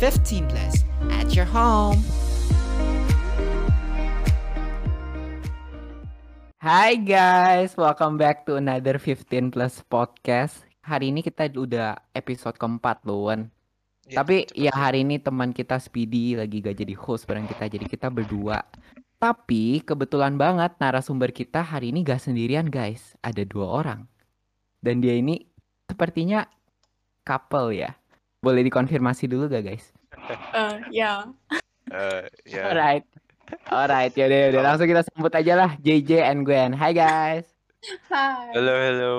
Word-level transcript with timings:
15 0.00 0.48
plus 0.48 0.88
at 1.12 1.28
your 1.36 1.44
home. 1.44 2.00
Hai 6.56 6.96
guys, 6.96 7.76
welcome 7.76 8.16
back 8.16 8.48
to 8.48 8.56
another 8.56 8.96
15 8.96 9.52
plus 9.52 9.84
podcast. 9.84 10.64
Hari 10.88 11.12
ini 11.12 11.20
kita 11.20 11.52
udah 11.52 12.00
episode 12.16 12.56
keempat 12.56 13.04
loh, 13.04 13.28
Wan. 13.28 13.52
Iya, 14.08 14.24
Tapi 14.24 14.48
cepet 14.48 14.56
ya 14.56 14.72
hari 14.72 15.04
ini 15.04 15.20
teman 15.20 15.52
kita 15.52 15.76
Speedy 15.76 16.32
lagi 16.32 16.64
gak 16.64 16.80
jadi 16.80 16.96
host 16.96 17.28
bareng 17.28 17.44
kita, 17.44 17.68
jadi 17.68 17.84
kita 17.84 18.08
berdua. 18.08 18.64
Tapi 19.20 19.84
kebetulan 19.84 20.40
banget 20.40 20.80
narasumber 20.80 21.28
kita 21.28 21.60
hari 21.60 21.92
ini 21.92 22.08
gak 22.08 22.24
sendirian 22.24 22.72
guys, 22.72 23.20
ada 23.20 23.44
dua 23.44 23.84
orang. 23.84 24.08
Dan 24.80 25.04
dia 25.04 25.12
ini 25.12 25.44
sepertinya 25.92 26.48
couple 27.20 27.76
ya. 27.76 27.99
Boleh 28.40 28.64
dikonfirmasi 28.64 29.28
dulu 29.28 29.52
gak 29.52 29.68
guys? 29.68 29.92
Uh, 30.56 30.80
yeah. 30.96 31.28
Eh, 31.92 32.24
ya. 32.48 32.72
Alright. 32.72 33.04
Alright, 33.68 34.16
yaudah 34.16 34.48
yaudah 34.48 34.62
langsung 34.64 34.88
kita 34.88 35.04
sambut 35.04 35.28
aja 35.36 35.52
lah 35.60 35.70
JJ 35.76 36.24
and 36.24 36.48
Gwen. 36.48 36.72
Hai 36.72 36.96
guys. 36.96 37.44
Hi. 38.08 38.48
Halo, 38.56 38.72
halo. 38.72 39.14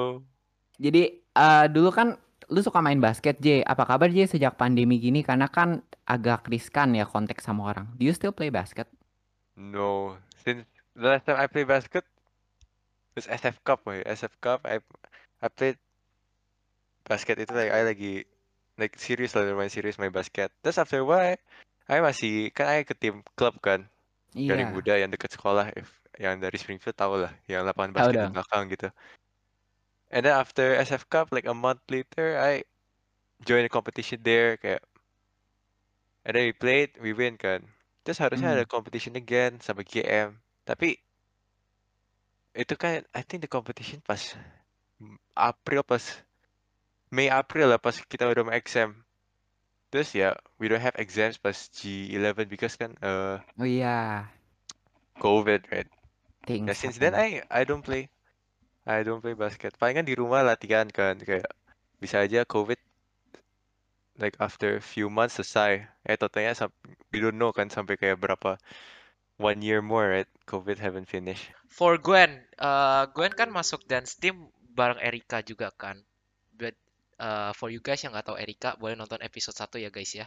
Jadi 0.81 1.21
eh, 1.21 1.65
dulu 1.69 1.93
kan 1.93 2.17
lu 2.49 2.65
suka 2.65 2.81
main 2.81 2.97
basket 2.97 3.37
J. 3.37 3.61
Apa 3.61 3.85
kabar 3.85 4.09
J 4.09 4.25
sejak 4.25 4.57
pandemi 4.57 4.97
gini? 4.97 5.21
Karena 5.21 5.45
kan 5.45 5.85
agak 6.09 6.49
riskan 6.49 6.97
ya 6.97 7.05
kontak 7.05 7.45
sama 7.45 7.69
orang. 7.69 7.93
Do 8.01 8.09
you 8.09 8.17
still 8.17 8.33
play 8.33 8.49
basket? 8.49 8.89
No, 9.53 10.17
since 10.41 10.65
the 10.97 11.05
last 11.05 11.29
time 11.29 11.37
I 11.37 11.45
played 11.45 11.69
basket 11.69 12.09
was 13.13 13.29
SF 13.29 13.61
Cup, 13.61 13.85
boy. 13.85 14.01
SF 14.01 14.33
Cup, 14.41 14.65
I 14.65 14.81
I 15.45 15.47
played 15.53 15.77
basket 17.05 17.37
itu 17.37 17.53
like 17.53 17.69
I 17.69 17.85
lagi 17.85 18.25
like 18.79 18.95
serius 18.99 19.31
lah 19.35 19.43
main 19.59 19.71
serius 19.71 19.97
main 20.01 20.13
basket. 20.13 20.49
Terus 20.63 20.77
after 20.81 20.99
a 21.03 21.07
while, 21.07 21.37
I 21.91 21.97
masih 22.03 22.51
kan 22.55 22.67
I 22.71 22.83
ke 22.87 22.93
tim 22.97 23.23
klub 23.37 23.55
kan 23.63 23.87
dari 24.49 24.63
Iya. 24.63 24.67
muda 24.67 24.93
yang 25.01 25.11
dekat 25.13 25.31
sekolah, 25.35 25.73
if 25.79 25.89
yang 26.19 26.37
dari 26.43 26.57
Springfield 26.61 26.97
tau 26.99 27.15
lah, 27.19 27.33
yang 27.51 27.63
lapangan 27.67 27.93
basket 27.97 28.19
di 28.23 28.29
belakang 28.31 28.69
gitu. 28.73 28.89
And 30.11 30.25
then 30.25 30.33
after 30.37 30.75
SF 30.75 31.09
Cup, 31.09 31.29
like 31.31 31.45
a 31.47 31.53
month 31.55 31.81
later, 31.89 32.37
I 32.39 32.63
joined 33.45 33.65
a 33.65 33.69
competition 33.69 34.23
there, 34.23 34.57
kayak 34.57 34.83
And 36.25 36.35
then 36.35 36.45
we 36.45 36.53
played, 36.53 36.97
we 36.97 37.13
win 37.13 37.37
kan. 37.37 37.69
Terus 38.03 38.17
harusnya 38.17 38.49
ada 38.57 38.63
Hmm. 38.63 38.65
competition 38.65 39.13
again 39.17 39.61
sama 39.61 39.85
GM. 39.85 40.41
Tapi 40.65 40.97
itu 42.61 42.73
kan 42.83 43.03
I 43.15 43.21
think 43.27 43.39
the 43.43 43.51
competition 43.51 43.99
pas 44.03 44.35
mm, 44.99 45.17
April 45.35 45.81
pas 45.91 46.03
Mei 47.11 47.27
April 47.29 47.67
lah 47.71 47.79
pas 47.79 47.95
kita 48.11 48.23
udah 48.31 48.43
mau 48.47 48.55
exam. 48.55 48.89
Terus 49.91 50.09
ya 50.15 50.29
we 50.59 50.65
don't 50.71 50.83
have 50.83 50.95
exams 50.97 51.37
pas 51.37 51.55
G11 51.75 52.47
because 52.47 52.75
kan 52.79 52.95
uh, 53.03 53.37
Oh 53.59 53.63
iya. 53.65 54.27
COVID 55.23 55.61
right. 55.71 55.89
Things 56.45 56.69
Ya 56.69 56.73
since 56.73 56.97
then 56.97 57.13
happen. 57.13 57.43
I 57.51 57.61
I 57.61 57.61
don't 57.67 57.83
play. 57.83 58.09
I 58.87 59.03
don't 59.05 59.21
play 59.21 59.35
basket. 59.35 59.77
Palingan 59.79 60.05
di 60.09 60.15
rumah 60.17 60.41
latihan 60.45 60.87
kan 60.89 61.15
kayak 61.21 61.47
bisa 62.01 62.23
aja 62.25 62.43
COVID 62.47 62.79
like 64.19 64.35
after 64.39 64.77
a 64.77 64.83
few 64.83 65.09
months 65.09 65.35
selesai. 65.39 65.87
Eh 66.07 66.17
totalnya 66.17 66.53
we 67.11 67.19
don't 67.19 67.37
know 67.37 67.51
kan 67.51 67.67
sampai 67.69 67.95
kayak 67.99 68.19
berapa 68.23 68.57
one 69.41 69.61
year 69.61 69.81
more 69.81 70.07
right 70.09 70.29
COVID 70.47 70.77
haven't 70.79 71.09
finished. 71.09 71.51
For 71.71 71.97
Gwen, 71.97 72.31
eh, 72.59 73.03
Gwen 73.15 73.33
kan 73.33 73.49
masuk 73.49 73.81
dance 73.89 74.13
team 74.21 74.51
bareng 74.77 74.99
Erika 75.01 75.41
juga 75.41 75.71
kan. 75.73 75.97
Eh, 77.21 77.51
for 77.53 77.69
you 77.69 77.77
guys 77.77 78.01
yang 78.01 78.17
nggak 78.17 78.33
tahu 78.33 78.37
Erika, 78.41 78.73
boleh 78.81 78.97
nonton 78.97 79.21
episode 79.21 79.53
1 79.53 79.77
ya 79.77 79.93
guys 79.93 80.09
ya. 80.17 80.25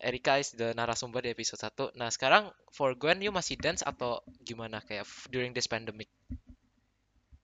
Erika 0.00 0.40
is 0.40 0.56
the 0.56 0.72
narasumber 0.72 1.20
di 1.20 1.28
episode 1.28 1.60
1. 1.60 1.92
Nah, 1.92 2.08
sekarang 2.08 2.48
for 2.72 2.96
Gwen, 2.96 3.20
you 3.20 3.28
masih 3.28 3.60
dance 3.60 3.84
atau 3.84 4.24
gimana 4.40 4.80
kayak 4.80 5.04
during 5.28 5.52
this 5.52 5.68
pandemic? 5.68 6.08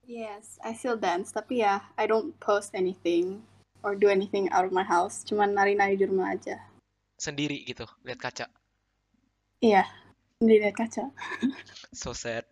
Yes, 0.09 0.57
I 0.65 0.73
still 0.73 0.97
dance, 0.97 1.37
tapi 1.37 1.61
ya, 1.61 1.85
I 2.01 2.09
don't 2.09 2.33
post 2.41 2.73
anything 2.73 3.45
or 3.85 3.93
do 3.93 4.09
anything 4.09 4.49
out 4.57 4.65
of 4.65 4.73
my 4.73 4.89
house. 4.89 5.21
Cuman 5.29 5.53
nari-nari 5.53 6.01
di 6.01 6.09
rumah 6.09 6.33
aja. 6.33 6.57
Sendiri 7.21 7.61
gitu, 7.69 7.85
lihat 8.09 8.25
kaca. 8.25 8.49
Iya, 9.61 9.85
di 10.41 10.57
lihat 10.57 10.81
kaca. 10.81 11.13
So 11.93 12.17
sad. 12.17 12.49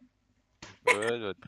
Good. 0.84 1.40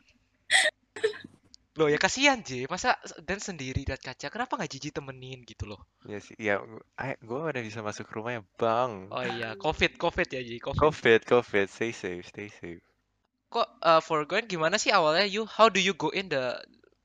Loh 1.77 1.85
ya 1.93 2.01
kasihan 2.01 2.41
J, 2.41 2.65
masa 2.65 2.97
dance 3.21 3.53
sendiri 3.53 3.85
lihat 3.85 4.01
kaca? 4.01 4.33
Kenapa 4.33 4.57
nggak 4.57 4.71
Jiji 4.73 4.89
temenin 4.89 5.45
gitu 5.45 5.69
loh? 5.69 5.85
Ya 6.09 6.17
sih, 6.17 6.33
ya 6.41 6.57
gue 7.21 7.37
udah 7.37 7.61
bisa 7.61 7.85
masuk 7.85 8.09
rumah 8.09 8.41
ya 8.41 8.43
bang. 8.57 9.05
Oh 9.13 9.21
iya, 9.21 9.53
COVID, 9.61 10.01
COVID 10.01 10.27
ya 10.33 10.41
Ji, 10.41 10.57
COVID. 10.57 10.81
COVID, 10.81 11.19
COVID, 11.29 11.67
stay 11.69 11.93
safe, 11.93 12.25
stay 12.25 12.49
safe. 12.49 12.81
Kok 13.53 13.77
uh, 13.85 14.01
for 14.01 14.25
Gwen 14.25 14.49
gimana 14.49 14.81
sih 14.81 14.89
awalnya 14.89 15.29
you 15.29 15.45
how 15.45 15.69
do 15.69 15.77
you 15.77 15.93
go 15.93 16.09
in 16.09 16.33
the 16.33 16.57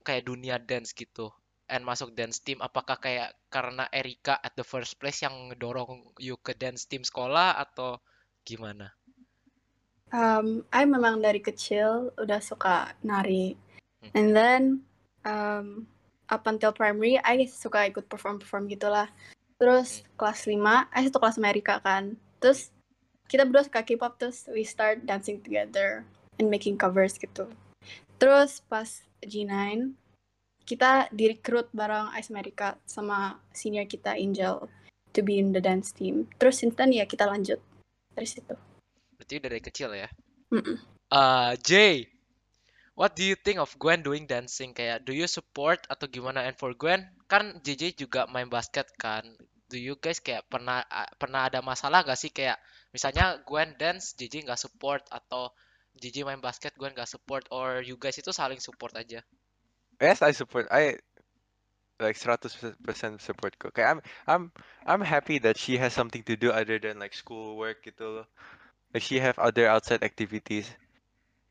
kayak 0.08 0.24
dunia 0.24 0.56
dance 0.56 0.96
gitu 0.96 1.30
and 1.68 1.84
masuk 1.84 2.16
dance 2.16 2.40
team 2.40 2.58
apakah 2.64 2.96
kayak 2.96 3.36
karena 3.52 3.86
Erika 3.92 4.40
at 4.40 4.56
the 4.56 4.66
first 4.66 4.96
place 4.96 5.20
yang 5.20 5.52
ngedorong 5.52 6.02
you 6.16 6.40
ke 6.40 6.56
dance 6.56 6.88
team 6.88 7.04
sekolah 7.04 7.60
atau 7.60 8.00
gimana? 8.42 8.90
Um, 10.12 10.64
I 10.72 10.88
memang 10.88 11.20
dari 11.20 11.44
kecil 11.44 12.12
udah 12.16 12.40
suka 12.40 12.96
nari. 13.04 13.56
Hmm. 14.02 14.14
And 14.18 14.28
then, 14.34 14.62
um, 15.24 15.86
up 16.28 16.48
until 16.48 16.74
primary, 16.74 17.20
I 17.20 17.46
suka 17.46 17.86
ikut 17.86 18.08
perform-perform 18.10 18.66
gitulah. 18.72 19.08
Terus 19.60 20.02
kelas 20.18 20.48
5, 20.48 20.90
I 20.90 21.00
satu 21.06 21.22
kelas 21.22 21.38
sama 21.38 21.54
Erika 21.54 21.78
kan. 21.78 22.18
Terus 22.42 22.74
kita 23.30 23.46
berdua 23.46 23.64
suka 23.64 23.86
K-pop, 23.86 24.18
terus 24.18 24.44
we 24.50 24.66
start 24.66 25.06
dancing 25.06 25.40
together 25.40 26.02
and 26.36 26.50
making 26.50 26.74
covers 26.74 27.14
gitu. 27.16 27.46
Terus 28.18 28.60
pas 28.66 29.06
G9, 29.22 29.50
kita 30.66 31.10
direkrut 31.10 31.70
bareng 31.74 32.12
Ice 32.18 32.30
America 32.30 32.78
sama 32.86 33.38
senior 33.50 33.86
kita 33.86 34.14
Angel 34.14 34.66
to 35.12 35.20
be 35.20 35.38
in 35.38 35.52
the 35.52 35.62
dance 35.62 35.90
team. 35.90 36.28
Terus 36.38 36.60
since 36.60 36.74
then 36.76 36.92
ya 36.94 37.08
kita 37.08 37.26
lanjut 37.26 37.58
dari 38.12 38.28
situ. 38.28 38.54
Berarti 39.16 39.34
dari 39.38 39.60
kecil 39.64 39.90
ya. 39.96 40.08
Mm-mm. 40.52 40.76
Uh, 41.12 41.52
Jay, 41.60 42.11
what 42.94 43.16
do 43.16 43.24
you 43.24 43.36
think 43.36 43.58
of 43.58 43.72
Gwen 43.80 44.04
doing 44.04 44.28
dancing? 44.28 44.76
Kayak 44.76 45.04
do 45.08 45.12
you 45.16 45.24
support 45.28 45.84
atau 45.88 46.06
gimana? 46.08 46.44
And 46.44 46.56
for 46.56 46.76
Gwen, 46.76 47.08
kan 47.28 47.60
JJ 47.64 47.96
juga 47.96 48.28
main 48.28 48.48
basket 48.48 48.88
kan. 49.00 49.24
Do 49.72 49.80
you 49.80 49.96
guys 49.96 50.20
kayak 50.20 50.44
pernah 50.52 50.84
pernah 51.16 51.48
ada 51.48 51.64
masalah 51.64 52.04
gak 52.04 52.20
sih 52.20 52.28
kayak 52.28 52.60
misalnya 52.92 53.40
Gwen 53.48 53.72
dance, 53.80 54.12
JJ 54.20 54.44
nggak 54.44 54.60
support 54.60 55.00
atau 55.08 55.48
JJ 55.96 56.28
main 56.28 56.44
basket, 56.44 56.76
Gwen 56.76 56.92
nggak 56.92 57.08
support 57.08 57.48
or 57.48 57.80
you 57.80 57.96
guys 57.96 58.20
itu 58.20 58.32
saling 58.36 58.60
support 58.60 58.92
aja? 58.92 59.24
Yes, 59.96 60.20
I 60.20 60.36
support. 60.36 60.68
I 60.68 61.00
like 62.02 62.18
100% 62.18 62.58
support 63.22 63.54
ko. 63.56 63.70
Kaya 63.70 63.96
I'm 63.96 64.00
I'm 64.26 64.44
I'm 64.84 65.02
happy 65.06 65.38
that 65.46 65.56
she 65.56 65.78
has 65.78 65.94
something 65.94 66.26
to 66.26 66.34
do 66.34 66.50
other 66.50 66.76
than 66.82 66.98
like 66.98 67.14
school 67.14 67.54
work 67.56 67.86
gitu 67.86 68.20
loh. 68.20 68.26
Like 68.92 69.06
she 69.06 69.22
have 69.22 69.38
other 69.38 69.70
outside 69.70 70.02
activities. 70.02 70.68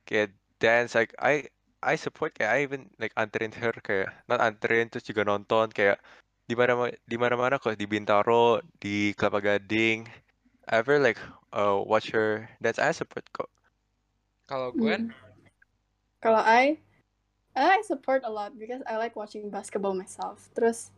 Kaya 0.06 0.30
dance 0.62 0.94
like 0.94 1.18
I 1.18 1.50
I 1.82 1.98
support 1.98 2.38
kaya 2.38 2.54
I 2.54 2.58
even 2.70 2.94
like 3.02 3.18
anterin 3.18 3.52
her 3.58 3.74
kaya 3.82 4.14
not 4.30 4.38
anterin 4.38 4.94
terus 4.94 5.04
juga 5.04 5.26
nonton 5.26 5.74
kayak 5.74 5.98
di 6.46 6.54
mana 6.54 6.94
di 7.08 7.18
mana-mana 7.18 7.58
kok 7.58 7.80
di 7.80 7.88
Bintaro, 7.90 8.62
di 8.78 9.18
Kelapa 9.18 9.42
Gading. 9.42 10.06
Ever 10.70 11.02
like 11.02 11.18
uh 11.52 11.82
watch 11.82 12.14
her 12.14 12.46
dance 12.62 12.78
I 12.78 12.94
support 12.94 13.26
kok. 13.34 13.50
Kalau 14.46 14.70
Gwen, 14.76 15.10
Mm. 15.10 15.32
Kalau 16.22 16.38
I, 16.46 16.78
I 17.58 17.82
support 17.82 18.22
a 18.22 18.30
lot 18.30 18.54
because 18.54 18.86
I 18.86 19.02
like 19.02 19.18
watching 19.18 19.50
basketball 19.50 19.98
myself. 19.98 20.54
Terus 20.54 20.94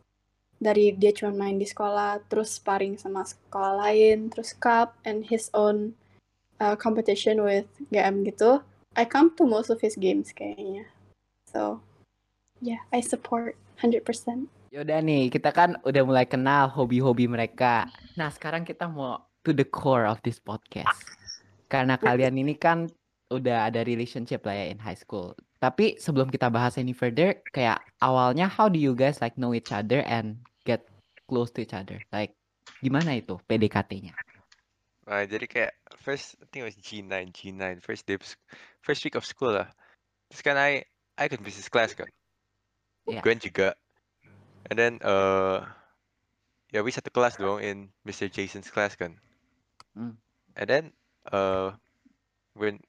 dari 0.60 0.92
dia 0.92 1.16
cuma 1.16 1.32
main 1.32 1.56
di 1.56 1.64
sekolah, 1.64 2.20
terus 2.28 2.60
sparring 2.60 3.00
sama 3.00 3.24
sekolah 3.24 3.88
lain, 3.88 4.28
terus 4.28 4.52
cup 4.52 5.00
and 5.08 5.24
his 5.24 5.48
own 5.56 5.96
uh, 6.60 6.76
competition 6.76 7.40
with 7.40 7.64
GM 7.88 8.20
gitu. 8.28 8.60
I 8.94 9.04
come 9.04 9.34
to 9.38 9.42
most 9.42 9.74
of 9.74 9.82
his 9.82 9.98
games 9.98 10.30
kayaknya. 10.30 10.86
So, 11.50 11.82
yeah, 12.62 12.82
I 12.94 13.02
support 13.02 13.58
100%. 13.82 14.46
Yaudah 14.70 14.98
nih, 15.02 15.30
kita 15.30 15.50
kan 15.54 15.78
udah 15.82 16.02
mulai 16.02 16.26
kenal 16.26 16.70
hobi-hobi 16.70 17.26
mereka. 17.26 17.90
Nah, 18.14 18.30
sekarang 18.30 18.62
kita 18.62 18.86
mau 18.90 19.22
to 19.42 19.50
the 19.50 19.66
core 19.66 20.06
of 20.06 20.18
this 20.22 20.38
podcast. 20.38 20.94
Karena 21.66 21.98
kalian 21.98 22.38
ini 22.38 22.54
kan 22.54 22.86
udah 23.30 23.66
ada 23.66 23.82
relationship 23.82 24.46
lah 24.46 24.54
ya 24.54 24.66
in 24.70 24.78
high 24.78 24.98
school. 24.98 25.34
Tapi 25.58 25.98
sebelum 25.98 26.30
kita 26.30 26.46
bahas 26.50 26.78
any 26.78 26.94
further, 26.94 27.38
kayak 27.50 27.82
awalnya 27.98 28.46
how 28.46 28.70
do 28.70 28.78
you 28.78 28.94
guys 28.94 29.18
like 29.18 29.34
know 29.34 29.54
each 29.54 29.74
other 29.74 30.06
and 30.06 30.38
get 30.62 30.86
close 31.26 31.50
to 31.50 31.62
each 31.62 31.74
other? 31.74 31.98
Like 32.14 32.34
gimana 32.82 33.18
itu 33.18 33.38
PDKT-nya? 33.50 34.14
Nah, 35.04 35.28
jadi 35.28 35.44
kayak 35.44 35.72
first 36.00 36.40
I 36.40 36.48
think 36.48 36.64
it 36.64 36.68
was 36.72 36.78
G9, 36.80 37.32
G9, 37.36 37.84
first 37.84 38.08
day 38.08 38.16
first 38.80 39.04
week 39.04 39.16
of 39.20 39.28
school 39.28 39.52
lah. 39.52 39.68
Terus 40.32 40.40
kan 40.40 40.56
I 40.56 40.88
I 41.20 41.28
ikut 41.28 41.44
business 41.44 41.68
class 41.68 41.92
kan. 41.92 42.08
Iya. 43.04 43.20
Gwen 43.20 43.38
juga. 43.40 43.76
And 44.72 44.76
then 44.80 44.92
uh 45.04 45.60
ya 46.72 46.80
we 46.80 46.90
satu 46.90 47.12
kelas 47.12 47.36
dong 47.36 47.60
in 47.60 47.92
Mr. 48.08 48.32
Jason's 48.32 48.72
class 48.72 48.96
kan. 48.96 49.20
Hmm. 49.92 50.16
And 50.56 50.66
then 50.66 50.84
uh 51.28 51.76
when 52.56 52.80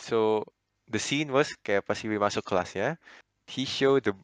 so 0.00 0.48
the 0.88 0.96
scene 0.96 1.28
was 1.28 1.52
kayak 1.60 1.84
pas 1.84 2.00
we 2.00 2.16
masuk 2.16 2.48
kelasnya, 2.48 2.96
he 3.44 3.68
show 3.68 4.00
the 4.00 4.16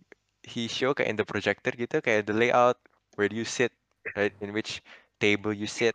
he 0.48 0.64
show 0.64 0.96
kayak 0.96 1.12
in 1.12 1.18
the 1.20 1.28
projector 1.28 1.76
gitu 1.76 2.00
kayak 2.00 2.24
the 2.24 2.32
layout 2.32 2.80
where 3.20 3.28
do 3.28 3.36
you 3.36 3.44
sit 3.44 3.72
right 4.16 4.32
in 4.40 4.56
which 4.56 4.80
table 5.20 5.52
you 5.52 5.68
sit. 5.68 5.92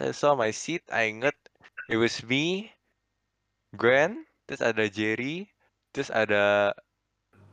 I 0.00 0.12
saw 0.12 0.34
my 0.34 0.50
seat, 0.50 0.82
I 0.90 1.08
inget 1.12 1.36
it 1.88 1.96
was 1.96 2.22
me, 2.24 2.72
Gwen, 3.76 4.24
terus 4.46 4.62
ada 4.64 4.88
Jerry, 4.88 5.50
terus 5.92 6.08
ada 6.08 6.72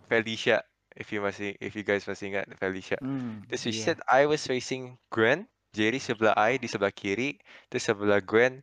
Felicia. 0.07 0.63
If 0.91 1.15
you 1.15 1.23
masih 1.23 1.55
if 1.63 1.71
you 1.75 1.87
guys 1.87 2.03
masih 2.03 2.35
ingat 2.35 2.51
Felicia. 2.59 2.99
Hmm, 2.99 3.47
Terus 3.47 3.63
we 3.63 3.71
iya. 3.71 3.83
said 3.95 3.97
I 4.11 4.27
was 4.27 4.43
facing 4.43 4.99
Gwen, 5.07 5.47
Jerry 5.71 6.03
sebelah 6.03 6.35
I 6.35 6.59
di 6.59 6.67
sebelah 6.67 6.91
kiri, 6.91 7.39
terus 7.71 7.87
sebelah 7.87 8.19
Gwen 8.19 8.59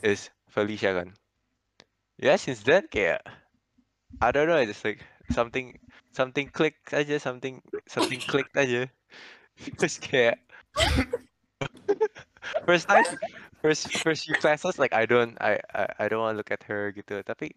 is 0.00 0.32
Felicia 0.48 0.96
kan. 0.96 1.12
Ya 2.16 2.40
since 2.40 2.64
then 2.64 2.88
kayak 2.88 3.20
I 4.24 4.28
don't 4.32 4.48
know, 4.48 4.60
just 4.64 4.80
like 4.84 5.04
something 5.28 5.76
something 6.16 6.48
clicked 6.48 6.92
aja, 6.96 7.20
something 7.20 7.60
something 7.84 8.20
clicked 8.24 8.56
aja. 8.56 8.88
Terus 9.78 10.00
kayak 10.00 10.40
first 12.64 12.86
time 12.88 13.04
first 13.62 13.90
first 14.02 14.26
few 14.26 14.36
classes 14.38 14.78
like 14.78 14.94
I 14.94 15.06
don't 15.06 15.38
I 15.38 15.58
I, 15.74 15.84
I 15.98 16.04
don't 16.08 16.22
want 16.22 16.34
to 16.34 16.38
look 16.38 16.50
at 16.54 16.62
her 16.66 16.90
gitu. 16.94 17.22
Tapi 17.22 17.54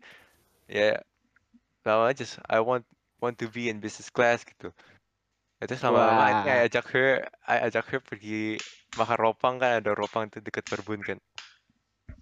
ya 0.69 0.99
lama 1.85 2.13
just 2.13 2.41
I 2.49 2.61
want 2.61 2.85
want 3.21 3.37
to 3.41 3.47
be 3.49 3.69
in 3.69 3.81
business 3.81 4.09
class 4.09 4.41
gitu. 4.43 4.73
Ya, 5.61 5.71
terus 5.71 5.81
lama-lama 5.85 6.19
I 6.27 6.33
think 6.35 6.49
I 6.51 6.57
Wah. 6.59 6.67
ajak 6.67 6.85
her 6.91 7.07
I 7.47 7.55
ajak 7.69 7.85
her 7.89 7.99
pergi 8.03 8.59
makan 8.99 9.17
ropang 9.19 9.55
kan 9.61 9.79
ada 9.79 9.91
ropang 9.95 10.27
tuh 10.27 10.43
deket 10.43 10.67
Perbun 10.67 10.99
kan. 10.99 11.17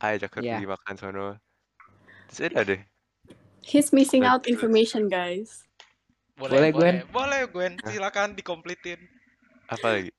I 0.04 0.20
ajak 0.20 0.38
her 0.38 0.44
Iya. 0.44 0.60
pergi 0.60 0.68
makan 0.70 0.96
sono. 1.00 1.28
Terus 2.30 2.52
udah 2.54 2.64
deh. 2.66 2.82
He's 3.64 3.96
missing 3.96 4.28
out 4.28 4.44
information, 4.46 5.08
guys. 5.08 5.64
Boleh, 6.36 6.68
Boleh, 6.68 6.70
Gwen? 6.76 6.96
boleh, 7.00 7.04
boleh, 7.08 7.42
Gwen. 7.48 7.74
Silakan 7.88 8.36
dikomplitin. 8.36 9.00
Apa 9.72 9.88
lagi? 9.88 10.12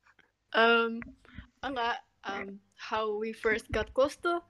Um, 0.57 1.05
enggak, 1.61 2.01
um, 2.25 2.61
how 2.76 3.17
we 3.17 3.32
first 3.32 3.71
got 3.71 3.93
close 3.93 4.17
tuh 4.17 4.41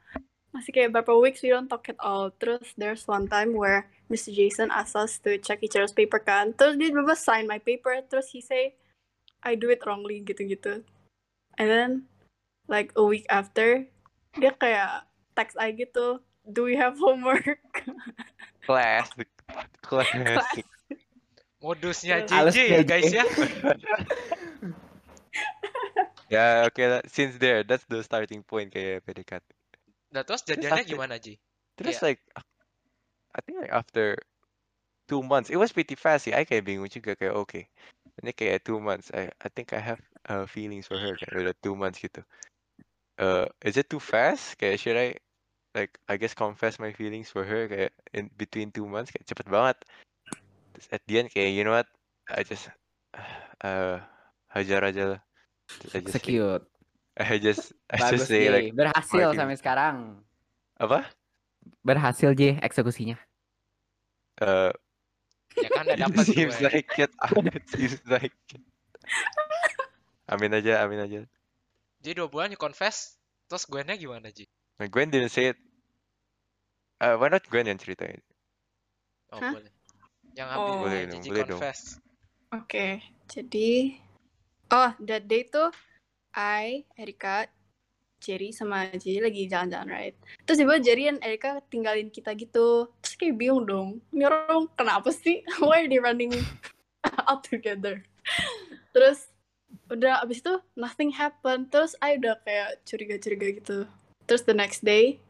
masih 0.55 0.71
kayak 0.71 0.95
beberapa 0.95 1.19
weeks 1.19 1.43
we 1.43 1.51
don't 1.51 1.67
talk 1.67 1.91
at 1.91 1.99
all. 1.99 2.31
Terus 2.39 2.79
there's 2.79 3.11
one 3.11 3.27
time 3.27 3.59
where 3.59 3.91
Mr. 4.07 4.31
Jason 4.31 4.71
asked 4.71 4.95
us 4.95 5.19
to 5.27 5.35
check 5.43 5.59
each 5.67 5.75
other's 5.75 5.91
paper 5.91 6.23
kan. 6.23 6.55
Terus 6.55 6.79
dia 6.79 6.95
tiba 6.95 7.19
sign 7.19 7.51
my 7.51 7.59
paper. 7.59 7.99
Terus 8.07 8.31
he 8.31 8.39
say 8.39 8.79
I 9.43 9.59
do 9.59 9.67
it 9.75 9.83
wrongly 9.83 10.23
gitu-gitu. 10.23 10.87
And 11.59 11.67
then 11.67 11.91
like 12.71 12.95
a 12.95 13.03
week 13.03 13.27
after 13.27 13.83
dia 14.39 14.55
kayak 14.55 15.11
text 15.35 15.59
I 15.59 15.75
gitu. 15.75 16.23
Do 16.47 16.71
we 16.71 16.79
have 16.79 17.03
homework? 17.03 17.59
Classic. 18.67 19.27
Classic. 19.83 20.63
Modusnya 21.65 22.29
Halus 22.29 22.53
JJ 22.53 22.69
ya, 22.69 22.85
guys 22.85 23.09
ya. 23.09 23.25
Ya 26.35 26.67
oke 26.67 26.83
lah. 26.83 27.01
since 27.07 27.39
there 27.39 27.63
that's 27.63 27.87
the 27.87 28.03
starting 28.03 28.43
point 28.43 28.75
kayak 28.75 29.07
PDKT. 29.07 29.47
Nah, 30.11 30.23
terus 30.27 30.43
jadiannya 30.43 30.83
after- 30.83 30.95
gimana, 30.95 31.15
Ji? 31.19 31.39
Terus 31.79 31.99
Kayak- 31.99 32.07
like 32.07 32.21
I 33.35 33.41
think 33.43 33.57
like 33.63 33.75
after 33.75 34.15
two 35.11 35.23
months, 35.23 35.51
it 35.51 35.59
was 35.59 35.75
pretty 35.75 35.99
fast 35.99 36.27
sih. 36.27 36.35
I 36.35 36.47
kayak 36.47 36.67
bingung 36.67 36.87
juga 36.87 37.19
kayak 37.19 37.35
okay. 37.35 37.67
Ini 38.23 38.31
kayak 38.31 38.63
two 38.63 38.79
months. 38.79 39.11
I 39.11 39.27
I 39.43 39.49
think 39.51 39.75
I 39.75 39.83
have 39.83 39.99
uh, 40.31 40.47
feelings 40.47 40.87
for 40.87 40.99
her 40.99 41.19
kayak 41.19 41.35
udah 41.35 41.55
two 41.63 41.75
months 41.75 41.99
gitu. 41.99 42.23
Uh, 43.19 43.47
is 43.63 43.75
it 43.79 43.91
too 43.91 43.99
fast? 44.03 44.55
Kayak 44.59 44.79
should 44.79 44.95
I 44.99 45.19
like 45.75 45.99
I 46.07 46.15
guess 46.15 46.35
confess 46.39 46.79
my 46.79 46.95
feelings 46.95 47.27
for 47.31 47.43
her 47.43 47.67
kayak 47.67 47.91
in 48.15 48.31
between 48.39 48.71
two 48.71 48.87
months 48.87 49.11
kayak 49.11 49.27
cepet 49.27 49.51
banget. 49.51 49.83
Terus 50.79 50.87
at 50.95 51.03
the 51.11 51.15
end 51.19 51.29
kayak 51.35 51.51
you 51.59 51.67
know 51.67 51.75
what? 51.75 51.91
I 52.31 52.47
just 52.47 52.71
uh 53.67 53.99
hajar 54.55 54.87
aja 54.87 55.19
lah. 55.19 55.21
Execute. 55.93 56.65
I 57.21 57.39
just 57.39 57.71
I 57.89 57.99
Bagus 58.01 58.27
just 58.27 58.27
say 58.27 58.43
J. 58.45 58.51
like 58.51 58.69
Berhasil 58.75 59.29
my 59.31 59.37
sampai 59.39 59.57
sekarang. 59.57 59.97
apa? 60.77 61.07
Berhasil 61.81 62.35
J 62.35 62.59
eksekusinya. 62.61 63.17
Uh, 64.43 64.75
Ya 65.55 65.71
kan 65.71 65.87
udah 65.87 65.99
dapat 66.11 66.25
seems 66.27 66.59
gue. 66.59 66.67
like 66.67 66.91
it. 66.99 67.13
It 67.55 67.65
seems 67.71 68.03
like 68.11 68.35
it. 68.51 68.63
Amin 70.27 70.51
aja, 70.51 70.83
amin 70.83 70.99
aja. 70.99 71.21
Jadi 72.03 72.19
dua 72.19 72.27
bulan 72.27 72.51
you 72.51 72.59
confess, 72.59 73.15
terus 73.47 73.63
Gwennya 73.65 73.95
gimana, 73.95 74.35
Ji? 74.35 74.51
Nah, 74.77 74.91
Gwen 74.91 75.09
didn't 75.09 75.31
say 75.31 75.55
it. 75.55 75.59
Uh, 76.99 77.15
why 77.15 77.31
not 77.31 77.47
Gwen 77.47 77.71
yang 77.71 77.79
ceritain? 77.79 78.19
Oh, 79.31 79.39
Hah? 79.39 79.55
boleh. 79.55 79.71
Yang 80.35 80.49
Oh. 80.51 80.55
ambil 80.59 80.73
Boleh 80.83 80.99
yang 80.99 81.11
dong, 81.13 81.23
boleh 81.23 81.43
dong. 81.47 81.61
confess. 81.63 81.81
Oke, 82.51 82.99
jadi 83.31 83.95
oh 84.75 84.91
that 85.07 85.31
day 85.31 85.47
tuh 85.47 85.71
I, 86.35 86.83
Erika, 86.99 87.47
Jerry 88.19 88.51
sama 88.51 88.91
Jerry 88.99 89.23
lagi 89.23 89.47
jalan-jalan 89.47 89.87
right. 89.87 90.17
Terus 90.43 90.59
tiba 90.59 90.83
Jerry 90.83 91.07
dan 91.07 91.23
Erika 91.23 91.63
tinggalin 91.71 92.11
kita 92.11 92.35
gitu. 92.35 92.91
Terus 92.99 93.15
kayak 93.15 93.39
bingung 93.39 93.63
dong. 93.71 94.03
Ini 94.11 94.27
orang 94.27 94.67
kenapa 94.75 95.15
sih? 95.15 95.47
Why 95.63 95.87
are 95.87 95.91
they 95.91 96.03
running 96.03 96.35
out 97.07 97.47
together? 97.47 98.03
Terus 98.91 99.31
udah 99.87 100.27
abis 100.27 100.43
itu 100.43 100.59
nothing 100.75 101.15
happened. 101.15 101.71
Terus 101.71 101.95
I 102.03 102.19
udah 102.19 102.43
kayak 102.43 102.83
curiga-curiga 102.83 103.49
gitu. 103.63 103.79
Terus 104.27 104.43
the 104.43 104.57
next 104.59 104.83
day 104.83 105.23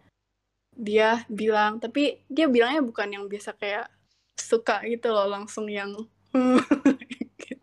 dia 0.75 1.23
bilang, 1.31 1.79
tapi 1.79 2.25
dia 2.27 2.51
bilangnya 2.51 2.83
bukan 2.83 3.07
yang 3.07 3.25
biasa 3.31 3.55
kayak 3.55 3.87
suka 4.35 4.83
gitu 4.89 5.15
loh, 5.15 5.31
langsung 5.31 5.71
yang 5.71 5.95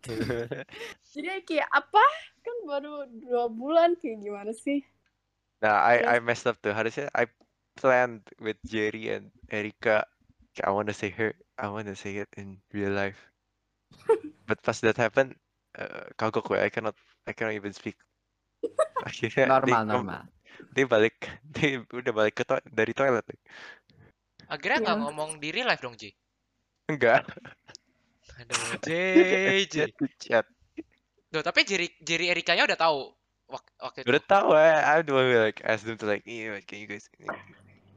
gitu. 0.02 0.26
Jadi 1.14 1.28
kayak 1.46 1.70
apa? 1.70 2.04
Kan 2.42 2.56
baru 2.66 3.06
dua 3.08 3.46
bulan 3.48 3.94
kayak 3.96 4.18
gimana 4.20 4.52
sih? 4.52 4.82
nah, 5.58 5.78
I 5.86 6.18
I 6.18 6.18
messed 6.18 6.44
up 6.44 6.58
tuh. 6.58 6.74
Harusnya 6.74 7.06
I 7.14 7.30
planned 7.78 8.26
with 8.42 8.58
Jerry 8.66 9.14
and 9.14 9.30
Erika. 9.46 10.02
I 10.60 10.68
want 10.68 10.90
to 10.90 10.96
say 10.96 11.08
her. 11.08 11.32
I 11.56 11.70
want 11.70 11.86
to 11.86 11.94
say 11.94 12.18
it 12.18 12.28
in 12.34 12.58
real 12.74 12.92
life. 12.92 13.16
But 14.48 14.58
pas 14.60 14.82
that 14.82 14.98
happened, 14.98 15.38
uh, 15.78 16.10
kagok 16.18 16.50
gue. 16.50 16.58
I 16.58 16.68
cannot. 16.68 16.98
I 17.24 17.32
cannot 17.32 17.54
even 17.54 17.70
speak. 17.72 17.94
Akhirnya 19.06 19.48
Normal, 19.48 19.82
normal. 19.86 20.22
Dia 20.74 20.84
balik. 20.84 21.16
Dia 21.46 21.80
udah 21.88 22.12
balik 22.12 22.34
ke 22.36 22.44
to- 22.44 22.66
dari 22.68 22.92
toilet. 22.92 23.24
Akhirnya 24.50 24.82
nggak 24.82 24.98
Iya. 24.98 25.04
ngomong 25.08 25.30
di 25.40 25.48
real 25.54 25.70
life 25.70 25.80
dong, 25.80 25.96
Ji? 25.96 26.10
Enggak. 26.90 27.24
Aduh, 28.40 28.78
JJ. 28.82 29.92
Chat. 30.22 30.44
Duh, 31.32 31.40
tapi 31.40 31.64
Jerry, 31.64 31.88
Jerry 32.04 32.28
Erikanya 32.28 32.68
udah 32.68 32.76
tahu 32.76 33.16
wak- 33.48 33.72
waktu 33.80 34.04
itu. 34.04 34.08
Udah 34.12 34.22
tahu 34.28 34.48
I, 34.52 35.00
I'm 35.00 35.04
the 35.08 35.14
one 35.16 35.26
who 35.32 35.40
like 35.40 35.64
asked 35.64 35.88
them 35.88 35.96
to 35.96 36.04
like, 36.04 36.28
yeah, 36.28 36.60
can 36.60 36.84
you 36.84 36.88
guys, 36.88 37.08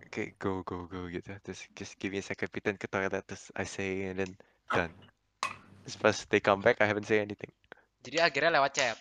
okay, 0.08 0.32
go, 0.40 0.64
go, 0.64 0.88
go 0.88 1.12
gitu. 1.12 1.36
Terus 1.44 1.68
just 1.76 2.00
give 2.00 2.16
me 2.16 2.24
a 2.24 2.26
second, 2.26 2.48
pretend 2.48 2.80
ke 2.80 2.88
toilet, 2.88 3.28
terus 3.28 3.52
I 3.52 3.68
say, 3.68 4.08
and 4.08 4.24
then 4.24 4.32
done. 4.72 4.96
Terus 5.84 5.96
pas 6.00 6.16
they 6.32 6.40
come 6.40 6.64
back, 6.64 6.80
I 6.80 6.88
haven't 6.88 7.12
say 7.12 7.20
anything. 7.20 7.52
Jadi 8.08 8.24
akhirnya 8.24 8.56
lewat 8.56 8.72
chat. 8.72 8.96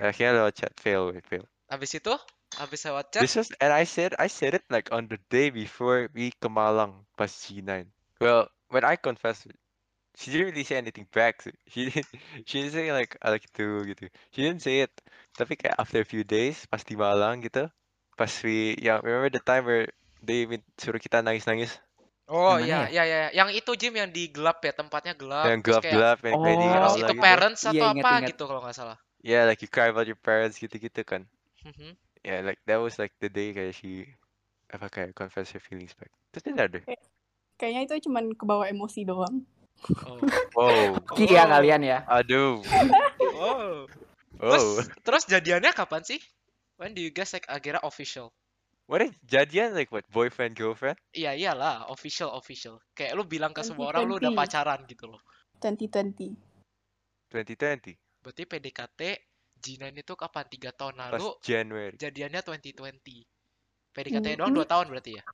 Akhirnya 0.00 0.40
lewat 0.40 0.54
chat, 0.56 0.72
fail, 0.80 1.12
fail. 1.28 1.44
Habis 1.68 2.00
itu, 2.00 2.14
habis 2.56 2.80
lewat 2.88 3.12
chat, 3.12 3.22
This 3.28 3.36
was, 3.36 3.52
and 3.60 3.76
I 3.76 3.84
said, 3.84 4.16
I 4.16 4.32
said 4.32 4.56
it 4.56 4.64
like 4.72 4.88
on 4.88 5.12
the 5.12 5.20
day 5.28 5.52
before 5.52 6.08
we 6.16 6.32
ke 6.32 6.48
Malang 6.48 7.04
pas 7.12 7.28
G9. 7.28 7.84
Well, 8.24 8.48
when 8.72 8.88
I 8.88 8.96
confessed, 8.96 9.52
she 10.16 10.32
didn't 10.32 10.50
really 10.56 10.64
say 10.64 10.80
anything 10.80 11.06
back. 11.12 11.44
so 11.44 11.52
She 11.68 11.90
didn't, 11.92 12.08
she 12.48 12.54
didn't 12.64 12.74
say 12.74 12.88
like 12.92 13.14
I 13.20 13.30
like 13.36 13.46
to 13.60 13.84
gitu. 13.84 14.08
She 14.32 14.40
didn't 14.42 14.64
say 14.64 14.82
it. 14.88 14.92
Tapi 15.36 15.54
kayak 15.60 15.76
after 15.76 16.00
a 16.00 16.08
few 16.08 16.24
days, 16.24 16.64
pas 16.66 16.80
di 16.80 16.96
Malang 16.96 17.44
gitu, 17.44 17.68
pas 18.16 18.32
we, 18.42 18.72
yang 18.80 19.04
remember 19.04 19.28
the 19.28 19.44
time 19.44 19.68
where 19.68 19.86
they 20.24 20.48
suruh 20.80 20.96
kita 20.98 21.20
nangis-nangis, 21.20 21.76
oh 22.32 22.56
Yang 22.56 22.64
mana 22.64 22.66
iya, 22.66 22.80
iya, 22.88 23.02
iya, 23.04 23.28
yang 23.36 23.48
itu 23.52 23.70
Jim 23.76 23.92
yang 23.94 24.08
di 24.08 24.32
gelap 24.32 24.64
ya, 24.64 24.72
tempatnya 24.72 25.12
gelap. 25.12 25.46
yang 25.46 25.60
kayak 25.60 25.64
gelap-gelap, 25.68 26.18
yang 26.24 26.36
kayak 26.40 26.58
di 26.58 26.68
Oh, 26.72 26.80
aula 26.80 26.96
itu 26.96 27.12
gitu. 27.12 27.22
parents 27.22 27.62
atau 27.68 27.86
ingat, 27.92 28.04
apa 28.04 28.10
ingat. 28.16 28.30
gitu 28.32 28.42
kalau 28.48 28.60
nggak 28.64 28.76
salah. 28.76 28.98
Yeah, 29.20 29.44
like 29.44 29.60
you 29.60 29.68
cry 29.68 29.92
about 29.92 30.08
your 30.08 30.18
parents 30.18 30.56
gitu-gitu 30.56 31.02
kan. 31.04 31.28
Mhm. 31.68 31.92
Yeah, 32.24 32.42
like 32.42 32.58
that 32.66 32.80
was 32.82 32.98
like 32.98 33.14
the 33.22 33.30
day 33.30 33.54
kayak 33.54 33.76
she 33.76 34.10
apa 34.72 34.90
kayak 34.90 35.14
confess 35.14 35.52
her 35.54 35.62
feelings 35.62 35.94
back. 35.94 36.10
Terus 36.34 36.42
dia 36.42 36.54
ada. 36.58 36.80
Kayaknya 37.56 37.80
itu 37.88 37.94
cuman 38.10 38.24
kebawa 38.36 38.68
emosi 38.68 39.06
doang. 39.08 39.46
Oh. 40.02 40.18
Wow. 40.56 40.98
Iya 41.14 41.42
Oh. 41.44 41.48
kalian 41.52 41.82
ya. 41.82 41.98
Aduh. 42.08 42.58
Oh. 43.36 43.84
Terus, 44.36 44.62
Oh. 44.62 44.80
terus 45.00 45.24
jadiannya 45.24 45.72
kapan 45.72 46.02
sih? 46.02 46.20
When 46.76 46.92
do 46.92 47.00
you 47.00 47.08
guys 47.08 47.32
like 47.32 47.46
akhirnya 47.46 47.80
official? 47.80 48.28
What 48.86 49.02
is 49.02 49.10
jadian 49.24 49.74
like 49.74 49.90
what 49.90 50.06
boyfriend 50.08 50.54
girlfriend? 50.54 50.94
Iya 51.10 51.34
iyalah, 51.34 51.88
official 51.88 52.30
official. 52.32 52.78
Kayak 52.94 53.18
lu 53.18 53.24
bilang 53.24 53.50
ke 53.50 53.64
semua 53.64 53.90
orang 53.90 54.06
lu 54.06 54.14
udah 54.16 54.30
2020. 54.30 54.38
pacaran 54.38 54.80
gitu 54.86 55.04
loh. 55.08 55.20
2020. 55.58 56.36
2020. 57.32 57.96
Berarti 58.22 58.42
PDKT 58.44 59.00
G9 59.56 59.84
itu 59.96 60.14
kapan? 60.14 60.44
Tiga 60.46 60.70
tahun 60.70 60.94
Pas 60.96 61.10
lalu, 61.16 61.30
January. 61.42 61.96
jadiannya 61.96 62.40
2020. 62.42 63.24
PDKT 63.90 64.26
Hmm, 64.28 64.38
doang 64.38 64.52
dua 64.52 64.66
tahun 64.68 64.86
berarti 64.92 65.12
ya? 65.16 65.24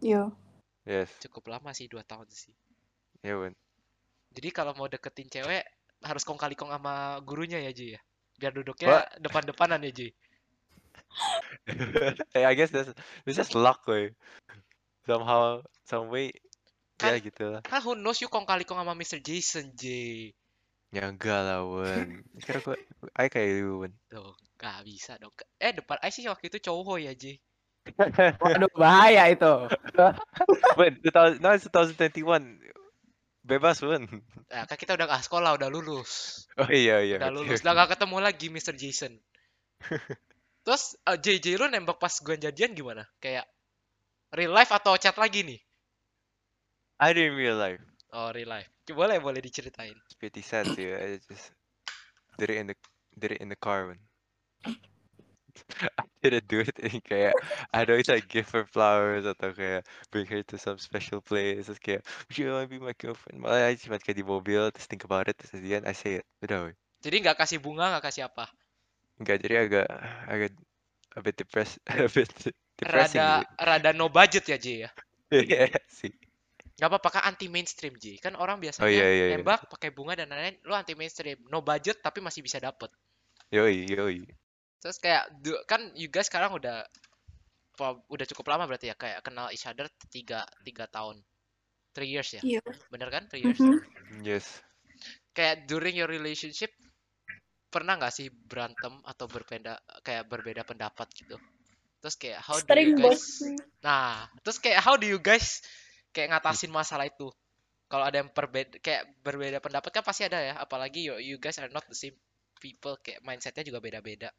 Yo. 0.00 0.22
Yes. 0.86 1.10
Cukup 1.18 1.50
lama 1.50 1.74
sih 1.74 1.90
dua 1.90 2.06
tahun 2.06 2.30
sih. 2.30 2.54
Ya 3.26 3.34
bun. 3.34 3.50
Jadi 4.30 4.48
kalau 4.54 4.70
mau 4.78 4.86
deketin 4.86 5.26
cewek 5.26 5.66
harus 6.06 6.22
kong 6.22 6.38
kali 6.38 6.54
kong 6.54 6.70
sama 6.70 7.18
gurunya 7.26 7.58
ya 7.58 7.74
Ji 7.74 7.98
ya. 7.98 8.00
Biar 8.38 8.54
What? 8.54 8.62
duduknya 8.62 9.02
depan-depanan 9.18 9.82
ya 9.82 9.90
Ji. 9.90 10.08
Hey, 12.30 12.44
I 12.50 12.54
guess 12.54 12.70
that's 12.70 12.92
it's 13.26 13.34
just 13.34 13.58
luck, 13.58 13.82
way. 13.90 14.14
Somehow, 15.08 15.64
some 15.88 16.12
way, 16.12 16.30
ya 17.02 17.18
Kan 17.18 17.24
gitu 17.24 17.42
lah. 17.50 17.62
kan 17.66 17.80
who 17.82 17.98
knows 17.98 18.22
you 18.22 18.30
kong 18.30 18.46
kali 18.46 18.62
kong 18.62 18.78
sama 18.78 18.94
Mr. 18.94 19.18
Jason 19.18 19.74
J. 19.74 19.84
Ya 20.94 21.10
enggak 21.10 21.40
lah, 21.42 21.66
Wen. 21.66 22.22
Kira 22.46 22.62
gua, 22.62 22.78
I 23.18 23.26
kayak 23.26 23.58
lu, 23.58 23.82
Wen. 23.82 23.92
Tuh, 24.06 24.36
gak 24.60 24.86
bisa 24.86 25.18
dong. 25.18 25.34
Eh 25.58 25.74
depan 25.74 25.98
I 26.04 26.14
sih 26.14 26.28
waktu 26.30 26.46
itu 26.52 26.62
cowok 26.70 27.02
ya 27.02 27.12
Ji. 27.16 27.38
Waduh 28.42 28.70
bahaya 28.74 29.30
itu. 29.30 29.54
Wen, 30.78 30.94
2000, 31.02 31.42
now 31.42 31.54
it's 31.54 31.66
2021. 31.70 32.60
Bebas, 33.46 33.78
Wen. 33.86 34.10
Nah, 34.50 34.66
kan 34.66 34.74
kita 34.74 34.98
udah 34.98 35.06
gak 35.06 35.22
sekolah, 35.22 35.54
udah 35.54 35.70
lulus. 35.70 36.42
Oh 36.58 36.66
iya, 36.66 36.98
iya. 37.06 37.22
Udah 37.22 37.30
lulus, 37.30 37.62
udah 37.62 37.78
gak 37.78 37.94
ketemu 37.94 38.16
lagi 38.18 38.46
Mr. 38.50 38.74
Jason. 38.74 39.14
Terus 40.66 40.98
eh, 41.06 41.14
JJ 41.14 41.62
lu 41.62 41.70
nembak 41.70 42.02
pas 42.02 42.10
gue 42.10 42.34
jadian 42.34 42.74
gimana? 42.74 43.06
Kayak 43.22 43.46
real 44.34 44.50
life 44.50 44.74
atau 44.74 44.98
chat 44.98 45.14
lagi 45.14 45.46
nih? 45.46 45.62
I 46.98 47.14
didn't 47.14 47.38
real 47.38 47.54
life. 47.54 47.78
Oh, 48.10 48.34
real 48.34 48.50
life. 48.50 48.66
Coba 48.82 49.06
boleh 49.06 49.22
boleh 49.22 49.38
diceritain. 49.38 49.94
It's 50.10 50.18
pretty 50.18 50.42
sad 50.42 50.66
sih. 50.74 50.90
I 50.90 51.22
just 51.22 51.54
did 52.34 52.50
it 52.50 52.58
in 52.58 52.66
the 52.66 52.76
did 53.14 53.38
it 53.38 53.38
in 53.38 53.46
the 53.46 53.58
car, 53.58 53.86
Wen. 53.86 54.02
I 55.98 56.04
didn't 56.22 56.48
do 56.48 56.60
it 56.60 56.76
in 56.80 57.00
kayak 57.04 57.34
I'd 57.72 57.88
always 57.90 58.08
like 58.08 58.28
give 58.28 58.48
her 58.52 58.64
flowers 58.66 59.24
atau 59.24 59.52
kayak 59.52 59.86
bring 60.10 60.26
her 60.28 60.42
to 60.50 60.56
some 60.58 60.76
special 60.80 61.20
place 61.22 61.66
terus 61.68 61.80
kayak 61.80 62.02
would 62.28 62.36
you 62.36 62.50
wanna 62.52 62.68
be 62.68 62.80
my 62.80 62.94
girlfriend 62.96 63.40
malah 63.40 63.70
I 63.70 63.78
cuma 63.78 64.00
kayak 64.00 64.20
di 64.20 64.26
mobil 64.26 64.68
terus 64.74 64.88
think 64.90 65.04
about 65.06 65.30
it 65.30 65.36
terus 65.38 65.54
at 65.56 65.62
the 65.62 65.72
end 65.76 65.84
I 65.88 65.94
say 65.94 66.20
it 66.22 66.26
udah 66.44 66.70
weh. 66.70 66.76
Jadi 67.04 67.16
nggak 67.22 67.38
kasih 67.38 67.58
bunga, 67.62 67.92
nggak 67.96 68.04
kasih 68.10 68.26
apa. 68.26 68.48
enggak 69.16 69.38
jadi 69.40 69.54
agak 69.64 69.88
agak 70.28 70.50
a 71.16 71.20
bit 71.24 71.36
depressed 71.40 71.80
a 71.88 72.08
bit 72.12 72.28
depressing 72.76 73.22
Rada 73.24 73.48
rada 73.56 73.90
no 73.96 74.12
budget 74.12 74.44
ya 74.48 74.58
J 74.60 74.66
ya. 74.86 74.90
Iya 75.32 75.72
sih 75.90 76.12
Gak 76.76 76.92
apa-apa 76.92 77.08
kan 77.08 77.22
anti 77.32 77.48
mainstream 77.48 77.96
J. 77.96 78.20
Kan 78.20 78.36
orang 78.36 78.60
biasanya 78.60 78.84
iya, 78.92 79.08
iya, 79.08 79.24
iya. 79.32 79.40
nembak 79.40 79.64
pakai 79.72 79.96
bunga 79.96 80.12
dan 80.12 80.28
lain-lain, 80.28 80.60
lu 80.60 80.76
anti 80.76 80.92
mainstream, 80.92 81.40
no 81.48 81.64
budget 81.64 82.04
tapi 82.04 82.20
masih 82.20 82.44
bisa 82.44 82.60
dapet. 82.60 82.92
yoi 83.48 83.86
yoi 83.88 84.28
Terus 84.86 85.02
kayak 85.02 85.24
du- 85.42 85.64
kan 85.66 85.90
you 85.98 86.06
guys 86.06 86.30
sekarang 86.30 86.54
udah 86.54 86.86
udah 88.06 88.26
cukup 88.30 88.54
lama 88.54 88.70
berarti 88.70 88.86
ya 88.88 88.96
kayak 88.96 89.18
kenal 89.26 89.50
each 89.50 89.66
other 89.66 89.90
tiga 90.14 90.46
tiga 90.62 90.86
tahun, 90.86 91.18
three 91.90 92.08
years 92.14 92.30
ya, 92.38 92.42
Iya. 92.46 92.62
bener 92.88 93.10
kan 93.10 93.26
three 93.26 93.42
years? 93.42 93.58
Mhm. 93.58 93.82
yes 94.22 94.46
Kayak 95.34 95.66
during 95.66 95.98
your 95.98 96.06
relationship 96.06 96.70
pernah 97.68 97.98
nggak 97.98 98.14
sih 98.14 98.30
berantem 98.30 98.94
atau 99.02 99.26
berbeda 99.26 99.74
kayak 100.06 100.24
berbeda 100.30 100.62
pendapat 100.62 101.10
gitu? 101.18 101.36
Terus 102.00 102.14
kayak 102.16 102.38
how 102.46 102.56
do 102.62 102.78
you 102.78 102.94
guys? 102.94 103.42
Nah, 103.82 104.30
terus 104.46 104.62
kayak 104.62 104.80
how 104.80 104.94
do 104.94 105.04
you 105.10 105.18
guys 105.18 105.60
kayak 106.14 106.30
ngatasin 106.32 106.70
masalah 106.70 107.10
itu? 107.10 107.28
Kalau 107.90 108.06
ada 108.06 108.22
yang 108.22 108.30
perbeda 108.30 108.78
kayak 108.80 109.02
berbeda 109.26 109.58
pendapat 109.60 109.90
kan 109.90 110.04
pasti 110.06 110.24
ada 110.24 110.38
ya, 110.40 110.54
apalagi 110.56 111.04
you, 111.10 111.14
you 111.20 111.36
guys 111.42 111.58
are 111.60 111.68
not 111.74 111.84
the 111.90 111.98
same 111.98 112.16
people, 112.62 112.96
kayak 113.04 113.20
mindsetnya 113.26 113.66
juga 113.66 113.82
beda-beda. 113.84 114.30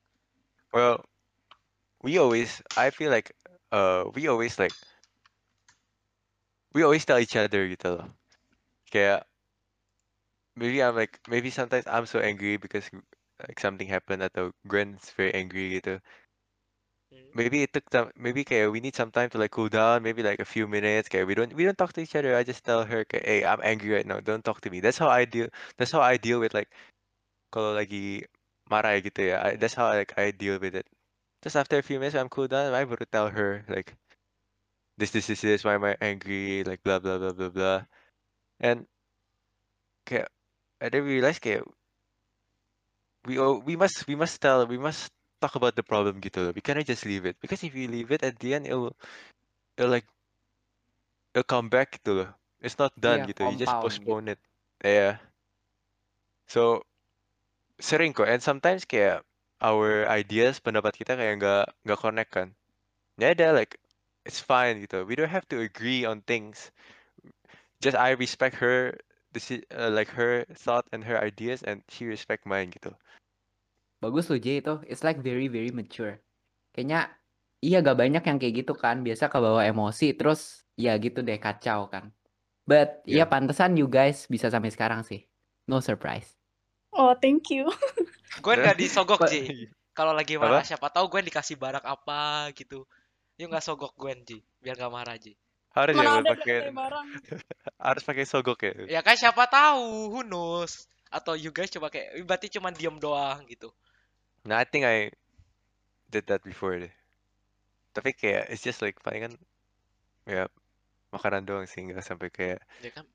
Well 0.73 1.03
we 2.03 2.17
always 2.17 2.61
I 2.77 2.89
feel 2.89 3.11
like 3.11 3.31
uh 3.71 4.05
we 4.13 4.27
always 4.27 4.59
like 4.59 4.73
we 6.73 6.83
always 6.83 7.05
tell 7.05 7.19
each 7.19 7.35
other 7.35 7.67
gitu 7.67 7.97
loh 7.99 8.07
kayak 8.91 9.27
maybe 10.55 10.81
I'm 10.83 10.95
like 10.95 11.19
maybe 11.27 11.49
sometimes 11.49 11.85
I'm 11.87 12.05
so 12.05 12.19
angry 12.19 12.57
because 12.57 12.89
like 13.47 13.59
something 13.59 13.87
happened 13.87 14.23
atau 14.25 14.51
Gwen's 14.67 15.11
very 15.13 15.33
angry 15.33 15.79
gitu 15.79 15.99
Hmm. 17.11 17.23
maybe 17.33 17.63
it 17.63 17.71
took 17.71 17.87
some 17.91 18.11
maybe 18.19 18.43
kayak 18.43 18.67
we 18.71 18.83
need 18.83 18.95
some 18.95 19.11
time 19.11 19.29
to 19.31 19.37
like 19.39 19.51
cool 19.51 19.69
down 19.71 20.03
maybe 20.03 20.19
like 20.23 20.39
a 20.43 20.45
few 20.45 20.67
minutes. 20.67 21.07
Kayak 21.07 21.27
we 21.27 21.35
don't 21.39 21.53
we 21.55 21.63
don't 21.63 21.77
talk 21.77 21.93
to 21.95 22.01
each 22.03 22.15
other. 22.19 22.35
I 22.35 22.43
just 22.43 22.67
tell 22.67 22.83
her 22.83 23.05
kayak 23.07 23.23
hey 23.25 23.39
I'm 23.47 23.63
angry 23.63 23.95
right 23.95 24.05
now. 24.05 24.19
Don't 24.19 24.43
talk 24.43 24.59
to 24.67 24.69
me. 24.69 24.83
That's 24.83 24.99
how 24.99 25.07
I 25.07 25.23
deal 25.23 25.47
that's 25.79 25.91
how 25.95 26.03
I 26.03 26.17
deal 26.19 26.43
with 26.43 26.51
like 26.53 26.67
kalau 27.53 27.75
lagi 27.79 28.27
marah 28.69 28.95
gitu 29.01 29.31
ya 29.33 29.41
I, 29.43 29.55
that's 29.55 29.75
how 29.75 29.89
like 29.91 30.13
I 30.19 30.31
deal 30.31 30.59
with 30.59 30.75
it 30.75 30.87
just 31.43 31.55
after 31.55 31.77
a 31.77 31.85
few 31.85 31.99
minutes 31.99 32.15
I'm 32.15 32.29
cool 32.29 32.47
down 32.47 32.73
I 32.73 32.83
baru 32.85 33.05
tell 33.07 33.29
her 33.31 33.65
like 33.67 33.95
this 34.97 35.11
this 35.11 35.27
this 35.27 35.41
this 35.41 35.63
why 35.63 35.75
am 35.75 35.85
I 35.85 35.95
angry 36.01 36.63
like 36.63 36.83
blah 36.83 36.99
blah 36.99 37.17
blah 37.17 37.33
blah 37.33 37.51
blah 37.53 37.79
and 38.59 38.87
kayak 40.07 40.31
I 40.81 40.89
then 40.89 41.03
realize 41.03 41.39
kayak 41.41 41.65
we 43.27 43.37
all 43.37 43.59
we 43.59 43.75
must 43.75 44.07
we 44.07 44.15
must 44.15 44.39
tell 44.39 44.63
we 44.65 44.79
must 44.79 45.11
talk 45.43 45.53
about 45.59 45.75
the 45.75 45.85
problem 45.85 46.23
gitu. 46.23 46.55
We 46.55 46.63
cannot 46.63 46.87
just 46.87 47.05
leave 47.05 47.27
it 47.27 47.37
because 47.43 47.61
if 47.61 47.75
you 47.75 47.91
leave 47.91 48.09
it 48.09 48.23
at 48.23 48.39
the 48.39 48.55
end 48.57 48.65
it'll 48.65 48.95
it'll 49.77 49.91
like 49.91 50.07
it'll 51.35 51.45
come 51.45 51.69
back 51.69 51.99
gitu. 52.01 52.25
It's 52.63 52.79
not 52.79 52.95
done 52.97 53.27
Iya, 53.27 53.29
gitu. 53.29 53.41
You 53.45 53.57
just 53.59 53.75
postpone 53.83 54.33
it. 54.33 54.39
Yeah. 54.81 55.21
So 56.49 56.81
sering 57.79 58.13
kok 58.13 58.27
and 58.29 58.41
sometimes 58.41 58.85
kayak 58.85 59.21
our 59.61 60.05
ideas 60.09 60.61
pendapat 60.61 60.93
kita 60.97 61.17
kayak 61.17 61.41
nggak 61.41 61.65
nggak 61.85 61.99
connect 62.01 62.31
kan. 62.33 62.49
Ya 63.17 63.33
ada 63.33 63.53
like 63.53 63.77
it's 64.25 64.41
fine 64.41 64.81
gitu. 64.85 65.05
We 65.05 65.17
don't 65.17 65.31
have 65.33 65.47
to 65.49 65.61
agree 65.61 66.05
on 66.05 66.21
things. 66.25 66.69
Just 67.81 67.97
I 67.97 68.13
respect 68.17 68.57
her 68.61 68.97
deci- 69.33 69.65
uh, 69.73 69.89
like 69.89 70.09
her 70.13 70.45
thought 70.53 70.85
and 70.93 71.05
her 71.05 71.17
ideas 71.21 71.61
and 71.65 71.81
she 71.89 72.05
respect 72.05 72.45
mine 72.45 72.69
gitu. 72.73 72.93
Bagus 73.97 74.29
loh 74.29 74.37
J 74.37 74.61
itu. 74.61 74.77
It's 74.85 75.01
like 75.01 75.17
very 75.21 75.49
very 75.49 75.73
mature. 75.73 76.21
Kayaknya 76.73 77.09
iya 77.65 77.81
gak 77.81 77.97
banyak 77.97 78.21
yang 78.21 78.37
kayak 78.37 78.55
gitu 78.65 78.73
kan. 78.77 79.01
Biasa 79.01 79.29
kebawa 79.33 79.65
emosi 79.65 80.13
terus 80.13 80.61
ya 80.77 80.93
gitu 81.01 81.25
deh 81.25 81.41
kacau 81.41 81.89
kan. 81.89 82.13
But 82.69 83.01
Iya. 83.09 83.25
ya 83.25 83.31
pantesan 83.31 83.73
you 83.73 83.89
guys 83.89 84.29
bisa 84.29 84.53
sampai 84.53 84.69
sekarang 84.69 85.01
sih. 85.01 85.25
No 85.65 85.81
surprise. 85.81 86.36
Oh, 86.97 87.13
thank 87.13 87.53
you. 87.53 87.69
Gue 88.43 88.53
nggak 88.57 88.77
disogok 88.77 89.21
Ji. 89.29 89.69
Kalau 89.93 90.13
lagi 90.13 90.37
Apa? 90.37 90.45
marah 90.49 90.65
siapa 90.65 90.93
tahu 90.93 91.09
gue 91.09 91.25
dikasih 91.25 91.57
barang 91.57 91.81
apa 91.81 92.53
gitu. 92.53 92.85
Yuk 93.37 93.49
nggak 93.49 93.65
sogok 93.65 93.93
gue 93.97 94.13
Ji, 94.25 94.37
biar 94.61 94.77
nggak 94.77 94.93
marah 94.93 95.17
Ji. 95.17 95.33
Harus 95.73 95.93
ya 95.93 96.01
Mana 96.01 96.21
ada 96.21 96.33
pakai 96.33 96.57
harus 97.89 98.03
pakai 98.05 98.25
sogok 98.25 98.57
ya. 98.65 98.73
Ya 98.97 99.01
kan 99.05 99.13
siapa 99.17 99.45
tahu, 99.49 100.09
who 100.13 100.21
knows? 100.25 100.85
Atau 101.09 101.33
you 101.37 101.49
guys 101.53 101.69
coba 101.73 101.89
kayak 101.89 102.17
berarti 102.25 102.49
cuma 102.49 102.69
diem 102.73 102.97
doang 102.97 103.41
gitu. 103.49 103.69
Nah, 104.45 104.61
I 104.61 104.65
think 104.69 104.85
I 104.85 105.09
did 106.09 106.25
that 106.29 106.41
before 106.45 106.77
deh. 106.77 106.93
Tapi 107.93 108.13
kayak 108.13 108.53
it's 108.53 108.61
just 108.61 108.81
like 108.85 108.97
paling 109.01 109.25
kan 109.29 109.33
ya 110.29 110.45
makanan 111.09 111.45
doang 111.45 111.65
sih 111.65 111.81
nggak 111.81 112.05
sampai 112.05 112.29
kayak 112.29 112.59
Ya 112.85 112.93
kan 112.93 113.05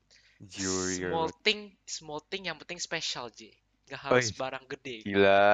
jewelry 0.43 1.07
or 1.07 1.11
small 1.15 1.27
what. 1.31 1.39
thing, 1.47 1.59
small 1.87 2.19
thing 2.27 2.47
yang 2.51 2.59
penting 2.59 2.79
special 2.79 3.31
Ji. 3.31 3.55
Gak 3.89 3.99
Oh, 3.99 4.15
harus 4.15 4.27
iya. 4.31 4.37
barang 4.39 4.65
gede. 4.69 4.95
Gila. 5.03 5.53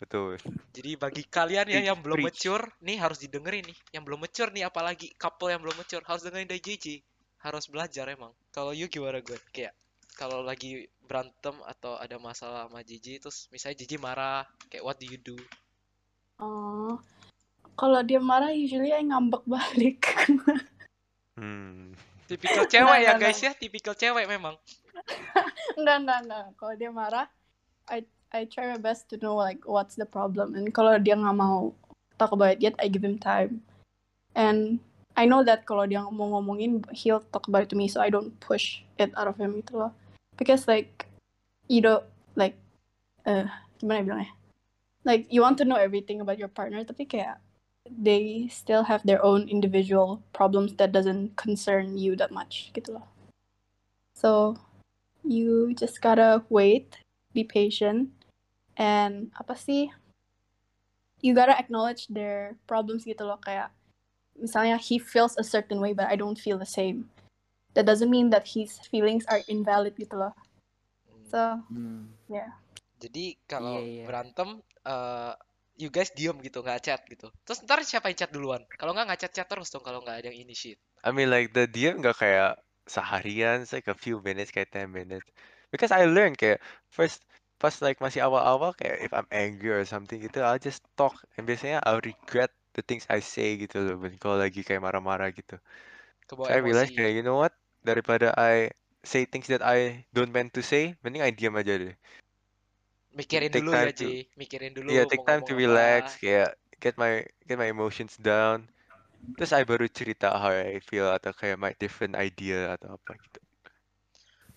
Betul. 0.00 0.40
Jadi 0.72 0.90
bagi 0.96 1.22
kalian 1.28 1.66
ya 1.68 1.92
yang 1.92 2.00
belum 2.00 2.24
preach. 2.24 2.40
mature, 2.48 2.64
nih 2.80 2.96
harus 2.96 3.20
didengerin 3.20 3.68
nih. 3.68 3.78
Yang 3.92 4.02
belum 4.08 4.20
mature 4.24 4.50
nih 4.50 4.64
apalagi 4.64 5.12
couple 5.20 5.52
yang 5.52 5.60
belum 5.60 5.76
mature 5.76 6.04
harus 6.08 6.24
dengerin 6.24 6.48
dari 6.48 6.62
JJ. 6.64 7.04
Harus 7.44 7.68
belajar 7.68 8.08
emang. 8.08 8.32
Kalau 8.48 8.72
you 8.72 8.88
gimana 8.88 9.20
gue? 9.20 9.36
Kayak 9.52 9.76
kalau 10.16 10.40
lagi 10.40 10.88
berantem 11.04 11.56
atau 11.68 12.00
ada 12.00 12.16
masalah 12.16 12.68
sama 12.68 12.80
JJ 12.80 13.20
terus 13.24 13.48
misalnya 13.52 13.84
JJ 13.84 13.92
marah, 14.00 14.48
kayak 14.72 14.84
what 14.84 14.96
do 14.96 15.04
you 15.04 15.20
do? 15.20 15.36
Oh. 16.40 16.96
Kalau 17.76 18.00
dia 18.04 18.20
marah 18.20 18.52
usually 18.52 18.92
I 18.92 19.04
ngambek 19.04 19.44
balik. 19.44 20.00
Hmm. 21.40 21.96
Tipikal 22.30 22.70
cewek 22.70 22.98
ya 23.02 23.18
enggak, 23.18 23.34
guys 23.34 23.40
ya, 23.42 23.52
tipikal 23.58 23.94
cewek 23.98 24.30
memang. 24.30 24.54
enggak, 25.74 25.96
enggak, 26.06 26.18
enggak. 26.22 26.46
Kalau 26.54 26.74
dia 26.78 26.90
marah, 26.94 27.26
I 27.90 28.06
I 28.30 28.46
try 28.46 28.70
my 28.70 28.78
best 28.78 29.10
to 29.10 29.18
know 29.18 29.34
like 29.34 29.66
what's 29.66 29.98
the 29.98 30.06
problem. 30.06 30.54
And 30.54 30.70
kalau 30.70 30.94
dia 31.02 31.18
nggak 31.18 31.34
mau 31.34 31.74
talk 32.14 32.30
about 32.30 32.54
it 32.54 32.62
yet, 32.62 32.78
I 32.78 32.86
give 32.86 33.02
him 33.02 33.18
time. 33.18 33.66
And 34.38 34.78
I 35.18 35.26
know 35.26 35.42
that 35.42 35.66
kalau 35.66 35.90
dia 35.90 36.06
mau 36.06 36.38
ngomongin, 36.38 36.86
he'll 36.94 37.26
talk 37.34 37.50
about 37.50 37.66
it 37.66 37.70
to 37.74 37.76
me, 37.76 37.90
so 37.90 37.98
I 37.98 38.14
don't 38.14 38.30
push 38.38 38.86
it 39.02 39.10
out 39.18 39.26
of 39.26 39.34
him 39.34 39.58
gitu 39.58 39.82
loh. 39.82 39.92
Because 40.38 40.70
like, 40.70 41.10
you 41.66 41.82
don't 41.82 42.06
like, 42.38 42.54
uh, 43.26 43.50
gimana 43.82 43.98
ya 43.98 44.06
bilangnya? 44.06 44.32
Like 45.02 45.26
you 45.34 45.42
want 45.42 45.58
to 45.58 45.66
know 45.66 45.80
everything 45.82 46.22
about 46.22 46.38
your 46.38 46.52
partner, 46.52 46.86
tapi 46.86 47.10
kayak 47.10 47.42
they 47.88 48.48
still 48.52 48.84
have 48.84 49.02
their 49.04 49.22
own 49.24 49.48
individual 49.48 50.22
problems 50.32 50.74
that 50.76 50.92
doesn't 50.92 51.36
concern 51.36 51.96
you 51.96 52.16
that 52.16 52.30
much 52.30 52.70
gitu 52.76 53.00
loh. 53.00 53.06
So 54.14 54.60
you 55.24 55.72
just 55.74 56.00
gotta 56.00 56.44
wait, 56.52 57.00
be 57.32 57.44
patient, 57.44 58.12
and 58.76 59.32
apa 59.36 59.56
sih 59.56 59.92
you 61.20 61.36
gotta 61.36 61.56
acknowledge 61.56 62.08
their 62.08 62.56
problems 62.64 63.04
gitu 63.04 63.28
loh 63.28 63.36
kayak 63.44 63.68
misalnya 64.40 64.80
he 64.80 64.96
feels 64.96 65.36
a 65.36 65.44
certain 65.44 65.76
way 65.76 65.92
but 65.92 66.08
I 66.08 66.16
don't 66.16 66.40
feel 66.40 66.56
the 66.56 66.68
same 66.68 67.12
that 67.76 67.84
doesn't 67.84 68.08
mean 68.08 68.32
that 68.32 68.56
his 68.56 68.80
feelings 68.88 69.28
are 69.28 69.44
invalid 69.44 70.00
gitu 70.00 70.16
loh 70.16 70.32
so 71.28 71.60
Hmm. 71.68 72.16
yeah 72.28 72.56
Jadi 73.00 73.36
kalau 73.48 73.80
Iya, 73.80 73.84
iya. 73.84 74.04
berantem, 74.04 74.60
eh 74.84 75.32
you 75.80 75.88
guys 75.88 76.12
diem 76.12 76.36
gitu, 76.44 76.60
nggak 76.60 76.80
chat 76.84 77.00
gitu. 77.08 77.32
Terus 77.48 77.64
ntar 77.64 77.80
siapa 77.82 78.12
yang 78.12 78.18
chat 78.20 78.30
duluan? 78.30 78.60
Kalau 78.76 78.92
nggak 78.92 79.06
nggak 79.08 79.20
chat-chat 79.26 79.48
terus 79.48 79.72
dong 79.72 79.80
kalau 79.80 80.04
nggak 80.04 80.20
ada 80.20 80.28
yang 80.28 80.44
initiate. 80.44 80.80
I 81.00 81.10
mean 81.10 81.32
like 81.32 81.56
the 81.56 81.64
dia 81.64 81.96
nggak 81.96 82.20
kayak 82.20 82.60
seharian, 82.84 83.64
it's 83.64 83.72
like 83.72 83.88
a 83.88 83.96
few 83.96 84.20
minutes 84.20 84.52
kayak 84.52 84.68
10 84.70 84.92
minutes. 84.92 85.24
Because 85.72 85.90
I 85.94 86.04
learned 86.04 86.36
kayak 86.36 86.60
first 86.92 87.24
pas 87.60 87.72
like 87.80 88.00
masih 88.00 88.24
awal-awal 88.24 88.76
kayak 88.76 89.04
if 89.04 89.12
I'm 89.12 89.28
angry 89.32 89.72
or 89.72 89.84
something 89.88 90.20
gitu, 90.20 90.44
I'll 90.44 90.60
just 90.60 90.84
talk. 90.96 91.16
And 91.36 91.48
biasanya 91.48 91.80
I'll 91.88 92.04
regret 92.04 92.52
the 92.76 92.84
things 92.84 93.08
I 93.08 93.24
say 93.24 93.56
gitu 93.56 93.80
loh. 93.80 93.96
when 94.00 94.20
Kalau 94.20 94.36
lagi 94.40 94.60
kayak 94.60 94.84
marah-marah 94.84 95.32
gitu. 95.32 95.56
So 96.28 96.36
Kebawa 96.36 96.52
I 96.52 96.62
realized 96.62 96.92
emosi. 96.92 97.00
kayak 97.00 97.12
you 97.16 97.24
know 97.24 97.38
what? 97.40 97.54
Daripada 97.84 98.32
I 98.36 98.72
say 99.04 99.24
things 99.24 99.48
that 99.48 99.64
I 99.64 100.04
don't 100.12 100.32
meant 100.32 100.52
to 100.56 100.62
say, 100.62 100.96
mending 101.00 101.24
I 101.24 101.32
diam 101.32 101.56
aja 101.56 101.76
deh. 101.80 101.96
Mikirin 103.10 103.50
Take 103.50 103.66
dulu 103.66 103.70
ya, 103.74 103.90
time 103.90 103.92
to 103.92 104.04
Ji. 104.06 104.16
Mikirin 104.38 104.72
dulu 104.74 104.88
yeah, 104.90 105.04
take 105.06 105.24
time 105.26 105.42
to 105.42 105.52
relax, 105.58 106.14
apa. 106.14 106.20
kayak 106.22 106.50
get 106.78 106.94
my 106.94 107.26
get 107.46 107.58
my 107.58 107.68
emotions 107.68 108.14
down. 108.20 108.70
Terus 109.34 109.50
I 109.56 109.64
baru 109.64 109.88
cerita 109.90 110.30
how 110.36 110.52
I 110.52 110.78
feel 110.84 111.08
atau 111.10 111.32
kayak 111.34 111.58
my 111.58 111.72
different 111.76 112.14
idea 112.14 112.76
atau 112.76 112.94
apa 112.94 113.12
gitu. 113.18 113.40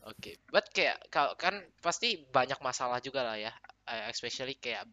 Oke, 0.04 0.36
but 0.52 0.68
kayak 0.76 1.00
kalau 1.08 1.32
kan 1.40 1.64
pasti 1.80 2.20
banyak 2.28 2.60
masalah 2.60 3.00
juga 3.00 3.24
lah 3.24 3.40
ya, 3.40 3.56
Eh, 3.84 4.08
especially 4.08 4.56
kayak 4.56 4.88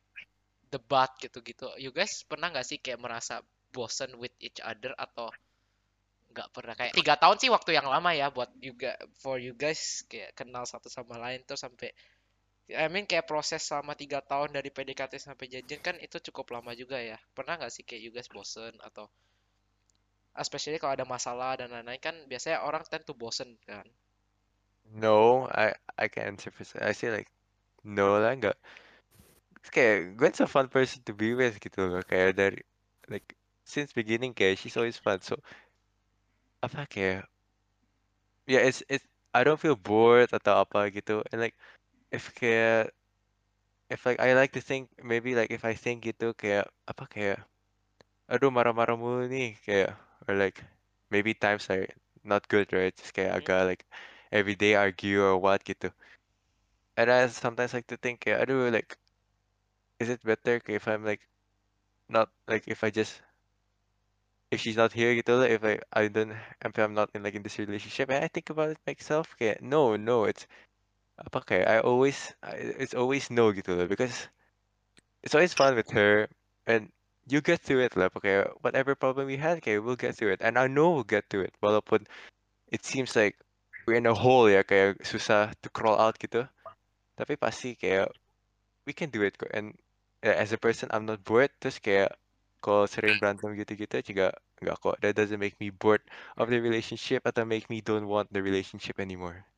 debat 0.66 1.10
gitu-gitu. 1.22 1.70
You 1.78 1.94
guys 1.94 2.26
pernah 2.26 2.50
nggak 2.50 2.66
sih 2.66 2.78
kayak 2.82 2.98
merasa 2.98 3.38
bosen 3.70 4.18
with 4.18 4.34
each 4.42 4.58
other 4.58 4.90
atau 4.98 5.30
nggak 6.30 6.48
pernah 6.54 6.74
kayak 6.78 6.94
tiga 6.94 7.14
tahun 7.18 7.38
sih 7.42 7.50
waktu 7.50 7.74
yang 7.74 7.90
lama 7.90 8.10
ya 8.14 8.30
buat 8.30 8.50
juga 8.62 8.94
for 9.18 9.42
you 9.42 9.50
guys 9.54 10.06
kayak 10.06 10.30
kenal 10.38 10.62
satu 10.62 10.86
sama 10.86 11.18
lain 11.18 11.42
terus 11.42 11.58
sampai 11.58 11.90
I 12.74 12.86
mean 12.88 13.06
kayak 13.06 13.26
proses 13.26 13.62
selama 13.62 13.98
tiga 13.98 14.22
tahun 14.22 14.54
dari 14.54 14.70
PDKT 14.70 15.18
sampai 15.18 15.46
jadian 15.50 15.80
kan 15.82 15.96
itu 15.98 16.22
cukup 16.30 16.54
lama 16.54 16.74
juga 16.74 16.98
ya. 17.00 17.18
Pernah 17.34 17.58
nggak 17.58 17.72
sih 17.72 17.82
kayak 17.82 18.02
you 18.02 18.10
guys 18.14 18.30
bosen 18.30 18.74
atau 18.82 19.10
especially 20.38 20.78
kalau 20.78 20.94
ada 20.94 21.06
masalah 21.06 21.58
dan 21.58 21.74
lain-lain 21.74 21.98
kan 21.98 22.14
biasanya 22.30 22.62
orang 22.62 22.86
tend 22.86 23.02
to 23.02 23.14
bosen 23.14 23.58
kan. 23.66 23.84
No, 24.90 25.46
I 25.50 25.74
I 25.98 26.06
can't 26.10 26.34
answer 26.38 26.50
for 26.50 26.66
I 26.82 26.94
say 26.94 27.10
like 27.10 27.30
no 27.82 28.18
lah 28.18 28.34
enggak. 28.34 28.58
It's 29.60 29.70
kayak 29.70 30.16
Gwen's 30.16 30.40
a 30.40 30.48
fun 30.48 30.70
person 30.70 31.02
to 31.06 31.12
be 31.14 31.34
with 31.34 31.58
gitu 31.60 31.86
loh. 31.86 32.02
Kayak 32.06 32.38
dari 32.38 32.60
like 33.10 33.36
since 33.66 33.94
beginning 33.94 34.34
kayak 34.34 34.58
she's 34.58 34.74
always 34.78 34.98
fun. 34.98 35.22
So 35.22 35.38
apa 36.62 36.86
kayak 36.90 37.24
yeah 38.50 38.62
it's 38.66 38.82
it's 38.90 39.06
I 39.30 39.46
don't 39.46 39.60
feel 39.62 39.78
bored 39.78 40.34
atau 40.34 40.66
apa 40.66 40.90
gitu. 40.90 41.22
And 41.30 41.38
like 41.38 41.54
if 42.12 42.34
kayak 42.34 42.90
if 43.90 44.06
like 44.06 44.20
I 44.20 44.34
like 44.34 44.52
to 44.52 44.60
think 44.62 44.88
maybe 45.02 45.34
like 45.34 45.50
if 45.50 45.64
I 45.64 45.74
think 45.74 46.04
gitu 46.06 46.32
kayak 46.34 46.70
apa 46.86 47.04
kayak 47.10 47.38
aduh 48.30 48.50
marah-marah 48.54 48.96
mulu 48.98 49.26
nih 49.26 49.58
kayak 49.66 49.90
or 50.28 50.34
like 50.38 50.62
maybe 51.10 51.34
times 51.34 51.66
are 51.70 51.86
not 52.22 52.46
good 52.48 52.70
right? 52.72 52.94
Just 52.96 53.12
kayak 53.16 53.34
Hmm. 53.34 53.42
agak 53.42 53.60
like 53.66 53.82
everyday 54.30 54.74
argue 54.78 55.22
or 55.22 55.36
what 55.38 55.62
gitu 55.66 55.90
and 56.96 57.10
I 57.10 57.26
sometimes 57.26 57.74
like 57.74 57.86
to 57.88 57.96
think 57.96 58.20
kayak 58.20 58.46
aduh 58.46 58.70
like 58.70 58.96
is 60.00 60.08
it 60.08 60.22
better 60.24 60.60
if 60.68 60.88
I'm 60.88 61.04
like 61.04 61.20
not 62.08 62.30
like 62.48 62.68
if 62.68 62.84
I 62.84 62.90
just 62.90 63.22
if 64.50 64.60
she's 64.60 64.76
not 64.76 64.92
here 64.92 65.14
gitu 65.14 65.42
if 65.46 65.62
I 65.64 65.78
I 65.92 66.08
don't 66.08 66.32
if 66.64 66.78
I'm 66.78 66.94
not 66.94 67.10
in 67.14 67.22
like 67.22 67.34
in 67.34 67.42
this 67.42 67.58
relationship? 67.58 68.10
And 68.10 68.24
I 68.24 68.28
think 68.28 68.50
about 68.50 68.70
it 68.70 68.78
myself 68.86 69.34
kayak 69.38 69.62
no 69.62 69.96
no 69.96 70.24
it's 70.24 70.46
apa 71.20 71.38
kayak 71.44 71.66
eh, 71.68 71.76
I 71.76 71.78
always 71.84 72.18
I, 72.40 72.56
it's 72.80 72.96
always 72.96 73.28
no 73.28 73.52
gitu 73.52 73.76
loh 73.76 73.84
because 73.84 74.28
it's 75.20 75.36
always 75.36 75.52
fun 75.52 75.76
with 75.76 75.92
her 75.92 76.28
and 76.64 76.88
you 77.28 77.44
get 77.44 77.60
through 77.60 77.84
it 77.84 77.92
lah 77.94 78.08
kayak 78.08 78.48
eh, 78.48 78.52
whatever 78.64 78.96
problem 78.96 79.28
we 79.28 79.36
had 79.36 79.60
kayak 79.60 79.84
we'll 79.84 80.00
get 80.00 80.16
through 80.16 80.32
it 80.32 80.40
and 80.40 80.56
I 80.56 80.66
know 80.66 80.96
we'll 80.96 81.08
get 81.08 81.28
through 81.28 81.44
it 81.44 81.54
walaupun 81.60 82.08
it 82.72 82.82
seems 82.88 83.12
like 83.12 83.36
we're 83.84 84.00
in 84.00 84.08
a 84.08 84.16
hole 84.16 84.48
ya 84.48 84.64
kayak 84.64 85.04
susah 85.04 85.52
to 85.60 85.68
crawl 85.68 86.00
out 86.00 86.16
gitu 86.16 86.48
tapi 87.20 87.36
pasti 87.36 87.76
kayak 87.76 88.08
we 88.88 88.96
can 88.96 89.12
do 89.12 89.20
it 89.20 89.36
and 89.52 89.76
yeah, 90.24 90.40
as 90.40 90.56
a 90.56 90.60
person 90.60 90.88
I'm 90.88 91.04
not 91.04 91.20
bored 91.20 91.52
terus 91.60 91.76
kayak 91.76 92.16
kalau 92.60 92.84
sering 92.84 93.16
berantem 93.16 93.56
gitu-gitu 93.56 94.12
juga 94.12 94.36
enggak 94.60 94.76
kok 94.80 94.96
that 95.00 95.16
doesn't 95.16 95.40
make 95.40 95.56
me 95.60 95.72
bored 95.72 96.04
of 96.36 96.52
the 96.52 96.60
relationship 96.60 97.24
atau 97.24 97.48
make 97.48 97.68
me 97.72 97.80
don't 97.80 98.04
want 98.08 98.28
the 98.32 98.44
relationship 98.44 99.00
anymore. 99.00 99.49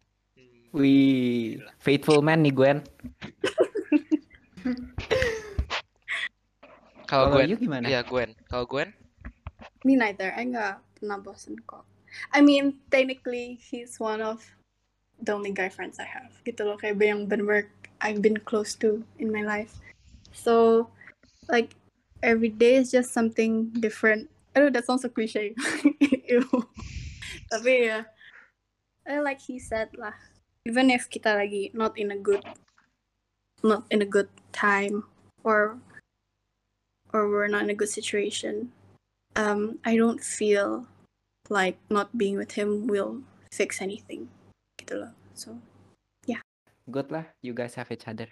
Wih, 0.73 1.61
faithful 1.85 2.25
man 2.25 2.41
nih 2.41 2.57
Gwen. 2.57 2.81
Kalau 7.13 7.29
Gwen, 7.29 7.53
you 7.53 7.61
gimana? 7.61 7.85
iya 7.85 8.01
Gwen. 8.01 8.33
Kalau 8.49 8.65
Gwen, 8.65 8.89
me 9.85 10.01
neither. 10.01 10.33
I 10.33 10.49
nggak 10.49 10.81
pernah 10.97 11.21
bosen 11.21 11.61
kok. 11.69 11.85
I 12.33 12.41
mean 12.41 12.81
technically 12.89 13.61
he's 13.61 14.01
one 14.01 14.25
of 14.25 14.41
the 15.21 15.37
only 15.37 15.53
guy 15.53 15.69
friends 15.69 16.01
I 16.01 16.09
have. 16.09 16.33
Gitu 16.49 16.65
loh 16.65 16.81
kayak 16.81 16.97
yang 17.05 17.29
bener 17.29 17.69
I've 18.01 18.25
been 18.25 18.41
close 18.41 18.73
to 18.81 19.05
in 19.21 19.29
my 19.29 19.45
life. 19.45 19.77
So 20.33 20.89
like 21.53 21.77
every 22.25 22.49
day 22.49 22.81
is 22.81 22.89
just 22.89 23.13
something 23.13 23.77
different. 23.77 24.33
I 24.57 24.65
know 24.65 24.73
that 24.73 24.89
sounds 24.89 25.05
so 25.05 25.13
cliche. 25.13 25.53
Tapi 27.53 27.93
ya 27.93 28.09
eh, 29.05 29.21
like 29.21 29.45
he 29.45 29.61
said 29.61 29.93
lah 30.01 30.17
even 30.69 30.91
if 30.91 31.07
kita 31.11 31.35
lagi 31.35 31.71
not 31.75 31.97
in 31.99 32.11
a 32.11 32.19
good 32.19 32.43
not 33.63 33.87
in 33.91 34.03
a 34.03 34.09
good 34.09 34.29
time 34.51 35.07
or 35.43 35.79
or 37.15 37.29
we're 37.29 37.51
not 37.51 37.67
in 37.67 37.71
a 37.71 37.79
good 37.79 37.91
situation 37.91 38.71
um 39.39 39.79
I 39.83 39.97
don't 39.97 40.23
feel 40.23 40.87
like 41.51 41.79
not 41.91 42.15
being 42.17 42.39
with 42.39 42.55
him 42.55 42.87
will 42.87 43.23
fix 43.51 43.83
anything 43.83 44.31
gitu 44.79 45.03
loh 45.03 45.13
so 45.35 45.63
Good 46.91 47.15
lah, 47.15 47.31
you 47.47 47.55
guys 47.55 47.79
have 47.79 47.95
each 47.95 48.11
other. 48.11 48.27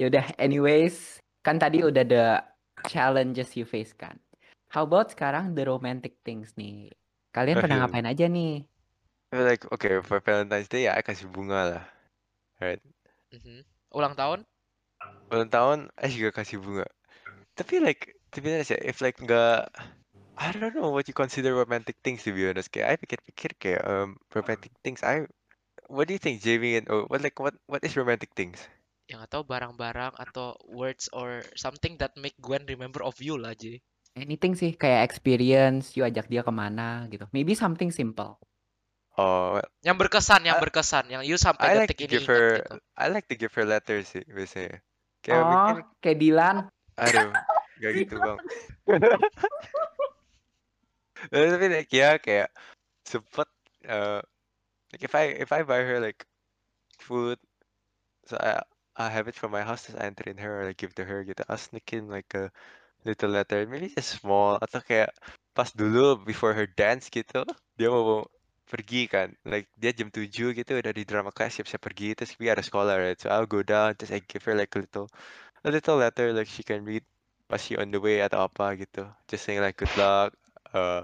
Yaudah, 0.00 0.24
anyways, 0.40 1.20
kan 1.44 1.60
tadi 1.60 1.84
udah 1.84 2.04
the 2.06 2.40
challenges 2.88 3.52
you 3.60 3.68
face 3.68 3.92
kan. 3.92 4.16
How 4.72 4.88
about 4.88 5.12
sekarang 5.12 5.52
the 5.52 5.68
romantic 5.68 6.16
things 6.24 6.56
nih? 6.56 6.88
Kalian 7.36 7.60
pernah 7.60 7.84
ngapain 7.84 8.08
aja 8.08 8.24
nih? 8.24 8.64
I 9.32 9.36
feel 9.36 9.46
like 9.46 9.72
okay 9.72 10.00
for 10.02 10.20
Valentine's 10.20 10.68
Day 10.68 10.82
ya 10.88 10.92
I 10.96 11.02
kasih 11.04 11.28
bunga 11.32 11.60
lah 11.70 11.84
right 12.62 12.80
Mhm. 13.32 13.64
ulang 13.96 14.14
tahun, 14.16 14.40
ulang 15.32 15.50
tahun 15.52 15.78
I 16.00 16.08
juga 16.12 16.32
kasih 16.40 16.58
bunga 16.64 16.86
tapi 17.58 17.74
like 17.82 18.02
to 18.32 18.38
be 18.42 18.48
honest 18.54 18.72
ya 18.74 18.80
if 18.82 18.98
like 19.04 19.18
nggak 19.20 19.68
I 20.38 20.46
don't 20.54 20.74
know 20.76 20.90
what 20.94 21.06
you 21.10 21.16
consider 21.16 21.52
romantic 21.56 21.96
things 22.04 22.24
to 22.26 22.32
be 22.36 22.44
honest 22.48 22.70
kayak 22.72 22.88
I 22.92 22.96
pikir-pikir 23.02 23.50
kayak 23.62 23.82
um 23.86 24.16
romantic 24.36 24.72
things 24.84 25.00
I 25.04 25.26
what 25.92 26.06
do 26.08 26.14
you 26.16 26.22
think 26.22 26.40
Jamie 26.44 26.78
and 26.80 26.86
oh 26.92 27.04
what 27.10 27.20
like 27.24 27.38
what 27.40 27.54
what 27.70 27.82
is 27.84 27.94
romantic 27.98 28.32
things 28.38 28.58
yang 29.10 29.20
atau 29.24 29.40
barang-barang 29.52 30.12
atau 30.20 30.52
words 30.68 31.08
or 31.16 31.40
something 31.56 31.96
that 32.00 32.12
make 32.20 32.36
Gwen 32.44 32.64
remember 32.68 33.00
of 33.08 33.16
you 33.24 33.40
lah, 33.40 33.56
Ji. 33.56 33.80
Anything 34.18 34.52
sih, 34.60 34.74
kayak 34.76 35.06
experience, 35.08 35.96
you 35.96 36.02
ajak 36.04 36.26
dia 36.28 36.42
ke 36.44 36.52
mana 36.52 37.06
gitu. 37.12 37.24
Maybe 37.32 37.56
something 37.56 37.88
simple. 37.94 38.36
Oh 39.18 39.58
well, 39.58 39.68
Yang 39.82 39.96
berkesan, 40.06 40.40
yang 40.46 40.56
I- 40.58 40.62
berkesan, 40.62 41.04
yang 41.10 41.22
you 41.26 41.34
I 41.34 41.42
sampai 41.42 41.68
like 41.74 41.90
detik 41.90 41.98
to 41.98 42.04
ini 42.06 42.12
give 42.18 42.24
ingat 42.24 42.32
her 42.32 42.46
gitu. 42.62 42.74
I 42.98 43.06
like 43.10 43.26
to 43.30 43.36
give 43.38 43.52
her 43.58 43.66
letters 43.66 44.06
sih 44.14 44.24
biasanya 44.26 44.78
kayak 45.22 45.42
Oh, 45.42 45.50
mikir 45.50 45.74
kayak 46.00 46.18
Dilan. 46.22 46.56
aduh 46.98 47.30
gak 47.78 47.92
gitu 47.94 48.14
bang 48.24 48.38
Eh, 51.34 51.50
tapi 51.50 51.66
like 51.66 51.90
ya 51.90 52.14
kayak 52.22 52.48
sempet 53.02 53.50
uh, 53.90 54.22
like 54.94 55.02
if 55.02 55.12
I 55.18 55.34
if 55.34 55.50
I 55.50 55.66
buy 55.66 55.82
her 55.82 55.98
like 55.98 56.22
food 57.02 57.42
so 58.30 58.38
I 58.38 58.62
I 58.94 59.10
have 59.10 59.26
it 59.26 59.34
from 59.34 59.50
my 59.50 59.66
house 59.66 59.90
I 59.90 59.98
anterin 59.98 60.38
her 60.38 60.62
or 60.62 60.64
like 60.70 60.78
give 60.78 60.94
to 60.98 61.04
her 61.06 61.26
gitu 61.26 61.42
I'll 61.50 61.58
sneak 61.58 61.90
in 61.90 62.06
like 62.06 62.30
a 62.38 62.54
little 63.02 63.30
letter 63.34 63.66
maybe 63.66 63.90
just 63.90 64.22
small 64.22 64.58
atau 64.62 64.78
kayak 64.82 65.10
pas 65.58 65.70
dulu 65.74 66.22
before 66.22 66.54
her 66.54 66.70
dance 66.70 67.10
gitu 67.10 67.42
dia 67.74 67.88
mau 67.90 68.26
pergi 68.68 69.08
kan 69.08 69.32
like 69.48 69.66
dia 69.74 69.96
jam 69.96 70.12
7 70.12 70.28
gitu 70.28 70.70
udah 70.76 70.92
di 70.92 71.02
drama 71.08 71.32
class 71.32 71.56
siap-siap 71.56 71.80
pergi 71.80 72.12
terus 72.12 72.36
we 72.36 72.52
ada 72.52 72.60
sekolah 72.60 73.00
right 73.00 73.16
so 73.16 73.32
I'll 73.32 73.48
go 73.48 73.64
down 73.64 73.96
terus 73.96 74.12
I 74.12 74.20
give 74.20 74.44
her 74.44 74.54
like 74.54 74.70
a 74.76 74.84
little 74.84 75.08
a 75.64 75.70
little 75.72 75.96
letter 75.96 76.30
like 76.36 76.46
she 76.46 76.60
can 76.60 76.84
read 76.84 77.02
pas 77.48 77.64
she 77.64 77.80
on 77.80 77.88
the 77.88 77.98
way 77.98 78.20
atau 78.20 78.44
apa 78.44 78.76
gitu 78.76 79.08
just 79.26 79.48
saying 79.48 79.64
like 79.64 79.80
good 79.80 79.90
luck 79.96 80.36
uh 80.76 81.02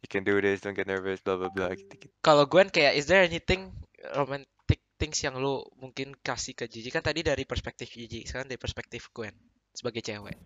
you 0.00 0.08
can 0.08 0.24
do 0.24 0.40
this 0.40 0.64
don't 0.64 0.72
get 0.72 0.88
nervous 0.88 1.20
blah 1.20 1.36
blah 1.36 1.52
blah 1.52 1.76
gitu, 1.76 1.92
-gitu. 1.92 2.08
Kalau 2.24 2.48
Gwen 2.48 2.72
kayak 2.72 2.96
is 2.96 3.04
there 3.04 3.20
anything 3.20 3.68
romantic 4.16 4.80
things 4.96 5.20
yang 5.20 5.36
lu 5.36 5.64
mungkin 5.76 6.16
kasih 6.20 6.56
ke 6.56 6.68
Gigi 6.68 6.88
kan 6.92 7.04
tadi 7.04 7.24
dari 7.24 7.44
perspektif 7.44 7.92
Gigi, 7.92 8.24
sekarang 8.24 8.48
dari 8.48 8.60
perspektif 8.60 9.08
Gwen 9.12 9.32
sebagai 9.72 10.04
cewek. 10.04 10.36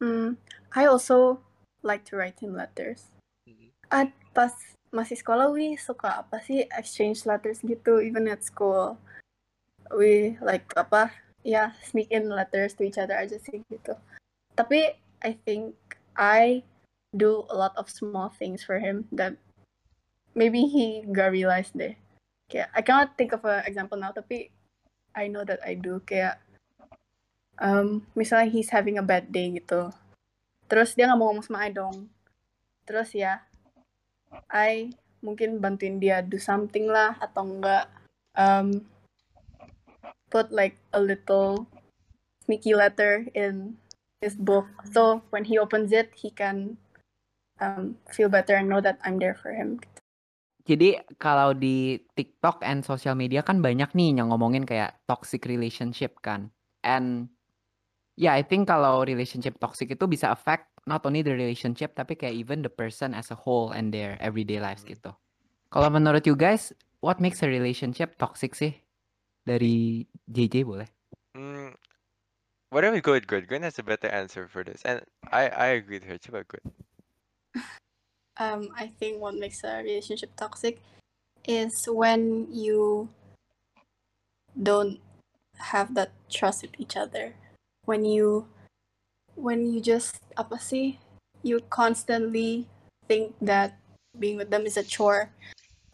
Hmm, 0.00 0.36
I 0.76 0.88
also 0.88 1.40
like 1.80 2.04
to 2.12 2.20
write 2.20 2.36
him 2.40 2.52
letters. 2.52 3.08
Hmm. 3.48 3.72
Ah, 3.88 4.12
pas 4.36 4.52
masih 4.94 5.18
sekolah, 5.18 5.50
we 5.50 5.74
suka 5.78 6.22
apa 6.22 6.42
sih 6.42 6.66
exchange 6.74 7.26
letters 7.26 7.62
gitu, 7.62 8.02
even 8.02 8.26
at 8.30 8.42
school. 8.42 8.98
We 9.94 10.34
like 10.42 10.66
apa, 10.74 11.14
ya 11.46 11.70
sneak 11.86 12.10
in 12.10 12.26
letters 12.26 12.74
to 12.74 12.82
each 12.82 12.98
other 12.98 13.14
aja 13.14 13.38
sih 13.38 13.62
gitu. 13.70 13.94
Tapi 14.58 14.98
I 15.22 15.32
think 15.46 15.78
I 16.18 16.66
do 17.14 17.46
a 17.48 17.56
lot 17.56 17.72
of 17.78 17.86
small 17.88 18.34
things 18.34 18.66
for 18.66 18.82
him 18.82 19.06
that 19.14 19.38
maybe 20.34 20.66
he 20.66 21.06
gak 21.06 21.30
realize 21.30 21.70
deh. 21.70 21.94
Kayak 22.50 22.68
I 22.74 22.82
cannot 22.82 23.14
think 23.14 23.30
of 23.32 23.46
an 23.46 23.62
example 23.66 23.98
now, 23.98 24.10
tapi 24.10 24.50
I 25.14 25.30
know 25.30 25.46
that 25.46 25.62
I 25.62 25.78
do. 25.78 26.02
Kayak 26.02 26.42
um, 27.62 28.02
misalnya 28.18 28.50
he's 28.50 28.74
having 28.74 28.98
a 28.98 29.06
bad 29.06 29.30
day 29.30 29.54
gitu. 29.54 29.94
Terus 30.66 30.98
dia 30.98 31.06
nggak 31.06 31.18
mau 31.18 31.30
ngomong 31.30 31.46
sama 31.46 31.62
I 31.66 31.70
dong. 31.70 32.10
Terus 32.86 33.14
ya, 33.14 33.45
I 34.50 34.92
mungkin 35.24 35.58
bantuin 35.58 35.98
dia 35.98 36.22
do 36.22 36.38
something 36.38 36.86
lah 36.86 37.18
atau 37.18 37.42
enggak 37.42 37.90
um, 38.38 38.84
put 40.30 40.52
like 40.52 40.76
a 40.92 41.00
little 41.00 41.66
sneaky 42.44 42.76
letter 42.76 43.26
in 43.34 43.74
his 44.22 44.38
book. 44.38 44.66
So 44.92 45.22
when 45.30 45.44
he 45.44 45.58
opens 45.58 45.90
it, 45.90 46.14
he 46.14 46.30
can 46.30 46.78
um, 47.60 47.96
feel 48.10 48.28
better 48.28 48.54
and 48.54 48.68
know 48.68 48.80
that 48.80 49.00
I'm 49.02 49.18
there 49.18 49.34
for 49.34 49.50
him. 49.52 49.82
Jadi 50.66 50.98
kalau 51.22 51.54
di 51.54 52.02
TikTok 52.18 52.66
and 52.66 52.82
social 52.82 53.14
media 53.14 53.46
kan 53.46 53.62
banyak 53.62 53.94
nih 53.94 54.18
yang 54.18 54.34
ngomongin 54.34 54.66
kayak 54.66 54.98
toxic 55.06 55.46
relationship 55.46 56.18
kan. 56.18 56.50
And 56.82 57.30
yeah, 58.18 58.34
I 58.34 58.42
think 58.42 58.66
kalau 58.66 59.06
relationship 59.06 59.62
toxic 59.62 59.94
itu 59.94 60.10
bisa 60.10 60.34
affect 60.34 60.66
not 60.86 61.04
only 61.04 61.20
the 61.20 61.34
relationship 61.34 61.98
tapi 61.98 62.14
kayak 62.14 62.38
even 62.38 62.62
the 62.62 62.70
person 62.70 63.12
as 63.12 63.28
a 63.34 63.36
whole 63.36 63.74
and 63.74 63.90
their 63.90 64.14
everyday 64.22 64.62
lives 64.62 64.86
gitu. 64.86 65.10
Kalau 65.74 65.90
menurut 65.90 66.22
you 66.24 66.38
guys, 66.38 66.70
what 67.02 67.18
makes 67.18 67.42
a 67.42 67.50
relationship 67.50 68.14
toxic 68.16 68.54
sih? 68.54 68.72
Dari 69.42 70.06
JJ 70.30 70.62
boleh. 70.62 70.88
Mm, 71.34 71.74
whatever, 72.70 72.98
good, 73.02 73.26
good. 73.26 73.50
Gwen 73.50 73.66
has 73.66 73.78
a 73.78 73.86
better 73.86 74.08
answer 74.08 74.46
for 74.46 74.62
this, 74.62 74.80
and 74.86 75.02
I 75.30 75.50
I 75.50 75.68
agree 75.76 75.98
with 75.98 76.08
her. 76.08 76.18
Coba 76.18 76.46
Gwen. 76.46 76.64
um, 78.42 78.70
I 78.74 78.90
think 78.96 79.18
what 79.20 79.34
makes 79.34 79.66
a 79.66 79.82
relationship 79.82 80.34
toxic 80.38 80.80
is 81.46 81.86
when 81.86 82.46
you 82.50 83.10
don't 84.54 84.98
have 85.58 85.94
that 85.94 86.14
trust 86.30 86.62
with 86.62 86.74
each 86.78 86.96
other. 86.96 87.34
When 87.86 88.02
you 88.02 88.50
when 89.36 89.68
you 89.68 89.80
just 89.80 90.18
apa 90.36 90.58
sih 90.58 90.98
you 91.44 91.60
constantly 91.70 92.66
think 93.06 93.36
that 93.40 93.78
being 94.18 94.36
with 94.36 94.50
them 94.50 94.66
is 94.66 94.76
a 94.76 94.82
chore. 94.82 95.30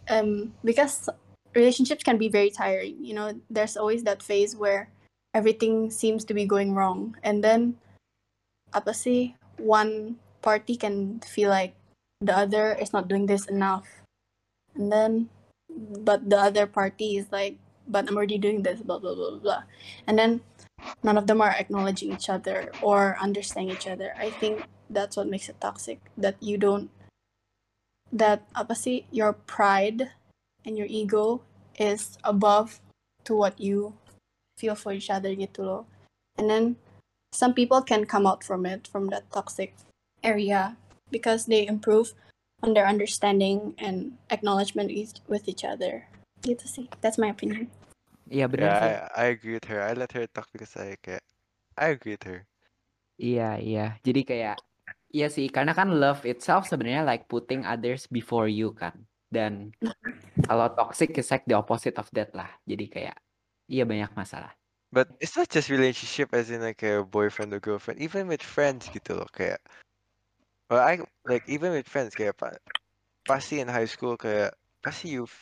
Um, 0.08 0.54
because 0.64 1.08
relationships 1.54 2.02
can 2.02 2.16
be 2.18 2.28
very 2.28 2.50
tiring. 2.50 2.96
You 3.04 3.14
know, 3.14 3.28
there's 3.50 3.76
always 3.76 4.02
that 4.04 4.22
phase 4.22 4.56
where 4.56 4.88
everything 5.34 5.90
seems 5.90 6.24
to 6.26 6.34
be 6.34 6.46
going 6.46 6.74
wrong, 6.74 7.16
and 7.22 7.44
then 7.44 7.76
apa 8.72 8.94
sih 8.96 9.36
one 9.60 10.16
party 10.40 10.74
can 10.74 11.20
feel 11.20 11.50
like 11.50 11.76
the 12.22 12.32
other 12.32 12.72
is 12.80 12.92
not 12.92 13.06
doing 13.06 13.26
this 13.26 13.46
enough 13.46 13.84
and 14.74 14.90
then 14.90 15.28
but 16.02 16.28
the 16.28 16.38
other 16.38 16.66
party 16.66 17.16
is 17.16 17.26
like 17.30 17.58
but 17.86 18.08
i'm 18.08 18.16
already 18.16 18.38
doing 18.38 18.62
this 18.62 18.80
blah 18.80 18.98
blah 18.98 19.14
blah 19.14 19.36
blah 19.36 19.62
and 20.06 20.18
then 20.18 20.40
none 21.02 21.18
of 21.18 21.26
them 21.26 21.40
are 21.40 21.54
acknowledging 21.58 22.12
each 22.12 22.28
other 22.28 22.70
or 22.82 23.16
understanding 23.20 23.74
each 23.74 23.86
other 23.86 24.14
i 24.18 24.30
think 24.30 24.64
that's 24.90 25.16
what 25.16 25.28
makes 25.28 25.48
it 25.48 25.60
toxic 25.60 26.00
that 26.16 26.36
you 26.40 26.56
don't 26.56 26.90
that 28.12 28.44
apa 28.54 28.76
your 29.10 29.32
pride 29.32 30.10
and 30.64 30.76
your 30.76 30.86
ego 30.88 31.42
is 31.78 32.18
above 32.24 32.80
to 33.24 33.34
what 33.34 33.58
you 33.58 33.94
feel 34.58 34.74
for 34.74 34.92
each 34.92 35.10
other 35.10 35.32
gitu 35.34 35.64
loh 35.64 35.82
and 36.36 36.50
then 36.50 36.76
some 37.32 37.54
people 37.54 37.80
can 37.80 38.04
come 38.04 38.26
out 38.26 38.44
from 38.44 38.66
it 38.66 38.86
from 38.86 39.08
that 39.08 39.24
toxic 39.32 39.74
area 40.22 40.76
because 41.10 41.46
they 41.46 41.66
improve 41.66 42.14
on 42.62 42.74
their 42.74 42.86
understanding 42.86 43.74
and 43.78 44.18
acknowledgement 44.30 44.92
with 45.26 45.48
each 45.48 45.64
other. 45.64 46.06
Gitu. 46.42 46.88
That's 47.00 47.18
my 47.18 47.28
opinion. 47.28 47.70
Iya 48.32 48.44
benar 48.48 48.70
Yeah, 48.72 48.80
sih. 48.80 48.92
I, 49.12 49.22
I 49.22 49.24
agree 49.36 49.54
with 49.60 49.66
her. 49.68 49.80
I 49.84 49.92
let 49.92 50.12
her 50.16 50.24
talk 50.26 50.48
because 50.52 50.72
I 50.80 50.96
kayak 50.96 51.22
I 51.76 51.92
agree 51.92 52.16
with 52.16 52.24
her. 52.24 52.40
Iya, 53.20 53.60
iya. 53.60 53.84
Jadi 54.00 54.20
kayak 54.24 54.56
iya 55.12 55.28
sih, 55.28 55.46
karena 55.52 55.76
kan 55.76 55.88
love 55.92 56.24
itself 56.24 56.64
sebenarnya 56.64 57.04
like 57.04 57.28
putting 57.28 57.62
others 57.68 58.08
before 58.08 58.48
you 58.48 58.72
kan. 58.72 58.96
Dan 59.28 59.76
kalau 60.48 60.72
toxic 60.72 61.12
is 61.20 61.28
like 61.28 61.44
the 61.44 61.56
opposite 61.56 61.96
of 62.00 62.08
that 62.16 62.32
lah. 62.32 62.48
Jadi 62.64 62.88
kayak 62.88 63.16
iya 63.68 63.84
banyak 63.84 64.10
masalah. 64.16 64.56
But 64.92 65.08
it's 65.24 65.36
not 65.36 65.48
just 65.48 65.72
relationship 65.72 66.36
as 66.36 66.52
in 66.52 66.60
like 66.60 66.84
a 66.84 67.00
boyfriend 67.04 67.52
or 67.56 67.60
girlfriend. 67.60 68.00
Even 68.00 68.28
with 68.28 68.44
friends 68.44 68.88
gitu 68.92 69.16
loh 69.16 69.28
kayak. 69.32 69.60
Well, 70.68 70.80
I 70.80 71.00
like 71.28 71.44
even 71.48 71.72
with 71.72 71.88
friends 71.88 72.16
kayak 72.16 72.36
pa, 72.36 72.56
pasti 73.28 73.60
in 73.60 73.68
high 73.68 73.88
school 73.88 74.16
kayak 74.16 74.56
pasti 74.84 75.16
you've 75.16 75.32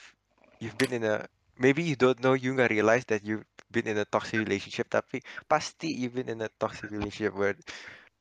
you've 0.62 0.79
been 0.79 0.94
in 0.94 1.07
a 1.07 1.26
maybe 1.61 1.83
you 1.85 1.96
don't 1.96 2.20
know 2.25 2.35
you 2.35 2.55
nggak 2.57 2.73
realize 2.73 3.05
that 3.12 3.23
you've 3.25 3.46
been 3.70 3.87
in 3.87 3.99
a 4.01 4.07
toxic 4.09 4.40
relationship 4.49 4.88
tapi 4.90 5.20
pasti 5.49 5.88
you've 5.92 6.16
been 6.16 6.29
in 6.33 6.42
a 6.42 6.51
toxic 6.59 6.90
relationship 6.90 7.35
where 7.37 7.55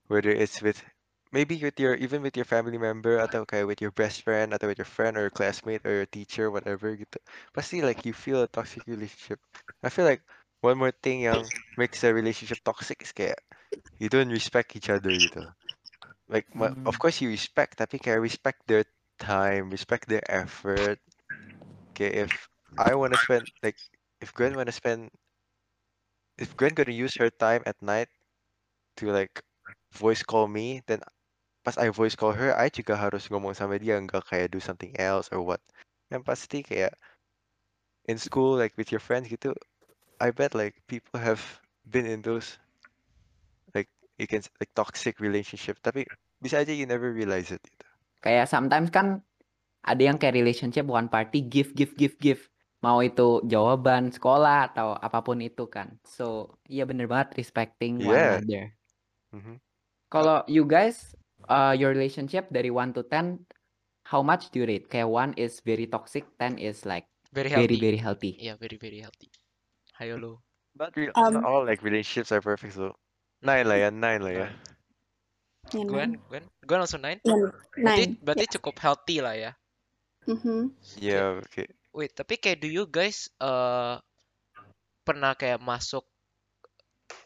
whether 0.08 0.30
it's 0.32 0.62
with 0.62 0.84
maybe 1.32 1.58
with 1.63 1.80
your 1.80 1.95
even 1.95 2.21
with 2.21 2.36
your 2.38 2.45
family 2.47 2.78
member 2.78 3.17
atau 3.21 3.45
kayak 3.47 3.67
with 3.69 3.80
your 3.82 3.93
best 3.93 4.21
friend 4.25 4.52
atau 4.54 4.67
with 4.69 4.78
your 4.80 4.88
friend 4.89 5.17
or 5.17 5.23
your 5.28 5.34
classmate 5.34 5.84
or 5.86 5.93
your 6.04 6.10
teacher 6.10 6.49
whatever 6.52 6.93
gitu 6.97 7.17
pasti 7.56 7.82
like 7.86 8.04
you 8.06 8.13
feel 8.13 8.41
a 8.43 8.49
toxic 8.49 8.84
relationship. 8.88 9.39
I 9.86 9.89
feel 9.93 10.06
like 10.06 10.23
one 10.62 10.78
more 10.78 10.91
thing 10.93 11.23
yang 11.25 11.52
makes 11.80 12.04
a 12.04 12.12
relationship 12.13 12.60
toxic 12.65 13.02
is 13.06 13.13
kayak 13.15 13.39
you 14.02 14.10
don't 14.12 14.32
respect 14.34 14.75
each 14.75 14.89
other 14.91 15.13
gitu. 15.15 15.47
Like 16.30 16.47
of 16.86 16.95
Hmm. 16.95 16.99
course 16.99 17.21
you 17.21 17.30
respect 17.30 17.78
tapi 17.80 17.99
kayak 17.99 18.21
respect 18.23 18.63
their 18.67 18.86
time 19.19 19.69
respect 19.71 20.08
their 20.10 20.23
effort. 20.30 20.99
Okay 21.95 22.25
if 22.25 22.48
I 22.77 22.93
want 22.93 23.13
to 23.13 23.19
spend 23.19 23.47
like 23.63 23.77
if 24.21 24.34
Gwen 24.34 24.53
want 24.53 24.67
to 24.67 24.75
spend 24.75 25.10
if 26.38 26.55
Gwen 26.55 26.75
gonna 26.75 26.93
use 26.93 27.15
her 27.17 27.29
time 27.29 27.63
at 27.65 27.79
night 27.82 28.08
to 28.97 29.12
like 29.12 29.41
voice 29.95 30.23
call 30.23 30.47
me 30.47 30.84
then 30.86 31.01
pas 31.63 31.77
I 31.77 31.89
voice 31.89 32.15
call 32.15 32.32
her 32.36 32.53
I 32.55 32.69
juga 32.69 32.95
harus 32.95 33.27
ngomong 33.27 33.58
sama 33.58 33.79
dia 33.82 33.99
nggak 33.99 34.29
kayak 34.29 34.53
do 34.53 34.62
something 34.62 34.95
else 34.99 35.27
or 35.34 35.43
what 35.43 35.62
yang 36.13 36.23
pasti 36.23 36.63
kayak 36.63 36.93
in 38.10 38.17
school 38.17 38.58
like 38.58 38.73
with 38.77 38.93
your 38.93 39.03
friends 39.03 39.29
gitu 39.29 39.53
I 40.19 40.32
bet 40.32 40.53
like 40.53 40.79
people 40.88 41.19
have 41.19 41.41
been 41.88 42.05
in 42.05 42.21
those 42.21 42.60
like 43.73 43.88
you 44.19 44.27
can 44.27 44.43
like 44.60 44.71
toxic 44.75 45.19
relationship 45.23 45.79
tapi 45.79 46.03
bisa 46.39 46.63
aja 46.63 46.71
you 46.71 46.88
never 46.88 47.12
realize 47.12 47.51
it 47.51 47.60
gitu. 47.63 47.86
Kayak 48.19 48.51
sometimes 48.51 48.91
kan 48.91 49.23
ada 49.84 50.01
yang 50.03 50.19
kayak 50.19 50.36
relationship 50.36 50.88
one 50.88 51.08
party 51.08 51.39
give 51.43 51.71
give 51.75 51.95
give 51.95 52.15
give. 52.19 52.41
Mau 52.79 53.03
itu 53.03 53.43
jawaban 53.43 54.07
sekolah 54.07 54.71
atau 54.71 54.95
apa 54.95 55.19
pun 55.19 55.43
itu 55.43 55.67
kan. 55.67 55.99
So, 56.07 56.55
iya 56.71 56.87
bener 56.87 57.11
banget 57.11 57.35
respecting 57.35 57.99
one 57.99 58.15
Yeah. 58.15 58.39
another. 58.39 58.65
Mhm. 59.35 59.55
Kalau 60.07 60.41
you 60.47 60.63
guys 60.63 61.11
uh, 61.45 61.75
your 61.75 61.91
relationship 61.91 62.47
dari 62.49 62.71
1 62.71 62.95
to 62.95 63.03
10 63.05 63.43
how 64.09 64.23
much 64.23 64.49
do 64.49 64.63
you 64.63 64.65
rate? 64.65 64.87
Kayak 64.89 65.11
1 65.11 65.37
is 65.37 65.59
very 65.61 65.85
toxic, 65.85 66.25
10 66.39 66.57
is 66.57 66.87
like 66.87 67.05
Very 67.29 67.51
very 67.51 67.69
healthy. 67.69 67.77
very 67.77 67.99
healthy. 67.99 68.31
Iya, 68.41 68.53
very 68.57 68.77
very 68.81 68.99
healthy. 69.05 69.29
Hayo 69.99 70.17
lo. 70.17 70.33
not, 70.73 70.95
real, 70.95 71.11
Um, 71.19 71.35
not 71.37 71.43
all 71.45 71.61
like 71.67 71.83
relationships 71.83 72.31
are 72.31 72.39
perfect 72.41 72.73
so 72.73 72.95
nine 73.43 73.67
lah 73.67 73.75
ya 73.75 73.89
nine 73.91 74.23
lah 74.23 74.33
ya. 74.33 74.47
Yeah, 75.69 75.85
Gwen. 75.85 76.17
Gwen, 76.31 76.43
Gwen 76.65 76.79
langsung 76.81 77.03
nine. 77.03 77.19
Yeah, 77.21 77.51
Berarti 77.75 78.03
nine. 78.07 78.13
berarti 78.23 78.45
Yeah. 78.47 78.53
cukup 78.57 78.75
healthy 78.79 79.17
lah 79.21 79.35
ya. 79.35 79.51
Mm-hmm. 80.25 80.61
yeah 80.99 81.37
okay 81.41 81.65
Wait, 81.93 82.13
tapi 82.13 82.38
kayak 82.38 82.62
do 82.62 82.69
you 82.69 82.86
guys 82.86 83.30
eh 83.41 83.97
pernah 85.04 85.34
kayak 85.34 85.58
masuk 85.58 86.06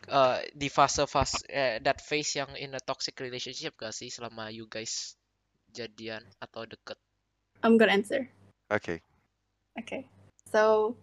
eh, 0.08 0.40
di 0.56 0.72
fase-fase 0.72 1.44
eh, 1.52 1.84
that 1.84 2.00
phase 2.00 2.40
yang 2.40 2.52
in 2.56 2.72
a 2.72 2.82
toxic 2.84 3.20
relationship 3.20 3.76
gak 3.76 3.92
sih 3.92 4.08
selama 4.08 4.48
you 4.48 4.64
guys 4.72 5.20
jadian 5.76 6.24
atau 6.40 6.64
deket? 6.64 6.96
I'm 7.60 7.76
gonna 7.76 7.92
answer. 7.92 8.32
okay 8.72 9.04
Okay. 9.80 10.06
So 10.52 10.96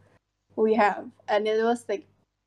we 0.57 0.75
have, 0.75 1.11
and 1.29 1.47
it 1.47 1.63
was 1.63 1.85
like 1.89 2.07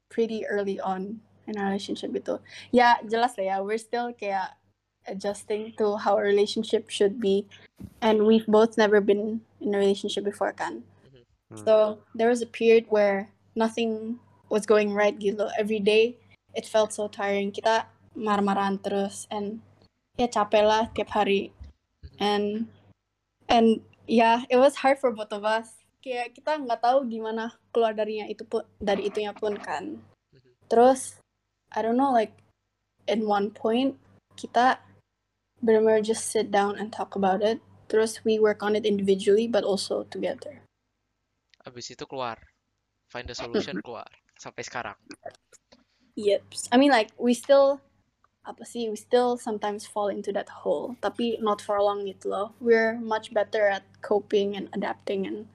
pretty 0.09 0.47
early 0.47 0.79
on 0.79 1.19
in 1.47 1.57
our 1.59 1.67
relationship 1.67 2.15
gitu. 2.15 2.39
Ya 2.71 2.95
jelas 3.03 3.35
lah 3.35 3.45
ya, 3.45 3.57
we're 3.59 3.81
still 3.81 4.15
kayak 4.15 4.55
adjusting 5.03 5.75
to 5.75 5.99
how 5.99 6.15
a 6.15 6.23
relationship 6.23 6.87
should 6.87 7.19
be, 7.19 7.43
and 7.99 8.23
we've 8.23 8.47
both 8.47 8.79
never 8.79 9.03
been 9.03 9.43
in 9.59 9.75
a 9.75 9.79
relationship 9.79 10.23
before 10.23 10.55
kan. 10.55 10.87
Hmm. 11.53 11.65
So 11.65 11.73
there 12.17 12.29
was 12.29 12.41
a 12.41 12.49
period 12.49 12.89
where 12.89 13.29
nothing 13.53 14.17
was 14.49 14.65
going 14.65 14.93
right 14.93 15.13
gitu. 15.17 15.49
Every 15.57 15.79
day 15.79 16.17
it 16.57 16.65
felt 16.65 16.93
so 16.93 17.05
tiring. 17.05 17.53
Kita 17.53 17.85
marah-marahan 18.17 18.81
terus 18.81 19.29
and 19.29 19.61
ya 20.17 20.29
capek 20.29 20.65
lah 20.65 20.83
tiap 20.93 21.13
hari. 21.13 21.53
And 22.17 22.69
and 23.49 23.81
yeah, 24.09 24.45
it 24.49 24.57
was 24.57 24.81
hard 24.81 24.97
for 24.97 25.13
both 25.13 25.33
of 25.33 25.45
us. 25.45 25.81
Kayak 26.03 26.35
kita 26.35 26.59
nggak 26.59 26.83
tahu 26.83 27.07
gimana 27.07 27.55
keluar 27.71 27.95
darinya 27.95 28.27
itu 28.27 28.43
pun 28.43 28.65
dari 28.81 29.07
itunya 29.07 29.31
pun 29.31 29.55
kan. 29.55 30.01
Terus 30.67 31.21
I 31.73 31.81
don't 31.81 31.97
know 31.97 32.13
like 32.13 32.33
in 33.09 33.25
one 33.25 33.49
point 33.53 33.97
kita 34.37 34.81
benar-benar 35.63 36.03
just 36.03 36.27
sit 36.27 36.51
down 36.51 36.75
and 36.75 36.91
talk 36.91 37.15
about 37.15 37.39
it. 37.39 37.63
Terus 37.87 38.25
we 38.25 38.41
work 38.41 38.65
on 38.65 38.75
it 38.75 38.83
individually 38.83 39.47
but 39.47 39.63
also 39.63 40.03
together. 40.09 40.63
Abis 41.63 41.95
itu 41.95 42.03
keluar. 42.07 42.39
Find 43.11 43.27
the 43.27 43.35
solution 43.35 43.79
keluar. 43.85 44.07
Sampai 44.35 44.63
sekarang. 44.63 44.97
Yep. 46.19 46.43
I 46.69 46.77
mean 46.77 46.93
like 46.93 47.09
we 47.17 47.33
still 47.33 47.81
apa 48.43 48.67
sih 48.67 48.91
we 48.91 48.99
still 48.99 49.39
sometimes 49.39 49.87
fall 49.87 50.11
into 50.11 50.35
that 50.35 50.51
hole 50.51 50.99
tapi 50.99 51.39
not 51.39 51.63
for 51.63 51.79
long 51.79 52.03
gitu 52.03 52.29
loh. 52.29 52.47
We're 52.59 52.99
much 52.99 53.31
better 53.31 53.71
at 53.71 53.87
coping 54.03 54.59
and 54.59 54.67
adapting 54.75 55.25
and 55.25 55.47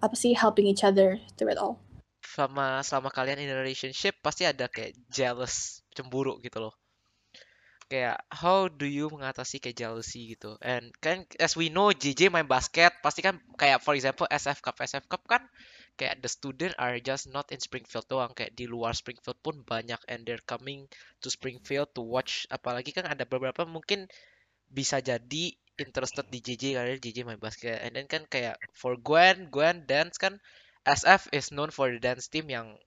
apa 0.00 0.16
sih 0.16 0.32
helping 0.32 0.68
each 0.68 0.84
other 0.84 1.20
through 1.36 1.56
it 1.56 1.60
all. 1.60 1.80
Sama 2.20 2.84
selama 2.84 3.10
kalian 3.10 3.40
in 3.42 3.52
a 3.52 3.56
relationship 3.56 4.20
pasti 4.20 4.44
ada 4.44 4.68
kayak 4.68 4.96
jealous, 5.08 5.80
cemburu 5.96 6.36
gitu 6.44 6.60
loh. 6.60 6.79
Kayak 7.90 8.22
how 8.30 8.70
do 8.70 8.86
you 8.86 9.10
mengatasi 9.10 9.58
kayak 9.58 9.74
jealousy 9.74 10.38
gitu. 10.38 10.54
And 10.62 10.94
kan 11.02 11.26
as 11.42 11.58
we 11.58 11.74
know 11.74 11.90
JJ 11.90 12.30
main 12.30 12.46
basket 12.46 12.94
pasti 13.02 13.18
kan 13.18 13.42
kayak 13.58 13.82
for 13.82 13.98
example 13.98 14.30
SF 14.30 14.62
Cup. 14.62 14.78
SF 14.78 15.10
Cup 15.10 15.26
kan 15.26 15.42
kayak 15.98 16.22
the 16.22 16.30
student 16.30 16.70
are 16.78 17.02
just 17.02 17.26
not 17.34 17.50
in 17.50 17.58
Springfield 17.58 18.06
doang. 18.06 18.30
Kayak 18.30 18.54
di 18.54 18.70
luar 18.70 18.94
Springfield 18.94 19.42
pun 19.42 19.66
banyak 19.66 19.98
and 20.06 20.22
they're 20.22 20.42
coming 20.46 20.86
to 21.18 21.26
Springfield 21.34 21.90
to 21.98 22.06
watch. 22.06 22.46
Apalagi 22.46 22.94
kan 22.94 23.10
ada 23.10 23.26
beberapa 23.26 23.66
mungkin 23.66 24.06
bisa 24.70 25.02
jadi 25.02 25.50
interested 25.74 26.30
di 26.30 26.38
JJ 26.38 26.78
karena 26.78 26.94
JJ 26.94 27.18
main 27.26 27.42
basket. 27.42 27.82
And 27.82 27.98
then 27.98 28.06
kan 28.06 28.22
kayak 28.30 28.54
for 28.70 28.94
Gwen 29.02 29.50
Gwen 29.50 29.82
dance 29.90 30.14
kan 30.14 30.38
SF 30.86 31.34
is 31.34 31.50
known 31.50 31.74
for 31.74 31.90
the 31.90 31.98
dance 31.98 32.30
team 32.30 32.46
yang 32.46 32.78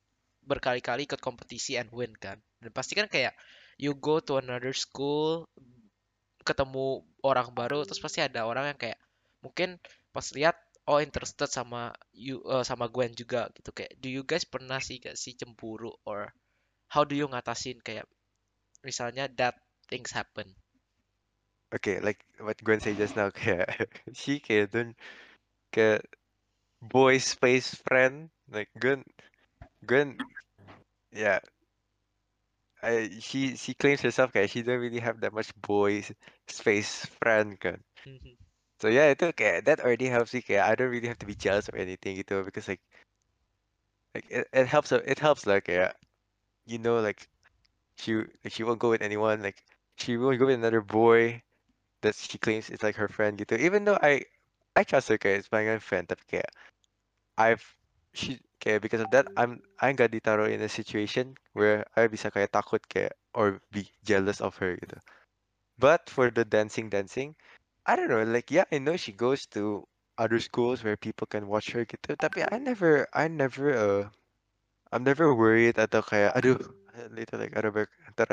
berkali-kali 0.48 1.08
ikut 1.08 1.20
kompetisi 1.20 1.76
and 1.76 1.92
win 1.92 2.16
kan. 2.16 2.40
Dan 2.64 2.72
pasti 2.72 2.96
kan 2.96 3.12
kayak 3.12 3.36
you 3.84 3.92
go 4.00 4.24
to 4.24 4.40
another 4.40 4.72
school 4.72 5.44
ketemu 6.48 7.04
orang 7.20 7.52
baru 7.52 7.84
terus 7.84 8.00
pasti 8.00 8.24
ada 8.24 8.48
orang 8.48 8.72
yang 8.72 8.80
kayak 8.80 9.00
mungkin 9.44 9.76
pas 10.16 10.32
lihat 10.32 10.56
oh 10.88 11.00
interested 11.00 11.48
sama 11.48 11.96
you 12.12 12.44
eh, 12.48 12.64
sama 12.64 12.92
Gwen 12.92 13.16
juga 13.16 13.48
gitu. 13.56 13.72
Kayak 13.72 13.94
do 14.00 14.08
you 14.12 14.24
guys 14.24 14.44
pernah 14.48 14.80
sih 14.84 15.00
gak 15.00 15.16
sih 15.16 15.36
cemburu? 15.36 15.96
Or 16.04 16.32
how 16.92 17.08
do 17.08 17.16
you 17.16 17.28
ngatasin? 17.28 17.80
Kayak 17.80 18.08
misalnya 18.84 19.32
that 19.40 19.56
things 19.88 20.12
happen. 20.12 20.48
Okay, 21.74 21.98
like 22.04 22.22
what 22.38 22.60
Gwen 22.62 22.84
said 22.84 23.02
just 23.02 23.18
now, 23.18 23.34
kayak 23.36 23.90
she 24.14 24.38
kayak 24.38 24.70
dun 24.70 24.94
kayak 25.74 26.06
boy 26.84 27.18
space 27.18 27.74
friend, 27.82 28.30
like 28.46 28.70
Gwen, 28.78 29.02
Gwen, 29.82 30.22
yeah, 31.10 31.42
I 32.84 33.10
she 33.24 33.56
she 33.56 33.74
claims 33.74 34.04
herself 34.04 34.36
kayak 34.36 34.52
she 34.52 34.62
don't 34.62 34.84
really 34.84 35.00
have 35.00 35.24
that 35.24 35.32
much 35.32 35.56
boy 35.64 36.04
space 36.52 37.08
friend 37.24 37.56
kan. 37.56 37.80
Mhm. 38.04 38.36
So 38.84 38.92
yeah, 38.92 39.16
itu 39.16 39.32
kayak 39.32 39.56
eh, 39.56 39.62
that 39.72 39.80
already 39.80 40.12
helps 40.12 40.36
me 40.36 40.44
kayak 40.44 40.68
I 40.68 40.76
don't 40.76 40.92
really 40.92 41.08
have 41.08 41.22
to 41.24 41.30
be 41.30 41.40
jealous 41.40 41.72
or 41.72 41.80
anything 41.80 42.20
you 42.20 42.28
gitu 42.28 42.44
because 42.44 42.68
like 42.68 42.84
like 44.12 44.28
it, 44.28 44.44
it 44.52 44.68
helps 44.68 44.92
uh, 44.92 45.00
it 45.08 45.20
helps 45.24 45.48
like 45.48 45.72
kayak 45.72 45.96
you 46.68 46.78
know 46.78 47.00
like 47.00 47.32
she 47.96 48.20
like 48.44 48.52
she 48.52 48.68
won't 48.68 48.84
go 48.84 48.92
with 48.92 49.02
anyone 49.02 49.40
like 49.40 49.64
she 49.96 50.20
won't 50.20 50.40
go 50.40 50.52
with 50.52 50.60
another 50.60 50.84
boy 50.84 51.40
that 52.04 52.16
she 52.16 52.38
claims 52.38 52.70
is 52.70 52.84
like 52.84 53.00
her 53.00 53.08
friend 53.08 53.40
you 53.40 53.48
gitu. 53.48 53.56
Even 53.56 53.88
though 53.88 53.98
I 54.04 54.28
I 54.76 54.84
trust 54.84 55.08
her 55.08 55.18
kayak 55.18 55.48
sebagai 55.48 55.80
friend 55.80 56.12
tapi 56.12 56.24
kayak 56.28 56.52
I've 57.40 57.64
she 58.14 58.44
kayak 58.64 58.80
because 58.80 59.04
of 59.04 59.12
that 59.12 59.28
I'm 59.36 59.60
I 59.84 59.92
nggak 59.92 60.16
ditaruh 60.16 60.48
in 60.48 60.64
a 60.64 60.72
situation 60.72 61.36
where 61.52 61.84
I 62.00 62.08
bisa 62.08 62.32
kayak 62.32 62.56
takut 62.56 62.80
kayak 62.88 63.12
or 63.36 63.60
be 63.76 63.92
jealous 64.08 64.40
of 64.40 64.56
her 64.64 64.80
gitu. 64.80 64.96
But 65.76 66.08
for 66.08 66.32
the 66.32 66.48
dancing 66.48 66.88
dancing, 66.88 67.36
I 67.84 68.00
don't 68.00 68.08
know 68.08 68.24
like 68.24 68.48
yeah 68.48 68.64
I 68.72 68.80
know 68.80 68.96
she 68.96 69.12
goes 69.12 69.44
to 69.58 69.84
other 70.16 70.40
schools 70.40 70.84
where 70.88 70.96
people 70.96 71.28
can 71.28 71.52
watch 71.52 71.76
her 71.76 71.84
gitu. 71.84 72.16
Tapi 72.16 72.48
I 72.48 72.58
never 72.64 73.12
I 73.12 73.28
never 73.28 73.76
uh 73.76 74.04
I'm 74.96 75.04
never 75.04 75.36
worried 75.36 75.76
atau 75.76 76.00
kayak 76.06 76.32
aduh 76.40 76.60
later 77.12 77.36
like 77.42 77.56
ada 77.58 77.70
ntar 78.16 78.30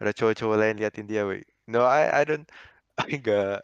ada 0.00 0.10
cowok-cowok 0.16 0.58
lain 0.58 0.76
liatin 0.82 1.06
dia 1.06 1.22
wait. 1.22 1.46
No 1.70 1.86
I 1.86 2.10
I 2.10 2.22
don't 2.26 2.48
I 2.98 3.20
nggak 3.20 3.62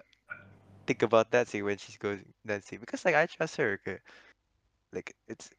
think 0.87 1.03
about 1.05 1.31
that 1.35 1.49
sih 1.49 1.61
when 1.63 1.77
she's 1.77 1.99
going 2.01 2.25
dancing 2.47 2.81
because 2.81 3.05
like 3.05 3.19
I 3.19 3.27
trust 3.29 3.59
her 3.61 3.77
kayak 3.85 4.03
like 4.93 5.13
it's 5.29 5.51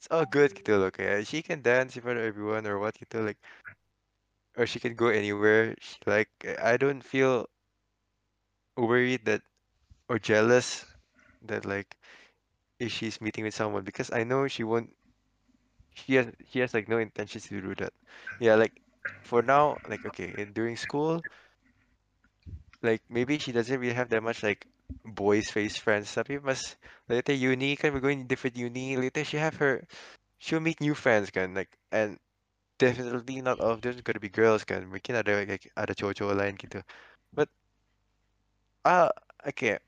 it's 0.00 0.08
all 0.10 0.24
good 0.24 0.56
gitu 0.56 0.80
loh 0.80 0.88
kayak 0.88 1.20
uh, 1.20 1.24
she 1.28 1.44
can 1.44 1.60
dance 1.60 1.92
in 1.96 2.00
front 2.02 2.16
of 2.18 2.24
everyone 2.24 2.64
or 2.64 2.80
what 2.80 2.96
gitu 2.96 3.20
like 3.20 3.36
or 4.56 4.64
she 4.64 4.78
can 4.78 4.94
go 4.94 5.08
anywhere 5.08 5.74
she, 5.80 5.96
like 6.06 6.30
uh, 6.46 6.54
I 6.62 6.76
don't 6.76 7.02
feel 7.02 7.46
worried 8.76 9.26
that 9.26 9.42
or 10.08 10.18
jealous 10.18 10.86
that 11.42 11.64
like 11.66 11.96
if 12.80 12.92
she's 12.92 13.20
meeting 13.20 13.44
with 13.44 13.54
someone 13.54 13.84
because 13.84 14.12
I 14.12 14.24
know 14.24 14.48
she 14.48 14.64
won't 14.64 14.90
she 15.94 16.14
has 16.14 16.26
she 16.48 16.58
has 16.60 16.74
like 16.74 16.88
no 16.88 16.98
intentions 16.98 17.46
to 17.46 17.60
do 17.60 17.74
that. 17.76 17.92
Yeah 18.38 18.54
like 18.56 18.82
for 19.22 19.42
now 19.42 19.78
like 19.86 20.04
okay 20.06 20.34
in 20.36 20.52
during 20.52 20.76
school 20.76 21.24
like 22.82 23.02
maybe 23.08 23.38
she 23.38 23.52
doesn't 23.52 23.80
really 23.80 23.94
have 23.94 24.08
that 24.10 24.22
much 24.22 24.42
like 24.42 24.66
boys 25.04 25.50
face 25.50 25.76
friends. 25.76 26.12
Tapi 26.14 26.38
mas 26.42 26.76
later 27.08 27.32
uni 27.32 27.76
kan 27.76 27.92
we're 27.92 28.04
going 28.04 28.22
to 28.22 28.28
different 28.28 28.56
uni. 28.56 28.96
Later 28.96 29.24
she 29.24 29.36
have 29.36 29.56
her 29.56 29.84
she'll 30.38 30.60
meet 30.60 30.80
new 30.80 30.94
friends 30.94 31.30
kan 31.30 31.54
like 31.54 31.70
and 31.92 32.18
definitely 32.78 33.40
not 33.42 33.60
all 33.60 33.72
of 33.76 33.82
them 33.82 33.96
gonna 34.04 34.20
be 34.20 34.32
girls 34.32 34.64
kan 34.64 34.88
mungkin 34.88 35.16
ada 35.16 35.44
like 35.44 35.68
ada 35.76 35.92
cowok-cowok 35.94 36.36
lain 36.36 36.54
gitu. 36.56 36.80
But 37.34 37.48
uh 38.84 39.10
okay. 39.46 39.78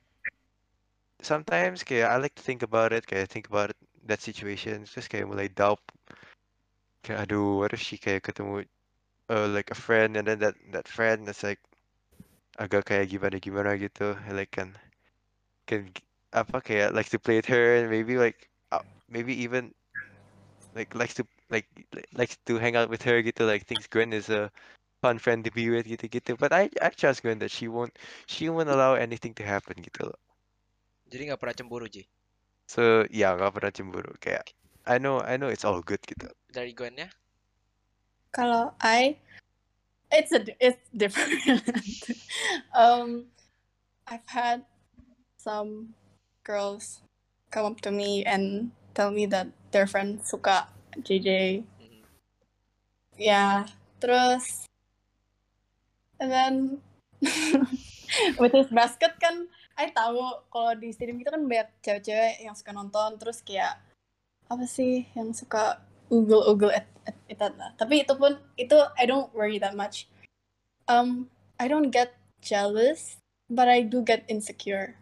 Sometimes 1.22 1.86
kayak 1.86 2.10
I 2.10 2.16
like 2.18 2.34
to 2.36 2.42
think 2.42 2.62
about 2.62 2.92
it 2.92 3.06
kayak 3.06 3.30
think 3.30 3.46
about 3.48 3.72
that 4.06 4.20
situation. 4.20 4.84
Terus 4.84 5.06
kayak 5.08 5.30
mulai 5.30 5.48
doubt. 5.48 5.80
Kayak 7.02 7.26
aduh 7.30 7.58
what 7.62 7.72
if 7.72 7.80
she 7.80 7.96
kayak 7.98 8.26
ketemu 8.26 8.66
uh, 9.30 9.48
like 9.48 9.70
a 9.70 9.78
friend 9.78 10.16
and 10.16 10.26
then 10.28 10.38
that 10.38 10.54
that 10.72 10.86
friend 10.86 11.26
that's 11.26 11.42
like 11.42 11.62
agak 12.60 12.84
kayak 12.84 13.08
gimana 13.08 13.40
gimana 13.40 13.72
gitu 13.80 14.12
like 14.28 14.52
kan 14.52 14.76
can 15.66 15.90
g- 15.92 16.04
apa 16.32 16.60
kayak 16.60 16.96
likes 16.96 17.12
to 17.12 17.20
play 17.20 17.36
with 17.36 17.48
her 17.48 17.76
and 17.80 17.90
maybe 17.92 18.16
like 18.16 18.48
uh, 18.72 18.82
maybe 19.08 19.36
even 19.36 19.72
like 20.72 20.94
likes 20.96 21.14
to 21.14 21.24
like 21.52 21.68
li- 21.92 22.08
likes 22.16 22.36
to 22.48 22.56
hang 22.56 22.76
out 22.76 22.88
with 22.88 23.02
her 23.04 23.20
gitu 23.20 23.44
like 23.44 23.68
thinks 23.68 23.86
Gwen 23.86 24.12
is 24.12 24.32
a 24.32 24.48
fun 25.04 25.18
friend 25.18 25.44
to 25.44 25.52
be 25.52 25.68
with 25.68 25.84
Get 25.84 26.00
to 26.00 26.08
get 26.08 26.24
gitu 26.24 26.38
but 26.40 26.52
I 26.54 26.72
I 26.80 26.88
trust 26.94 27.20
Gwen 27.22 27.38
that 27.44 27.52
she 27.52 27.68
won't 27.68 27.92
she 28.26 28.48
won't 28.48 28.72
allow 28.72 28.94
anything 28.96 29.36
to 29.38 29.44
happen 29.44 29.76
gitu 29.82 30.08
loh 30.08 30.18
jadi 31.12 31.28
nggak 31.28 31.40
pernah 31.44 31.56
cemburu 31.56 31.86
Ji? 31.92 32.08
So 32.64 33.04
ya 33.12 33.36
nggak 33.36 33.52
pernah 33.52 33.68
cemburu. 33.68 34.16
Kayak 34.16 34.48
I 34.88 34.96
know 34.96 35.20
I 35.20 35.36
know 35.36 35.52
it's 35.52 35.68
all 35.68 35.84
good 35.84 36.00
gitu 36.08 36.32
dari 36.48 36.72
Gwen 36.72 36.96
ya 36.96 37.12
Kalau 38.32 38.72
I, 38.80 39.20
it's 40.08 40.32
a 40.32 40.40
it's 40.56 40.80
different. 40.96 41.60
um, 42.72 43.28
I've 44.08 44.24
had 44.24 44.64
some 45.42 45.98
girls 46.46 47.02
come 47.50 47.66
up 47.66 47.82
to 47.82 47.90
me 47.90 48.22
and 48.22 48.70
tell 48.94 49.10
me 49.10 49.26
that 49.26 49.50
their 49.74 49.90
friend 49.90 50.22
suka 50.22 50.70
JJ. 51.02 51.62
Mhm. 51.82 52.06
Yeah, 53.18 53.66
terus 53.98 54.70
and 56.22 56.30
then 56.30 56.54
with 58.40 58.54
his 58.54 58.70
basket 58.70 59.18
kan, 59.18 59.50
I 59.74 59.90
tahu 59.90 60.22
kalau 60.52 60.78
di 60.78 60.94
stadium 60.94 61.18
itu 61.18 61.30
kan 61.34 61.42
banyak 61.42 61.68
cewek-cewek 61.82 62.44
yang 62.46 62.54
suka 62.54 62.70
nonton, 62.70 63.18
terus 63.18 63.42
kayak 63.42 63.82
apa 64.46 64.64
sih 64.68 65.08
yang 65.16 65.32
suka 65.34 65.80
ugel-ugel 66.12 66.70
et, 66.70 66.86
et, 67.08 67.16
et, 67.32 67.40
et- 67.40 67.74
Tapi 67.80 68.04
itu 68.04 68.14
pun 68.14 68.36
itu 68.60 68.76
I 69.00 69.04
don't 69.08 69.32
worry 69.34 69.58
that 69.58 69.74
much. 69.74 70.06
Um, 70.86 71.30
I 71.56 71.66
don't 71.70 71.88
get 71.90 72.14
jealous, 72.44 73.16
but 73.48 73.66
I 73.70 73.82
do 73.86 74.04
get 74.04 74.26
insecure. 74.28 74.98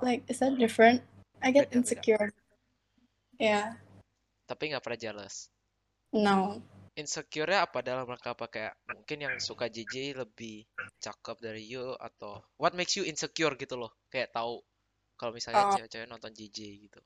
Like, 0.00 0.22
is 0.28 0.38
that 0.40 0.54
different? 0.58 1.02
I 1.42 1.50
get 1.50 1.70
Beda, 1.70 1.78
beda. 1.78 1.78
insecure. 1.78 2.28
Yeah, 3.38 3.78
tapi 4.48 4.72
nggak 4.72 4.82
pernah 4.82 4.98
jealous 4.98 5.52
no. 6.16 6.58
insecure-nya 6.96 7.68
apa 7.68 7.84
dalam 7.84 8.08
rangka 8.08 8.32
apa 8.34 8.48
kayak 8.50 8.74
mungkin 8.90 9.18
yang 9.22 9.34
suka 9.38 9.68
JJ 9.70 10.18
lebih 10.18 10.64
cakep 10.98 11.36
dari 11.38 11.62
you 11.62 11.94
atau 12.00 12.42
what 12.58 12.74
makes 12.74 12.96
you 12.98 13.04
insecure 13.06 13.54
gitu 13.54 13.78
loh 13.78 13.92
kayak 14.10 14.32
tahu 14.34 14.58
kalau 15.14 15.30
misalnya 15.30 15.68
Oh. 15.68 15.70
cewek-cewek 15.70 16.08
nonton 16.10 16.34
JJ 16.34 16.58
gitu 16.90 17.00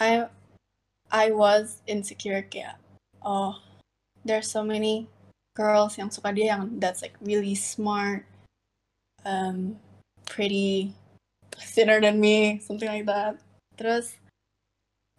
I 0.00 0.30
I 1.12 1.34
was 1.34 1.82
insecure 1.84 2.40
kayak 2.46 2.78
oh 3.20 3.58
there's 4.24 4.48
so 4.48 4.64
many 4.64 5.10
girls 5.52 5.98
yang 6.00 6.08
suka 6.08 6.30
dia 6.32 6.56
yang 6.56 6.78
that's 6.80 7.02
like 7.04 7.18
really 7.20 7.52
smart 7.58 8.24
um 9.26 9.76
pretty 10.24 10.94
thinner 11.60 12.00
than 12.00 12.22
me 12.22 12.62
something 12.62 12.88
like 12.88 13.06
that. 13.06 13.38
Terus 13.76 14.16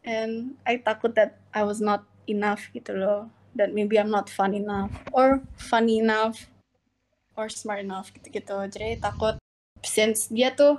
and 0.03 0.55
I 0.65 0.79
takut 0.79 1.15
that 1.15 1.39
I 1.53 1.63
was 1.63 1.83
not 1.83 2.07
enough 2.27 2.71
gitu 2.71 2.95
loh. 2.95 3.29
That 3.57 3.73
maybe 3.73 3.99
I'm 3.99 4.13
not 4.13 4.29
fun 4.29 4.53
enough 4.55 4.93
or 5.11 5.43
funny 5.57 5.99
enough 5.99 6.47
or 7.39 7.47
smart 7.47 7.87
enough 7.87 8.11
gitu-gitu 8.11 8.67
jadi 8.67 8.99
takut 8.99 9.39
since 9.79 10.27
dia 10.27 10.51
tuh 10.51 10.75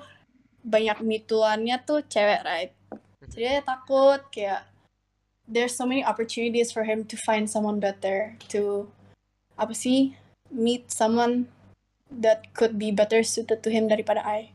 banyak 0.61 1.01
mituannya 1.01 1.81
tuh 1.89 2.05
cewek 2.05 2.45
right? 2.45 2.73
Jadi 3.33 3.49
dia 3.49 3.65
takut 3.65 4.21
kayak 4.29 4.69
there's 5.49 5.73
so 5.73 5.89
many 5.89 6.05
opportunities 6.05 6.69
for 6.69 6.85
him 6.85 7.09
to 7.09 7.17
find 7.17 7.49
someone 7.49 7.81
better 7.81 8.37
to 8.53 8.93
apa 9.57 9.73
sih 9.73 10.13
meet 10.53 10.93
someone 10.93 11.49
that 12.13 12.53
could 12.53 12.77
be 12.77 12.93
better 12.93 13.25
suited 13.25 13.65
to 13.65 13.73
him 13.73 13.89
daripada 13.89 14.21
I 14.21 14.53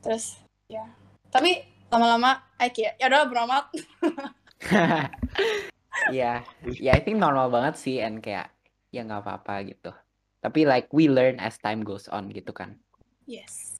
terus 0.00 0.40
ya 0.66 0.84
tapi 1.30 1.64
lama-lama 1.90 2.40
I 2.58 2.72
kayak 2.72 2.98
ya 2.98 3.06
udah 3.08 3.22
beramat 3.28 3.64
Ya, 6.08 6.40
ya 6.80 6.96
I 6.96 7.00
think 7.04 7.20
normal 7.20 7.52
banget 7.52 7.76
sih 7.76 8.00
and 8.00 8.24
kayak 8.24 8.48
ya 8.88 9.04
nggak 9.04 9.20
apa-apa 9.20 9.68
gitu. 9.68 9.92
Tapi 10.40 10.64
like 10.64 10.88
we 10.96 11.12
learn 11.12 11.36
as 11.36 11.60
time 11.60 11.84
goes 11.84 12.08
on 12.08 12.32
gitu 12.32 12.56
kan. 12.56 12.80
yes 13.28 13.76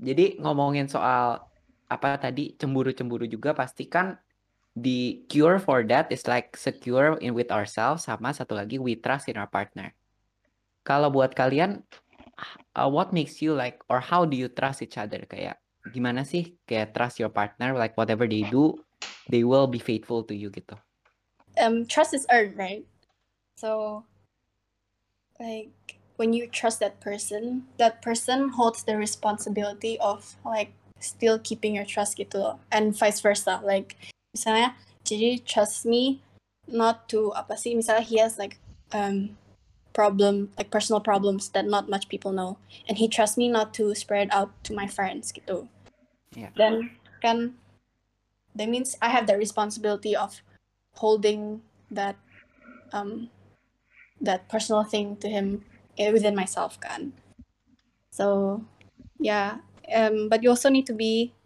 Jadi 0.00 0.40
ngomongin 0.40 0.86
soal 0.86 1.44
apa 1.90 2.16
tadi 2.16 2.54
cemburu-cemburu 2.56 3.26
juga 3.26 3.52
pasti 3.52 3.90
kan 3.90 4.16
the 4.78 5.26
cure 5.26 5.58
for 5.58 5.82
that 5.82 6.06
is 6.14 6.24
like 6.30 6.54
secure 6.54 7.18
in 7.18 7.34
with 7.34 7.50
ourselves 7.50 8.06
sama 8.06 8.30
satu 8.30 8.54
lagi 8.54 8.78
we 8.78 8.94
trust 8.96 9.26
in 9.26 9.36
our 9.36 9.50
partner. 9.50 9.92
Kalau 10.86 11.12
buat 11.12 11.36
kalian 11.36 11.84
uh, 12.76 12.88
what 12.88 13.12
makes 13.12 13.42
you 13.42 13.54
like 13.54 13.80
or 13.88 14.00
how 14.00 14.24
do 14.24 14.36
you 14.36 14.48
trust 14.48 14.82
each 14.82 14.98
other 14.98 15.24
kayak 15.28 15.58
gimana 15.88 16.26
sih 16.26 16.56
kayak 16.68 16.92
trust 16.92 17.16
your 17.16 17.32
partner 17.32 17.72
like 17.72 17.96
whatever 17.96 18.28
they 18.28 18.44
do 18.52 18.76
they 19.32 19.44
will 19.44 19.66
be 19.66 19.80
faithful 19.80 20.20
to 20.20 20.36
you 20.36 20.52
gitu. 20.52 20.76
um 21.56 21.88
trust 21.88 22.12
is 22.12 22.28
earned 22.28 22.56
right 22.56 22.84
so 23.56 24.02
like 25.40 26.00
when 26.20 26.36
you 26.36 26.44
trust 26.44 26.84
that 26.84 27.00
person 27.00 27.64
that 27.80 28.04
person 28.04 28.52
holds 28.52 28.84
the 28.84 28.96
responsibility 28.96 29.96
of 30.04 30.36
like 30.44 30.76
still 31.00 31.40
keeping 31.40 31.72
your 31.72 31.88
trust 31.88 32.20
gitu 32.20 32.36
loh. 32.36 32.56
and 32.68 32.92
vice 32.92 33.24
versa 33.24 33.64
like 33.64 33.96
misalnya 34.36 34.76
Gigi 35.00 35.40
trust 35.40 35.88
me 35.88 36.20
not 36.68 37.08
to 37.08 37.32
apa 37.32 37.56
sih 37.56 37.72
misalnya 37.72 38.04
he 38.04 38.20
has 38.20 38.36
like 38.36 38.60
um 38.92 39.39
problem 40.00 40.48
like 40.56 40.72
personal 40.72 41.00
problems 41.04 41.52
that 41.52 41.68
not 41.68 41.92
much 41.92 42.08
people 42.08 42.32
know. 42.32 42.56
And 42.88 42.96
he 42.96 43.04
trusts 43.04 43.36
me 43.36 43.52
not 43.52 43.76
to 43.76 43.92
spread 43.92 44.32
out 44.32 44.48
to 44.64 44.72
my 44.72 44.88
friends 44.88 45.28
gitu. 45.28 45.68
Yeah. 46.32 46.54
then 46.56 46.96
kan 47.20 47.58
that 48.54 48.70
means 48.70 48.96
I 49.02 49.10
have 49.10 49.26
the 49.26 49.36
responsibility 49.36 50.14
of 50.16 50.40
holding 50.96 51.60
that 51.90 52.16
um 52.96 53.28
that 54.22 54.48
personal 54.48 54.86
thing 54.86 55.20
to 55.20 55.28
him 55.28 55.66
eh, 55.98 56.08
within 56.14 56.38
myself 56.38 56.80
kan. 56.80 57.12
So 58.08 58.64
yeah 59.20 59.60
um 59.92 60.32
but 60.32 60.40
you 60.40 60.48
also 60.48 60.72
need 60.72 60.88
to 60.88 60.96
be 60.96 61.36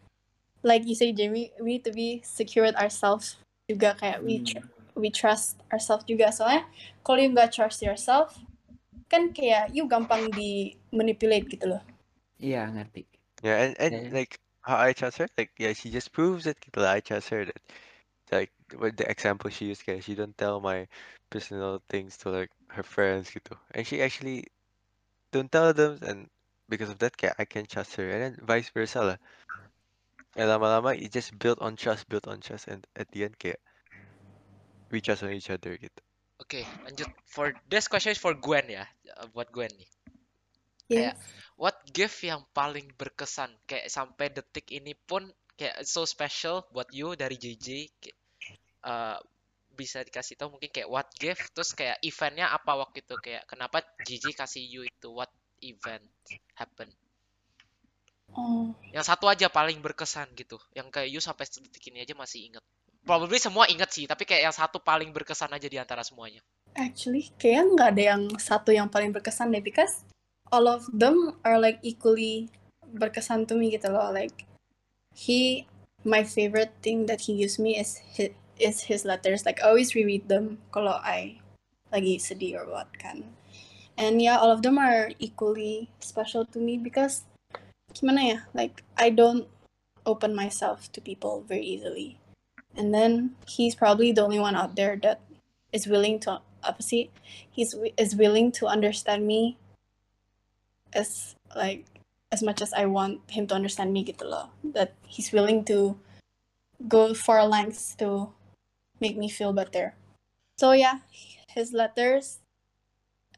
like 0.63 0.87
you 0.87 0.95
say 0.95 1.11
Jamie 1.11 1.51
we 1.59 1.81
need 1.81 1.85
to 1.89 1.95
be 1.97 2.23
secure 2.23 2.69
with 2.69 2.79
ourselves 2.79 3.41
juga 3.67 3.97
kayak 3.99 4.21
we 4.23 4.45
tr- 4.45 4.69
we 4.95 5.11
trust 5.11 5.61
ourselves 5.71 6.07
juga 6.07 6.31
soalnya 6.31 6.67
kalau 7.03 7.19
you 7.23 7.31
nggak 7.31 7.51
trust 7.55 7.83
yourself 7.83 8.39
kan 9.11 9.31
kayak 9.35 9.71
you 9.75 9.85
gampang 9.87 10.31
di 10.33 10.75
manipulate 10.95 11.47
gitu 11.51 11.77
loh 11.77 11.83
Iya 12.41 12.67
ngerti. 12.75 13.07
Yeah, 13.43 13.57
and, 13.63 13.75
and 13.79 13.95
Yeah. 13.95 14.11
like 14.13 14.39
how 14.63 14.77
I 14.77 14.93
trust 14.93 15.19
her, 15.19 15.29
like 15.39 15.53
yeah, 15.59 15.73
she 15.73 15.91
just 15.91 16.13
proves 16.13 16.47
it. 16.47 16.59
Gitu 16.61 16.81
lah. 16.81 16.99
I 16.99 17.01
trust 17.01 17.29
her 17.31 17.45
that 17.47 17.61
like 18.33 18.53
with 18.75 18.97
the 18.97 19.07
example 19.09 19.51
she 19.51 19.67
used, 19.71 19.85
kayak 19.87 20.03
she 20.03 20.15
don't 20.15 20.37
tell 20.37 20.61
my 20.61 20.89
personal 21.31 21.83
things 21.89 22.17
to 22.25 22.31
like 22.31 22.51
her 22.75 22.83
friends 22.83 23.31
gitu, 23.31 23.55
and 23.73 23.87
she 23.87 24.03
actually 24.03 24.49
don't 25.33 25.51
tell 25.53 25.73
them, 25.75 25.99
and 26.03 26.27
because 26.69 26.91
of 26.91 26.99
that, 26.99 27.17
kayak 27.17 27.37
I 27.39 27.45
can 27.45 27.67
trust 27.67 27.95
her, 27.97 28.09
and 28.09 28.21
then 28.23 28.35
vice 28.43 28.71
versa 28.75 29.01
lah. 29.15 29.19
And 30.35 30.51
lama-lama 30.51 30.99
it 30.99 31.13
just 31.15 31.39
built 31.39 31.63
on 31.63 31.77
trust, 31.79 32.09
built 32.11 32.27
on 32.27 32.41
trust, 32.43 32.67
and 32.67 32.83
at 32.99 33.07
the 33.15 33.25
end 33.25 33.39
kayak 33.39 33.61
we 34.95 35.03
trust 35.03 35.27
on 35.27 35.35
each 35.35 35.51
other 35.51 35.75
gitu. 35.75 36.01
Oke, 36.39 36.63
lanjut. 36.87 37.11
For 37.27 37.51
this 37.67 37.91
question 37.91 38.15
is 38.15 38.23
for 38.23 38.39
Gwen 38.39 38.71
ya, 38.71 38.87
uh, 39.19 39.27
buat 39.35 39.51
Gwen 39.51 39.71
nih. 39.75 39.91
yeah. 40.87 41.15
Kayak 41.15 41.15
what 41.59 41.77
gift 41.91 42.19
yang 42.23 42.43
paling 42.51 42.87
berkesan 42.99 43.51
kayak 43.67 43.91
sampai 43.91 44.31
detik 44.31 44.71
ini 44.75 44.95
pun 44.95 45.27
kayak 45.55 45.87
so 45.87 46.03
special 46.03 46.67
buat 46.75 46.91
you 46.91 47.15
dari 47.15 47.39
JJ 47.39 47.87
uh, 48.83 49.19
bisa 49.75 50.03
dikasih 50.03 50.39
tahu 50.39 50.59
mungkin 50.59 50.71
kayak 50.71 50.91
what 50.91 51.07
gift 51.19 51.51
terus 51.55 51.75
kayak 51.75 51.99
eventnya 52.03 52.51
apa 52.51 52.75
waktu 52.75 53.03
itu 53.03 53.15
kayak 53.19 53.47
kenapa 53.47 53.83
JJ 54.03 54.35
kasih 54.35 54.63
you 54.63 54.83
itu 54.87 55.09
what 55.11 55.31
event 55.63 56.03
happen 56.59 56.91
oh 58.35 58.75
yang 58.91 59.07
satu 59.07 59.31
aja 59.31 59.51
paling 59.51 59.79
berkesan 59.79 60.31
gitu 60.35 60.59
yang 60.75 60.91
kayak 60.91 61.11
you 61.11 61.23
sampai 61.23 61.47
detik 61.47 61.91
ini 61.91 62.03
aja 62.03 62.15
masih 62.19 62.51
inget 62.51 62.65
probably 63.05 63.39
semua 63.39 63.69
inget 63.69 63.93
sih 63.93 64.05
tapi 64.09 64.25
kayak 64.25 64.51
yang 64.51 64.57
satu 64.57 64.81
paling 64.81 65.13
berkesan 65.13 65.53
aja 65.53 65.69
di 65.69 65.79
antara 65.79 66.03
semuanya 66.03 66.41
Actually, 66.75 67.31
kayaknya 67.39 67.65
nggak 67.71 67.91
ada 67.95 68.03
yang 68.03 68.23
satu 68.35 68.75
yang 68.75 68.91
paling 68.91 69.15
berkesan 69.15 69.55
deh, 69.55 69.63
because 69.63 70.03
all 70.51 70.67
of 70.67 70.83
them 70.91 71.39
are 71.47 71.55
like 71.63 71.79
equally 71.87 72.51
berkesan 72.99 73.47
to 73.47 73.55
me 73.55 73.71
gitu 73.71 73.95
loh. 73.95 74.11
Like 74.11 74.43
he, 75.15 75.71
my 76.03 76.27
favorite 76.27 76.75
thing 76.83 77.07
that 77.07 77.31
he 77.31 77.39
gives 77.39 77.63
me 77.63 77.79
is 77.79 78.03
his, 78.19 78.35
is 78.59 78.91
his 78.91 79.07
letters. 79.07 79.47
Like 79.47 79.63
I 79.63 79.71
always 79.71 79.95
reread 79.95 80.27
them 80.27 80.59
kalau 80.75 80.99
I 80.99 81.39
lagi 81.95 82.19
sedih 82.19 82.59
or 82.59 82.67
what 82.67 82.91
kan. 82.99 83.23
And 83.95 84.19
yeah, 84.19 84.43
all 84.43 84.51
of 84.51 84.67
them 84.67 84.75
are 84.75 85.15
equally 85.23 85.95
special 86.03 86.43
to 86.51 86.59
me 86.59 86.75
because 86.83 87.23
gimana 87.95 88.21
ya, 88.35 88.39
like 88.51 88.83
I 88.99 89.15
don't 89.15 89.47
open 90.03 90.35
myself 90.35 90.91
to 90.91 90.99
people 90.99 91.47
very 91.47 91.63
easily. 91.63 92.19
And 92.77 92.93
then 92.93 93.37
he's 93.47 93.75
probably 93.75 94.13
the 94.13 94.23
only 94.23 94.39
one 94.39 94.57
out 94.57 94.77
there 94.77 94.97
that 95.03 95.21
is 95.73 95.87
willing 95.87 96.19
to 96.21 96.41
opposite 96.65 97.11
he's 97.51 97.75
is 97.97 98.17
willing 98.17 98.51
to 98.51 98.67
understand 98.67 99.27
me 99.27 99.57
as 100.93 101.37
like 101.55 101.85
as 102.33 102.43
much 102.43 102.63
as 102.63 102.73
I 102.73 102.87
want 102.87 103.21
him 103.31 103.47
to 103.49 103.55
understand 103.55 103.93
me 103.93 104.03
gitu 104.05 104.27
loh. 104.27 104.51
That 104.65 104.95
he's 105.07 105.31
willing 105.31 105.65
to 105.71 105.99
go 106.89 107.15
far 107.15 107.47
lengths 107.47 107.95
to 108.03 108.33
make 108.99 109.17
me 109.17 109.29
feel 109.29 109.53
better. 109.53 109.95
So 110.59 110.73
yeah 110.73 111.05
his 111.55 111.71
letters 111.71 112.43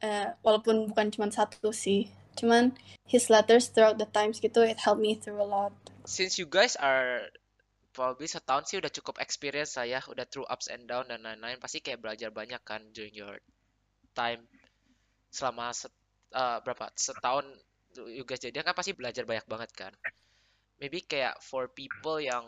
uh, 0.01 0.33
walaupun 0.41 0.89
bukan 0.89 1.13
cuma 1.13 1.29
satu 1.29 1.69
sih 1.69 2.09
cuman 2.33 2.73
his 3.05 3.29
letters 3.29 3.69
throughout 3.69 4.01
the 4.01 4.09
times 4.09 4.41
gitu 4.41 4.65
it 4.65 4.81
helped 4.81 5.01
me 5.01 5.13
through 5.13 5.37
a 5.37 5.45
lot. 5.45 5.73
Since 6.05 6.41
you 6.41 6.49
guys 6.49 6.73
are 6.77 7.29
probably 7.97 8.29
setahun 8.29 8.69
sih 8.69 8.77
udah 8.77 8.93
cukup 8.93 9.17
experience 9.17 9.73
lah 9.73 9.89
ya, 9.89 9.99
udah 10.05 10.29
through 10.29 10.45
ups 10.45 10.69
and 10.69 10.85
down 10.85 11.09
dan 11.09 11.25
lain-lain, 11.25 11.57
pasti 11.57 11.81
kayak 11.81 11.97
belajar 11.97 12.29
banyak 12.29 12.61
kan 12.61 12.85
during 12.93 13.17
your 13.17 13.41
time 14.13 14.45
selama 15.33 15.73
set, 15.73 15.89
eh, 16.37 16.61
berapa 16.61 16.93
setahun 16.93 17.49
you 18.13 18.21
guys 18.21 18.37
jadian 18.37 18.61
kan 18.61 18.77
pasti 18.77 18.93
belajar 18.93 19.25
banyak 19.25 19.49
banget 19.49 19.71
kan. 19.73 19.93
Maybe 20.77 21.01
kayak 21.01 21.41
for 21.41 21.73
people 21.73 22.21
yang 22.21 22.45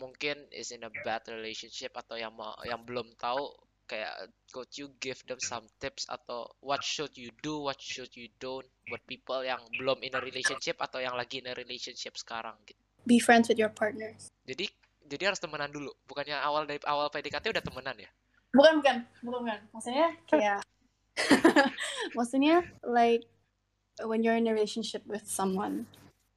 mungkin 0.00 0.48
is 0.48 0.72
in 0.72 0.88
a 0.88 0.92
bad 1.04 1.20
relationship 1.28 1.92
atau 1.92 2.16
yang 2.16 2.32
yang 2.64 2.80
belum 2.88 3.12
tahu 3.20 3.52
kayak 3.84 4.32
could 4.50 4.72
you 4.80 4.88
give 4.98 5.20
them 5.28 5.38
some 5.38 5.68
tips 5.78 6.08
atau 6.08 6.48
what 6.64 6.80
should 6.80 7.12
you 7.12 7.28
do, 7.44 7.60
what 7.60 7.76
should 7.76 8.10
you 8.16 8.32
don't 8.40 8.66
buat 8.88 9.04
people 9.04 9.44
yang 9.44 9.60
belum 9.76 10.00
in 10.00 10.16
a 10.16 10.20
relationship 10.24 10.80
atau 10.80 11.04
yang 11.04 11.12
lagi 11.12 11.44
in 11.44 11.52
a 11.52 11.54
relationship 11.54 12.16
sekarang 12.16 12.56
gitu. 12.64 12.85
Be 13.06 13.22
friends 13.22 13.48
with 13.48 13.56
your 13.56 13.70
partners. 13.72 14.28
Jadi 14.44 14.66
jadi 15.06 15.30
harus 15.32 15.38
temenan 15.38 15.70
dulu. 15.70 15.94
Bukannya 16.10 16.34
awal 16.42 16.66
dari 16.66 16.82
awal 16.84 17.08
PDKT 17.08 17.54
udah 17.54 17.64
temenan 17.64 17.96
ya? 17.96 18.10
bukan 18.56 18.72
bukan. 18.80 18.96
Bukan 19.22 19.38
bukan. 19.44 19.60
Maksudnya 19.70 20.08
kayak 20.26 20.60
maksudnya 22.16 22.64
like 22.84 23.24
when 24.04 24.24
you're 24.24 24.36
in 24.36 24.48
a 24.48 24.52
relationship 24.52 25.04
with 25.04 25.24
someone. 25.28 25.86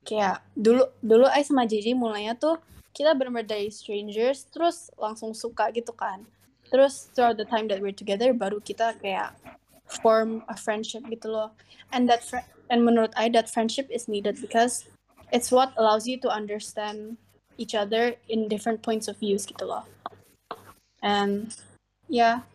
Kayak 0.04 0.44
dulu 0.56 0.88
dulu 1.04 1.28
I 1.28 1.44
sama 1.44 1.68
JJ 1.68 1.96
mulainya 1.96 2.36
tuh 2.36 2.60
kita 2.96 3.16
benar-benar 3.16 3.48
dari 3.48 3.70
strangers 3.72 4.48
terus 4.52 4.92
langsung 5.00 5.32
suka 5.32 5.72
gitu 5.72 5.92
kan. 5.96 6.28
Terus 6.70 7.10
throughout 7.16 7.40
the 7.40 7.48
time 7.48 7.66
that 7.72 7.82
we're 7.82 7.96
together 7.96 8.32
baru 8.36 8.62
kita 8.62 9.00
kayak 9.02 9.34
form 9.90 10.46
a 10.52 10.56
friendship 10.56 11.02
gitu 11.10 11.32
loh. 11.32 11.50
And 11.90 12.06
that 12.12 12.22
and 12.70 12.86
menurut 12.86 13.16
I 13.18 13.32
that 13.34 13.50
friendship 13.50 13.90
is 13.90 14.06
needed 14.06 14.38
because 14.38 14.86
it's 15.32 15.52
what 15.52 15.74
allows 15.78 16.08
you 16.08 16.20
to 16.22 16.30
understand 16.30 17.18
each 17.58 17.76
other 17.76 18.16
in 18.28 18.48
different 18.48 18.82
points 18.82 19.08
of 19.08 19.18
views 19.18 19.46
gitu 19.46 19.68
loh. 19.68 19.84
And 21.04 21.56
yeah, 22.08 22.48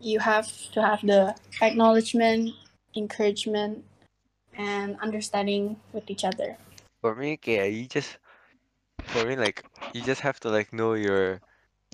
you 0.00 0.20
have 0.20 0.48
to 0.72 0.80
have 0.80 1.00
the 1.04 1.36
acknowledgement, 1.60 2.56
encouragement, 2.96 3.84
and 4.56 4.96
understanding 5.00 5.76
with 5.92 6.08
each 6.08 6.24
other. 6.24 6.56
For 7.00 7.16
me, 7.16 7.36
kayak 7.40 7.72
you 7.72 7.88
just 7.88 8.20
for 9.08 9.24
me 9.24 9.36
like 9.36 9.64
you 9.96 10.04
just 10.04 10.20
have 10.20 10.38
to 10.44 10.48
like 10.52 10.72
know 10.72 10.94
your 10.94 11.40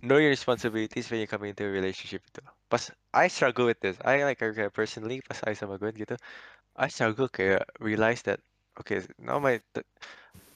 know 0.02 0.18
your 0.18 0.30
responsibilities 0.30 1.10
when 1.10 1.20
you 1.20 1.26
come 1.26 1.46
into 1.46 1.64
a 1.64 1.70
relationship 1.70 2.22
gitu. 2.30 2.42
Pas 2.66 2.90
I 3.14 3.30
struggle 3.30 3.66
with 3.66 3.78
this. 3.80 3.96
I 4.02 4.26
like 4.26 4.42
kayak 4.42 4.74
personally 4.74 5.22
pas 5.22 5.38
I 5.46 5.54
sama 5.54 5.78
Gwen 5.78 5.94
gitu, 5.94 6.18
I 6.74 6.90
struggle 6.90 7.30
kayak 7.30 7.64
realize 7.78 8.26
that 8.26 8.42
okay 8.80 9.00
now 9.18 9.38
my 9.38 9.60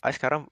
I 0.02 0.10
sekarang 0.12 0.48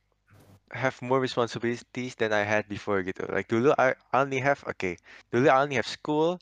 have 0.73 1.01
more 1.03 1.21
responsibilities 1.21 2.15
than 2.17 2.33
I 2.33 2.45
had 2.45 2.69
before 2.69 3.03
gitu. 3.05 3.25
Like 3.29 3.49
dulu 3.49 3.73
I 3.79 3.97
I 4.13 4.25
only 4.25 4.41
have 4.41 4.65
okay 4.77 4.97
dulu 5.33 5.49
I 5.49 5.63
only 5.65 5.77
have 5.81 5.89
school 5.89 6.41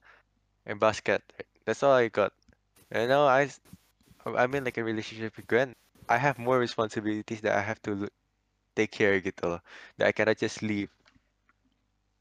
and 0.66 0.80
basket. 0.80 1.22
That's 1.66 1.82
all 1.82 1.94
I 1.94 2.08
got. 2.10 2.32
And 2.90 3.08
now 3.10 3.26
I 3.26 3.50
I'm 4.26 4.54
in 4.54 4.64
like 4.64 4.78
a 4.78 4.84
relationship 4.84 5.36
with 5.36 5.46
Gwen. 5.48 5.74
I 6.08 6.18
have 6.18 6.38
more 6.38 6.58
responsibilities 6.58 7.40
that 7.42 7.54
I 7.56 7.62
have 7.62 7.80
to 7.86 8.08
take 8.76 8.92
care 8.92 9.18
gitu 9.20 9.58
loh. 9.58 9.62
That 9.98 10.08
I 10.08 10.14
cannot 10.14 10.38
just 10.38 10.62
leave. 10.62 10.90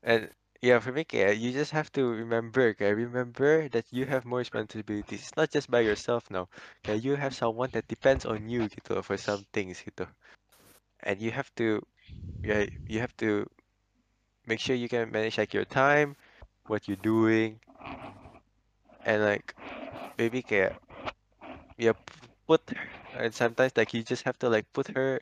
And 0.04 0.30
yeah, 0.62 0.80
for 0.80 0.92
me, 0.92 1.04
kayak, 1.06 1.40
you 1.40 1.52
just 1.52 1.72
have 1.72 1.92
to 1.94 2.04
remember, 2.10 2.74
kayak, 2.74 2.96
remember 2.98 3.70
that 3.70 3.86
you 3.92 4.06
have 4.06 4.26
more 4.26 4.40
responsibilities. 4.40 5.22
It's 5.22 5.38
not 5.38 5.52
just 5.52 5.70
by 5.72 5.82
yourself 5.82 6.30
now. 6.32 6.50
Kayak, 6.86 7.04
you 7.04 7.16
have 7.16 7.36
someone 7.36 7.70
that 7.74 7.88
depends 7.88 8.26
on 8.26 8.50
you 8.50 8.68
gitu 8.70 9.04
for 9.04 9.18
some 9.18 9.46
things 9.54 9.82
gitu. 9.84 10.08
And 11.04 11.22
you 11.22 11.32
have 11.32 11.52
to, 11.58 11.82
yeah, 12.44 12.66
you 12.88 13.00
have 13.02 13.16
to 13.24 13.48
make 14.46 14.60
sure 14.60 14.76
you 14.76 14.90
can 14.90 15.12
manage 15.12 15.38
like 15.38 15.54
your 15.54 15.66
time, 15.66 16.16
what 16.68 16.88
you're 16.88 16.98
doing, 17.02 17.60
and 19.06 19.24
like 19.24 19.56
maybe 20.18 20.44
yeah, 21.78 21.94
p- 21.94 22.28
put, 22.48 22.62
and 23.14 23.34
sometimes 23.34 23.74
like 23.76 23.94
you 23.94 24.04
just 24.04 24.24
have 24.24 24.38
to 24.40 24.50
like 24.50 24.66
put 24.74 24.88
her, 24.96 25.20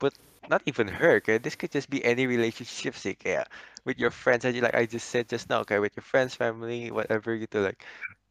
put 0.00 0.14
not 0.48 0.62
even 0.66 0.88
her, 0.88 1.20
kayak, 1.20 1.42
this 1.42 1.56
could 1.56 1.70
just 1.72 1.90
be 1.90 2.04
any 2.04 2.26
relationship 2.26 2.94
sih, 2.96 3.14
kayak 3.16 3.48
with 3.84 3.98
your 3.98 4.10
friends, 4.10 4.44
aja, 4.44 4.60
like 4.60 4.74
I 4.76 4.86
just 4.86 5.08
said 5.10 5.28
just 5.28 5.48
now, 5.50 5.60
okay, 5.64 5.78
with 5.78 5.96
your 5.96 6.04
friends, 6.06 6.34
family, 6.34 6.90
whatever 6.90 7.34
You 7.34 7.46
gitu, 7.48 7.62
like 7.64 7.84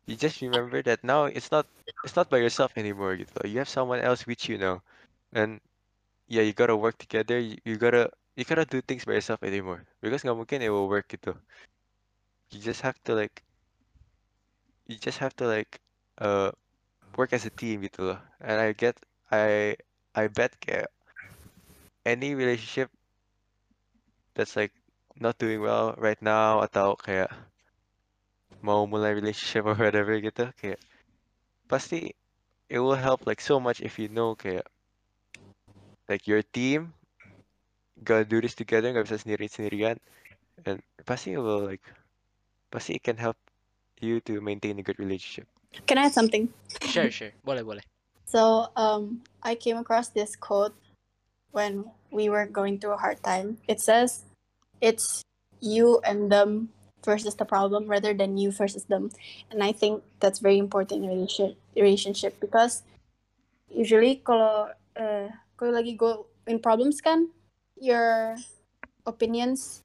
you 0.07 0.16
just 0.18 0.41
remember 0.41 0.82
that 0.84 1.03
now 1.03 1.26
it's 1.26 1.51
not 1.51 1.68
it's 2.03 2.16
not 2.16 2.30
by 2.30 2.38
yourself 2.39 2.74
anymore 2.78 3.16
gitu. 3.18 3.39
You 3.47 3.59
have 3.64 3.70
someone 3.72 3.99
else 4.01 4.26
with 4.28 4.49
you 4.49 4.57
now, 4.57 4.84
and 5.34 5.61
yeah, 6.28 6.43
you 6.43 6.53
gotta 6.53 6.76
work 6.78 6.97
together. 6.99 7.39
You, 7.39 7.57
you 7.66 7.78
gotta 7.78 8.09
you 8.36 8.45
gotta 8.45 8.66
do 8.66 8.82
things 8.82 9.05
by 9.05 9.14
yourself 9.20 9.43
anymore 9.43 9.86
because 10.01 10.24
nggak 10.24 10.38
mungkin 10.38 10.61
it 10.64 10.70
will 10.72 10.89
work 10.89 11.07
You 11.11 11.18
gitu. 11.20 11.34
You 12.51 12.59
just 12.61 12.82
have 12.82 12.95
to 13.03 13.16
like 13.16 13.43
you 14.88 14.97
just 14.97 15.18
have 15.20 15.36
to 15.36 15.47
like 15.47 15.80
uh 16.20 16.51
work 17.18 17.34
as 17.34 17.45
a 17.45 17.51
team 17.51 17.82
gitu 17.84 18.14
loh. 18.14 18.20
And 18.41 18.61
I 18.61 18.74
get 18.74 18.97
I 19.32 19.76
I 20.16 20.28
bet 20.28 20.55
any 22.06 22.36
relationship 22.36 22.91
that's 24.36 24.56
like 24.56 24.72
not 25.20 25.38
doing 25.38 25.62
well 25.62 25.95
right 25.97 26.20
now 26.22 26.60
atau 26.62 26.97
kayak 26.97 27.30
mau 28.64 28.88
mulai 28.88 29.14
relationship 29.14 29.64
or 29.70 29.76
whatever 29.76 30.16
gitu 30.20 30.49
kayak 30.60 30.80
pasti 31.68 32.12
it 32.68 32.80
will 32.80 32.97
help 32.97 33.24
like 33.28 33.39
so 33.39 33.60
much 33.60 33.80
if 33.80 33.99
you 33.99 34.10
know 34.10 34.36
kayak 34.36 34.66
like 36.10 36.28
your 36.28 36.41
team 36.41 36.91
gotta 38.04 38.26
do 38.26 38.41
this 38.41 38.58
together 38.58 38.91
nggak 38.91 39.08
bisa 39.08 39.22
sendiri 39.22 39.45
sendirian 39.47 39.97
and 40.68 40.82
pasti 41.08 41.38
it 41.38 41.41
will 41.41 41.64
like 41.64 41.84
pasti 42.74 42.97
it 42.97 43.04
can 43.06 43.16
help 43.16 43.38
you 44.01 44.20
to 44.20 44.41
maintain 44.43 44.76
a 44.80 44.84
good 44.84 44.99
relationship 44.99 45.47
Can 45.86 45.97
I 45.97 46.06
add 46.06 46.14
something? 46.14 46.54
Sure, 46.86 47.10
sure. 47.10 47.34
Boleh, 47.41 47.66
boleh. 47.66 47.82
So 48.26 48.70
um, 48.78 49.22
I 49.41 49.56
came 49.56 49.78
across 49.78 50.10
this 50.10 50.36
quote 50.36 50.78
when 51.54 51.86
we 52.12 52.28
were 52.28 52.49
going 52.49 52.82
through 52.82 52.97
a 52.97 53.01
hard 53.01 53.24
time. 53.24 53.62
It 53.70 53.80
says, 53.80 54.26
"It's 54.82 55.24
you 55.62 56.01
and 56.04 56.28
them 56.28 56.74
versus 57.06 57.38
the 57.38 57.45
problem, 57.47 57.88
rather 57.88 58.12
than 58.12 58.36
you 58.36 58.51
versus 58.51 58.89
them." 58.89 59.14
And 59.54 59.64
I 59.64 59.72
think 59.72 60.04
that's 60.20 60.41
very 60.41 60.58
important 60.58 61.06
in 61.06 61.10
relationship 61.10 61.56
relationship 61.78 62.41
because 62.41 62.84
usually 63.70 64.20
kalau 64.26 64.74
uh, 64.97 65.30
lagi 65.64 65.95
go 65.95 66.28
in 66.43 66.60
problems 66.60 66.99
kan, 66.99 67.32
your 67.80 68.36
opinions 69.08 69.84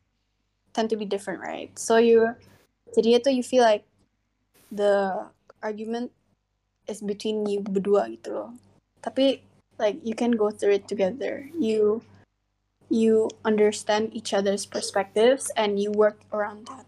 tend 0.75 0.91
to 0.91 0.99
be 0.99 1.07
different, 1.07 1.39
right? 1.39 1.71
So 1.79 2.03
you 2.03 2.35
jadi 2.97 3.21
itu 3.21 3.29
you 3.31 3.45
feel 3.45 3.63
like 3.63 3.85
the 4.73 5.29
argument 5.63 6.11
is 6.89 7.05
between 7.05 7.45
you 7.45 7.61
berdua 7.61 8.09
gitu 8.09 8.33
loh. 8.33 8.51
Tapi 9.05 9.45
like 9.79 9.99
you 10.03 10.15
can 10.15 10.35
go 10.35 10.51
through 10.51 10.83
it 10.83 10.87
together. 10.91 11.47
You 11.55 12.03
you 12.91 13.31
understand 13.45 14.13
each 14.13 14.33
other's 14.35 14.67
perspectives 14.67 15.51
and 15.57 15.79
you 15.81 15.93
work 15.93 16.21
around 16.33 16.67
that. 16.69 16.85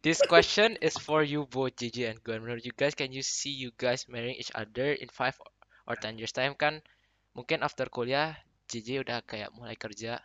This 0.00 0.24
question 0.24 0.80
is 0.80 0.96
for 0.96 1.20
you 1.20 1.44
both, 1.44 1.76
JJ 1.76 2.08
and 2.08 2.18
Gwen. 2.24 2.40
Menurut 2.40 2.64
you 2.64 2.72
guys, 2.72 2.96
can 2.96 3.12
you 3.12 3.20
see 3.20 3.52
you 3.52 3.68
guys 3.76 4.08
marrying 4.08 4.40
each 4.40 4.48
other 4.56 4.96
in 4.96 5.12
five 5.12 5.36
or 5.84 5.92
ten 5.92 6.16
years 6.16 6.32
time 6.32 6.56
kan? 6.56 6.80
Mungkin 7.36 7.60
after 7.60 7.84
kuliah, 7.92 8.32
JJ 8.72 9.04
udah 9.04 9.20
kayak 9.28 9.52
mulai 9.52 9.76
kerja, 9.76 10.16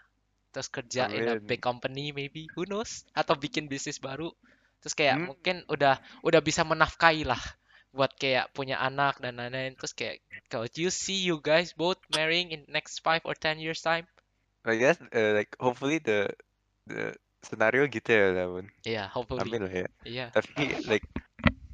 terus 0.55 0.71
kerja 0.71 1.11
in 1.11 1.27
a 1.27 1.35
Amin. 1.35 1.43
big 1.43 1.59
company 1.59 2.15
maybe, 2.15 2.47
who 2.55 2.63
knows? 2.63 3.03
Atau 3.11 3.35
bikin 3.35 3.67
bisnis 3.67 3.99
baru, 3.99 4.31
terus 4.79 4.95
kayak 4.95 5.19
Hmm. 5.19 5.27
mungkin 5.35 5.55
udah 5.67 5.99
udah 6.23 6.39
bisa 6.39 6.63
menafkahi 6.63 7.27
lah 7.27 7.41
buat 7.95 8.11
kayak 8.19 8.51
punya 8.51 8.77
anak 8.83 9.23
dan 9.23 9.39
lain-lain. 9.39 9.79
Terus 9.79 9.95
kayak, 9.95 10.19
kalau 10.51 10.67
you 10.75 10.91
see 10.91 11.23
you 11.23 11.39
guys 11.39 11.71
both 11.71 11.97
marrying 12.11 12.51
in 12.51 12.67
next 12.67 12.99
five 12.99 13.23
or 13.23 13.33
ten 13.33 13.57
years 13.57 13.79
time? 13.79 14.05
I 14.65 14.75
guess 14.81 14.97
uh, 15.13 15.37
like 15.37 15.53
hopefully 15.61 16.01
the 16.01 16.33
the 16.89 17.13
scenario 17.45 17.85
gitu 17.85 18.09
ya 18.09 18.33
namun 18.33 18.65
Yeah, 18.81 19.05
hopefully. 19.13 19.45
amin 19.45 19.61
lah 19.69 19.73
ya 19.85 19.87
Yeah. 20.05 20.29
tapi 20.33 20.73
like 20.89 21.05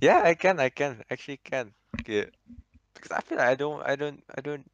yeah 0.04 0.20
I 0.24 0.36
can 0.36 0.60
I 0.60 0.68
can 0.68 1.00
actually 1.08 1.40
can 1.40 1.72
kayak 2.04 2.36
because 2.92 3.12
I 3.16 3.24
feel 3.24 3.40
like 3.40 3.48
I 3.48 3.56
don't 3.56 3.80
I 3.80 3.96
don't 3.96 4.20
I 4.28 4.40
don't 4.44 4.68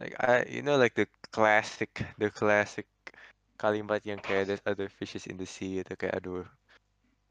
like 0.00 0.16
I 0.16 0.48
you 0.48 0.64
know 0.64 0.80
like 0.80 0.96
the 0.96 1.04
classic 1.28 2.00
the 2.16 2.32
classic 2.32 2.88
kalimat 3.60 4.00
yang 4.08 4.24
kayak 4.24 4.48
there's 4.48 4.64
other 4.64 4.88
fishes 4.88 5.28
in 5.28 5.36
the 5.36 5.44
sea 5.44 5.84
itu 5.84 5.92
kayak 6.00 6.24
aduh 6.24 6.48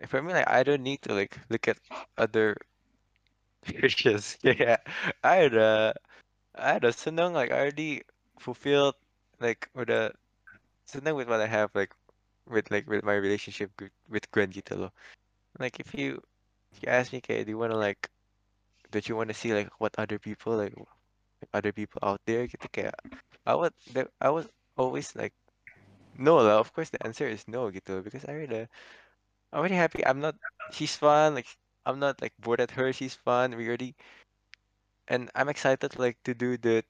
for 0.05 0.21
me 0.21 0.38
like 0.38 0.45
I 0.45 0.61
don't 0.61 0.86
need 0.86 1.01
to 1.09 1.17
like 1.17 1.34
look 1.49 1.65
at 1.65 1.82
other 2.21 2.53
yeah. 4.43 4.78
I 5.24 5.49
udah 5.49 5.93
I 6.55 6.72
udah 6.80 6.93
seneng 6.93 7.34
like 7.34 7.51
I 7.51 7.59
already 7.59 8.01
fulfilled 8.39 8.95
like 9.39 9.70
udah 9.76 10.13
seneng 10.88 11.15
with 11.15 11.28
what 11.28 11.43
I 11.43 11.47
have 11.47 11.72
like 11.76 11.93
with 12.47 12.72
like 12.72 12.88
with 12.88 13.03
my 13.03 13.15
relationship 13.15 13.72
with, 13.80 13.91
with 14.07 14.26
Gwen 14.32 14.51
gitu 14.51 14.89
like 15.59 15.80
if 15.80 15.93
you 15.93 16.22
if 16.72 16.84
you 16.84 16.89
ask 16.89 17.11
me 17.11 17.20
kayak 17.20 17.45
do 17.45 17.51
you 17.53 17.59
wanna 17.59 17.78
like 17.78 18.09
don't 18.91 19.07
you 19.07 19.15
wanna 19.15 19.36
see 19.36 19.53
like 19.53 19.70
what 19.78 19.93
other 19.97 20.18
people 20.18 20.55
like 20.55 20.74
other 21.53 21.72
people 21.72 21.99
out 22.01 22.22
there 22.26 22.47
gitu 22.47 22.65
kayak 22.72 22.95
I 23.45 23.53
would 23.55 23.74
I 24.20 24.30
was 24.30 24.47
always 24.76 25.15
like 25.15 25.34
no 26.18 26.41
lah. 26.41 26.59
Of 26.59 26.74
course 26.74 26.89
the 26.89 27.01
answer 27.05 27.28
is 27.30 27.45
no 27.47 27.70
gitu 27.70 28.03
because 28.03 28.26
I 28.26 28.34
already 28.34 28.65
I'm 29.53 29.61
already 29.63 29.78
happy. 29.78 30.03
I'm 30.05 30.20
not 30.20 30.36
she's 30.74 30.97
fun 30.97 31.36
like 31.38 31.47
I'm 31.88 32.04
not 32.04 32.20
like 32.20 32.36
bored 32.44 32.60
at 32.60 32.76
her 32.76 32.92
she's 32.92 33.16
fun 33.16 33.56
we 33.56 33.72
already 33.72 33.96
and 35.08 35.32
I'm 35.32 35.48
excited 35.48 35.96
like 35.96 36.20
to 36.28 36.36
do 36.36 36.60
the 36.60 36.84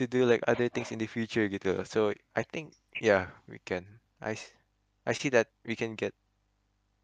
to 0.00 0.06
do 0.08 0.24
like 0.24 0.40
other 0.48 0.72
things 0.72 0.90
in 0.90 0.98
the 0.98 1.06
future 1.06 1.44
gitu 1.44 1.76
loh. 1.76 1.84
so 1.84 2.16
I 2.32 2.42
think 2.42 2.72
yeah 3.04 3.28
we 3.44 3.60
can 3.68 3.84
I 4.24 4.40
I 5.04 5.12
see 5.12 5.28
that 5.36 5.52
we 5.68 5.76
can 5.76 5.92
get 5.92 6.16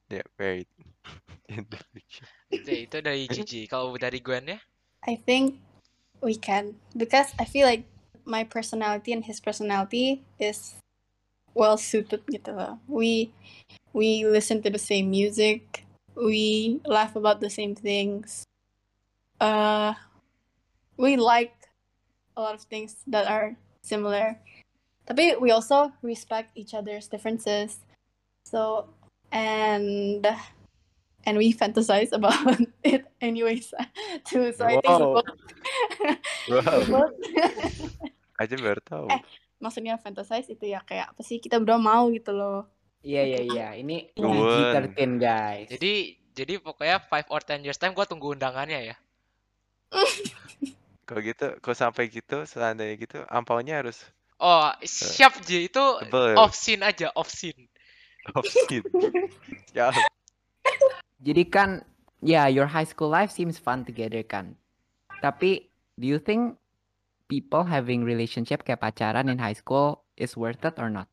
yeah 0.09 0.25
married 0.41 0.71
in 1.53 1.69
the 1.69 1.79
future 1.93 2.27
Itu, 2.55 2.71
itu 2.87 2.97
dari 3.03 3.27
JJ. 3.27 3.67
Kalau 3.67 3.99
dari 3.99 4.23
Gwen 4.23 4.47
ya? 4.47 4.59
I 5.05 5.19
think 5.19 5.59
we 6.23 6.39
can 6.39 6.79
because 6.97 7.35
I 7.37 7.45
feel 7.45 7.67
like 7.67 7.85
my 8.25 8.47
personality 8.47 9.13
and 9.13 9.27
his 9.27 9.43
personality 9.43 10.25
is 10.41 10.79
well 11.53 11.77
suited 11.77 12.25
gitu 12.31 12.57
loh. 12.57 12.81
We 12.89 13.35
we 13.93 14.25
listen 14.25 14.65
to 14.65 14.71
the 14.73 14.81
same 14.81 15.11
music. 15.13 15.84
We 16.15 16.81
laugh 16.87 17.17
about 17.17 17.41
the 17.41 17.51
same 17.51 17.75
things. 17.75 18.45
Uh, 19.41 19.95
we 20.97 21.17
like 21.17 21.55
a 22.37 22.41
lot 22.41 22.55
of 22.55 22.63
things 22.63 22.97
that 23.07 23.27
are 23.27 23.57
similar. 23.83 24.39
Tapi 25.07 25.37
we 25.37 25.51
also 25.51 25.93
respect 26.01 26.55
each 26.55 26.73
other's 26.73 27.11
differences. 27.11 27.83
So 28.47 28.89
and 29.35 30.25
and 31.27 31.35
we 31.37 31.53
fantasize 31.53 32.13
about 32.13 32.39
it 32.87 33.05
anyways 33.21 33.75
too. 34.25 34.53
So 34.55 34.65
I 34.65 34.79
think 34.81 34.97
Wow. 35.03 35.23
both, 36.49 36.87
wow 36.89 37.09
aja 38.41 38.55
baru 38.61 38.81
tahu 38.85 39.07
Eh, 39.09 39.21
maksudnya 39.63 39.97
fantasize 39.97 40.49
itu 40.53 40.69
ya 40.69 40.85
kayak 40.85 41.17
apa 41.17 41.23
sih 41.25 41.41
kita 41.41 41.57
berdua 41.57 41.81
mau 41.81 42.11
gitu 42.13 42.37
loh. 42.37 42.69
Iya 43.05 43.23
iya 43.29 43.41
Oke. 43.45 43.53
iya. 43.53 43.69
Ini 43.77 43.97
Iya. 44.17 44.29
PG-13 44.97 45.11
guys. 45.21 45.69
Jadi 45.69 45.93
jadi 46.35 46.53
pokoknya 46.59 46.99
five 47.05 47.29
or 47.29 47.45
ten 47.45 47.61
years 47.63 47.77
time 47.77 47.93
gue 47.93 48.07
tunggu 48.09 48.33
undangannya 48.33 48.91
ya. 48.91 48.97
Kalau 51.05 51.21
gitu, 51.21 51.47
kalau 51.61 51.77
sampai 51.77 52.09
gitu, 52.09 52.49
seandainya 52.49 52.97
gitu, 52.97 53.21
ampaunya 53.29 53.85
harus 53.85 54.01
Oh, 54.41 54.67
siap 54.83 55.39
J 55.47 55.71
itu 55.71 55.85
tebel. 56.11 56.35
off 56.35 56.57
scene 56.59 56.83
aja, 56.83 57.13
off 57.15 57.31
scene. 57.31 57.71
Off 58.35 58.49
scene. 58.49 58.83
Ya, 59.75 59.91
Jadi 61.19 61.51
kan 61.51 61.83
ya 62.23 62.47
your 62.47 62.71
high 62.71 62.87
school 62.87 63.11
life 63.11 63.35
seems 63.35 63.59
fun 63.59 63.83
together 63.83 64.23
kan. 64.23 64.55
Tapi 65.19 65.67
do 65.99 66.07
you 66.07 66.23
think 66.23 66.55
people 67.27 67.67
having 67.67 68.07
relationship 68.07 68.63
kayak 68.63 68.79
pacaran 68.83 69.27
in 69.27 69.39
high 69.43 69.55
school 69.57 70.07
is 70.15 70.39
worth 70.39 70.63
it 70.63 70.79
or 70.79 70.87
not? 70.87 71.11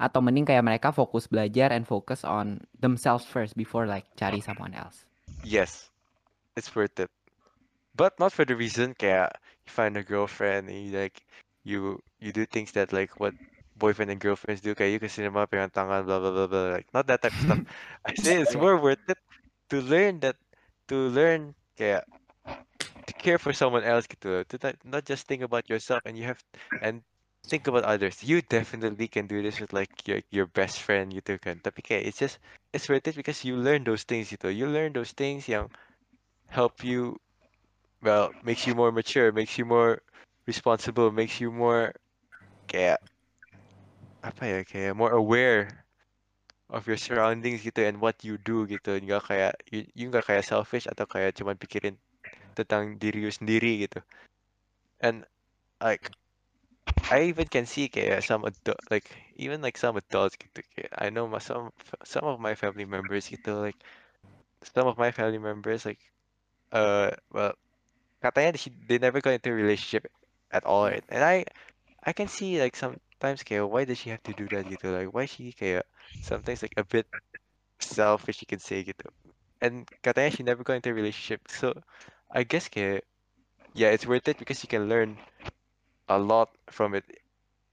Atau 0.00 0.20
mending 0.24 0.48
kayak 0.48 0.64
mereka 0.64 0.88
fokus 0.90 1.26
belajar 1.26 1.72
and 1.72 1.86
focus 1.86 2.24
on 2.24 2.62
themselves 2.78 3.24
first 3.24 3.56
before 3.56 3.86
like 3.86 4.06
cari 4.16 4.40
someone 4.42 4.74
else. 4.74 5.06
yes, 5.44 5.90
it's 6.56 6.74
worth 6.74 6.98
it. 7.00 7.10
But 7.94 8.18
not 8.18 8.32
for 8.32 8.44
the 8.44 8.56
reason 8.56 8.94
kayak 8.94 9.36
you 9.66 9.70
find 9.70 9.96
a 9.96 10.02
girlfriend 10.02 10.68
and 10.70 10.78
you 10.88 10.92
like 10.96 11.20
you 11.62 12.00
you 12.18 12.32
do 12.32 12.46
things 12.46 12.72
that 12.72 12.92
like 12.92 13.20
what 13.20 13.34
boyfriend 13.76 14.10
and 14.10 14.20
girlfriends 14.20 14.62
do 14.64 14.72
kayak 14.74 14.96
you 14.96 15.00
ke 15.02 15.08
cinema 15.12 15.44
pegang 15.44 15.72
tangan 15.72 16.06
blah 16.06 16.18
blah 16.18 16.32
blah 16.32 16.48
blah 16.48 16.68
like 16.72 16.88
not 16.96 17.04
that 17.04 17.20
type 17.20 17.34
of 17.36 17.42
stuff. 17.44 17.62
I 18.08 18.16
say 18.16 18.40
it's 18.40 18.56
more 18.56 18.80
worth 18.80 19.02
it 19.08 19.20
to 19.70 19.84
learn 19.84 20.24
that 20.24 20.40
to 20.88 21.12
learn 21.12 21.52
kayak 21.76 22.08
to 23.06 23.12
care 23.18 23.36
for 23.36 23.52
someone 23.52 23.84
else 23.84 24.08
gitu. 24.08 24.46
To 24.46 24.54
not, 24.62 24.74
not 24.88 25.02
just 25.04 25.28
think 25.28 25.44
about 25.44 25.68
yourself 25.68 26.00
and 26.08 26.16
you 26.16 26.24
have 26.32 26.40
and 26.80 27.04
think 27.46 27.66
about 27.66 27.84
others. 27.84 28.22
You 28.22 28.42
definitely 28.42 29.08
can 29.08 29.26
do 29.26 29.42
this 29.42 29.60
with 29.60 29.72
like 29.72 29.90
your 30.06 30.20
your 30.30 30.46
best 30.46 30.80
friend 30.82 31.12
gitu 31.12 31.38
kan. 31.42 31.58
Tapi 31.60 31.82
kayak 31.82 32.06
it's 32.06 32.18
just 32.18 32.38
it's 32.72 32.88
worth 32.88 33.06
it 33.06 33.16
because 33.18 33.44
you 33.44 33.58
learn 33.58 33.84
those 33.84 34.06
things 34.06 34.30
gitu. 34.30 34.48
You 34.48 34.70
learn 34.70 34.94
those 34.94 35.12
things 35.12 35.50
yang 35.50 35.68
help 36.48 36.84
you 36.84 37.18
well 38.02 38.30
makes 38.42 38.66
you 38.66 38.74
more 38.74 38.92
mature, 38.92 39.32
makes 39.32 39.58
you 39.58 39.66
more 39.66 40.00
responsible, 40.46 41.10
makes 41.10 41.40
you 41.42 41.50
more 41.50 41.92
kayak 42.70 43.02
apa 44.22 44.62
ya 44.70 44.94
more 44.94 45.10
aware 45.10 45.82
of 46.70 46.86
your 46.86 46.96
surroundings 46.96 47.60
gitu 47.66 47.84
and 47.84 47.98
what 47.98 48.16
you 48.22 48.38
do 48.40 48.64
gitu. 48.70 48.96
Nggak 49.02 49.22
kayak 49.28 49.52
you, 49.68 49.84
you 49.92 50.04
nggak 50.08 50.24
kayak 50.24 50.46
selfish 50.46 50.86
atau 50.88 51.04
kayak 51.04 51.34
cuman 51.36 51.58
pikirin 51.58 51.98
tentang 52.54 52.96
diri 52.96 53.26
you 53.26 53.32
sendiri 53.34 53.84
gitu. 53.84 54.00
And 55.02 55.26
like 55.82 56.06
I 57.08 57.22
even 57.30 57.46
can 57.48 57.66
see 57.66 57.88
kayak 57.88 58.24
some 58.24 58.44
adult 58.44 58.80
like 58.90 59.10
even 59.36 59.60
like 59.62 59.76
some 59.78 59.96
adults 59.96 60.36
gitu 60.40 60.60
kayak 60.74 60.90
I 60.96 61.10
know 61.10 61.28
my, 61.28 61.38
some 61.38 61.70
some 62.04 62.24
of 62.24 62.40
my 62.40 62.54
family 62.56 62.86
members 62.88 63.28
gitu 63.28 63.60
like 63.60 63.78
some 64.64 64.86
of 64.88 64.98
my 64.98 65.10
family 65.12 65.38
members 65.38 65.84
like 65.86 66.00
uh 66.72 67.10
well 67.30 67.54
katanya 68.24 68.56
she, 68.58 68.70
they 68.88 68.98
never 68.98 69.20
got 69.20 69.36
into 69.38 69.50
a 69.50 69.54
relationship 69.56 70.06
at 70.52 70.64
all 70.64 70.86
right? 70.86 71.04
and 71.08 71.22
I 71.24 71.44
I 72.04 72.12
can 72.12 72.28
see 72.28 72.60
like 72.60 72.76
sometimes 72.76 73.42
kayak 73.44 73.66
why 73.68 73.84
does 73.84 73.98
she 74.00 74.10
have 74.14 74.22
to 74.28 74.34
do 74.34 74.48
that 74.52 74.66
gitu 74.68 74.92
like 74.92 75.10
why 75.14 75.26
she 75.26 75.52
kayak 75.52 75.84
sometimes 76.22 76.62
like 76.62 76.76
a 76.78 76.84
bit 76.86 77.06
selfish 77.80 78.40
you 78.42 78.48
can 78.48 78.60
say 78.62 78.84
gitu 78.84 79.06
and 79.62 79.86
katanya 80.04 80.30
she 80.34 80.42
never 80.44 80.62
got 80.64 80.78
into 80.80 80.90
a 80.90 80.96
relationship 80.96 81.42
so 81.48 81.74
I 82.32 82.44
guess 82.44 82.68
kayak 82.68 83.04
yeah 83.74 83.90
it's 83.94 84.06
worth 84.06 84.28
it 84.28 84.38
because 84.38 84.62
you 84.64 84.68
can 84.70 84.88
learn 84.88 85.18
a 86.12 86.20
lot 86.20 86.52
from 86.68 86.94
it. 86.94 87.04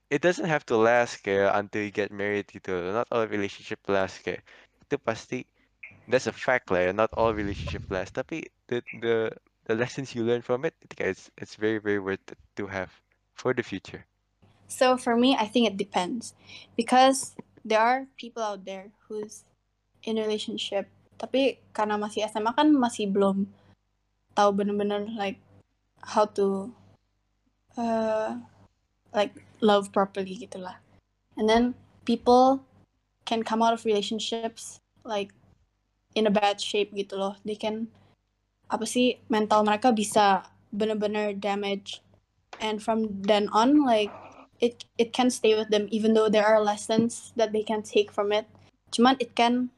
It 0.09 0.21
doesn't 0.21 0.49
have 0.49 0.65
to 0.67 0.77
last 0.77 1.21
until 1.27 1.81
you 1.85 1.93
get 1.93 2.09
married 2.09 2.49
gitu 2.49 2.73
not 2.95 3.05
all 3.13 3.29
relationship 3.29 3.77
last 3.85 4.25
kayak 4.25 4.41
itu 4.81 4.95
pasti 4.97 5.45
that's 6.09 6.25
a 6.25 6.33
fact 6.33 6.73
lah 6.73 6.89
not 6.89 7.13
all 7.13 7.35
relationship 7.35 7.85
last. 7.93 8.17
Tapi 8.17 8.49
the 8.71 8.81
the 9.03 9.29
the 9.69 9.75
lessons 9.77 10.17
you 10.17 10.25
learn 10.25 10.41
from 10.41 10.65
it 10.65 10.73
it's 10.97 11.29
it's 11.37 11.53
very 11.53 11.77
very 11.77 12.01
worth 12.01 12.23
it 12.31 12.41
to 12.57 12.65
have 12.65 12.89
for 13.37 13.53
the 13.53 13.61
future. 13.61 14.07
So 14.69 14.97
for 14.97 15.17
me, 15.17 15.33
I 15.33 15.49
think 15.49 15.65
it 15.65 15.81
depends. 15.81 16.37
Because 16.77 17.33
there 17.65 17.81
are 17.81 18.05
people 18.17 18.41
out 18.41 18.65
there 18.65 18.93
who's 19.05 19.45
in 20.05 20.17
relationship 20.17 20.87
tapi 21.19 21.59
karena 21.75 21.99
masih 21.99 22.23
SMA 22.31 22.55
kan 22.55 22.71
masih 22.71 23.11
belum 23.11 23.43
tahu 24.31 24.49
bener-bener 24.55 25.03
like 25.19 25.35
how 25.99 26.23
to 26.23 26.71
uh, 27.77 28.37
like 29.13 29.33
love 29.61 29.91
properly 29.91 30.37
gitulah. 30.37 30.75
And 31.37 31.49
then 31.49 31.75
people 32.05 32.63
can 33.25 33.43
come 33.43 33.61
out 33.61 33.73
of 33.73 33.85
relationships 33.85 34.79
like 35.03 35.31
in 36.15 36.27
a 36.27 36.33
bad 36.33 36.61
shape 36.61 36.93
gitu 36.93 37.17
loh. 37.17 37.35
They 37.45 37.55
can 37.55 37.87
apa 38.69 38.85
sih 38.85 39.17
mental 39.29 39.65
mereka 39.65 39.89
bisa 39.93 40.45
bener-bener 40.69 41.33
damage 41.33 42.05
and 42.61 42.77
from 42.77 43.09
then 43.25 43.49
on 43.49 43.81
like 43.81 44.13
it 44.61 44.85
it 45.01 45.09
can 45.09 45.33
stay 45.33 45.57
with 45.57 45.73
them 45.73 45.89
even 45.89 46.13
though 46.13 46.29
there 46.29 46.45
are 46.45 46.61
lessons 46.61 47.33
that 47.33 47.49
they 47.49 47.63
can 47.65 47.81
take 47.81 48.13
from 48.13 48.29
it. 48.31 48.45
Cuman 48.93 49.17
it 49.17 49.33
can 49.33 49.73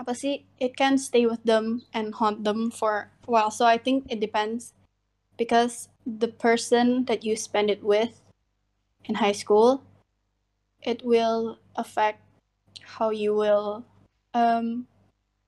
apa 0.00 0.16
sih 0.16 0.44
it 0.56 0.76
can 0.76 0.96
stay 0.96 1.24
with 1.28 1.40
them 1.44 1.84
and 1.92 2.16
haunt 2.16 2.44
them 2.44 2.72
for 2.72 3.12
a 3.24 3.30
while. 3.30 3.52
So 3.52 3.64
I 3.64 3.76
think 3.76 4.08
it 4.08 4.20
depends 4.20 4.72
because 5.36 5.88
the 6.18 6.28
person 6.28 7.06
that 7.06 7.22
you 7.22 7.38
spend 7.38 7.70
it 7.70 7.82
with 7.86 8.18
in 9.06 9.14
high 9.14 9.36
school 9.36 9.82
it 10.82 11.04
will 11.04 11.60
affect 11.76 12.18
how 12.82 13.10
you 13.10 13.34
will 13.34 13.84
um 14.34 14.86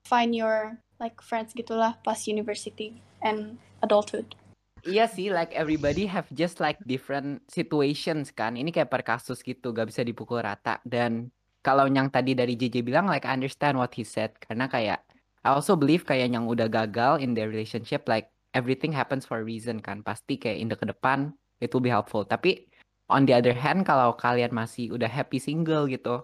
find 0.05 0.35
your 0.35 0.77
like 0.99 1.19
friends 1.19 1.51
gitulah 1.51 1.97
pas 2.05 2.27
university 2.29 3.01
and 3.19 3.57
adulthood. 3.83 4.35
Iya 4.83 5.07
sih, 5.07 5.31
like 5.31 5.55
everybody 5.55 6.03
have 6.11 6.27
just 6.35 6.59
like 6.59 6.75
different 6.83 7.39
situations 7.47 8.35
kan. 8.35 8.59
Ini 8.59 8.67
kayak 8.67 8.91
per 8.91 8.99
kasus 8.99 9.39
gitu, 9.39 9.71
gak 9.71 9.87
bisa 9.87 10.03
dipukul 10.03 10.43
rata. 10.43 10.83
Dan 10.83 11.31
kalau 11.63 11.87
yang 11.87 12.11
tadi 12.11 12.35
dari 12.35 12.59
JJ 12.59 12.83
bilang, 12.83 13.07
like 13.07 13.23
I 13.23 13.31
understand 13.31 13.79
what 13.79 13.95
he 13.95 14.03
said. 14.03 14.35
Karena 14.43 14.67
kayak, 14.67 14.99
I 15.47 15.55
also 15.55 15.79
believe 15.79 16.03
kayak 16.03 16.35
yang 16.35 16.51
udah 16.51 16.67
gagal 16.67 17.23
in 17.23 17.31
their 17.31 17.47
relationship, 17.47 18.11
like 18.11 18.32
everything 18.53 18.93
happens 18.93 19.25
for 19.27 19.41
a 19.41 19.45
reason 19.45 19.81
kan. 19.81 20.01
Pasti 20.01 20.37
kayak 20.37 20.57
in 20.57 20.69
the 20.69 20.77
ke 20.77 20.85
depan, 20.87 21.33
it 21.59 21.73
will 21.73 21.83
be 21.83 21.91
helpful. 21.91 22.25
Tapi 22.25 22.69
on 23.09 23.27
the 23.27 23.33
other 23.35 23.53
hand, 23.53 23.83
kalau 23.83 24.15
kalian 24.15 24.53
masih 24.53 24.93
udah 24.93 25.09
happy 25.09 25.37
single 25.37 25.89
gitu, 25.89 26.23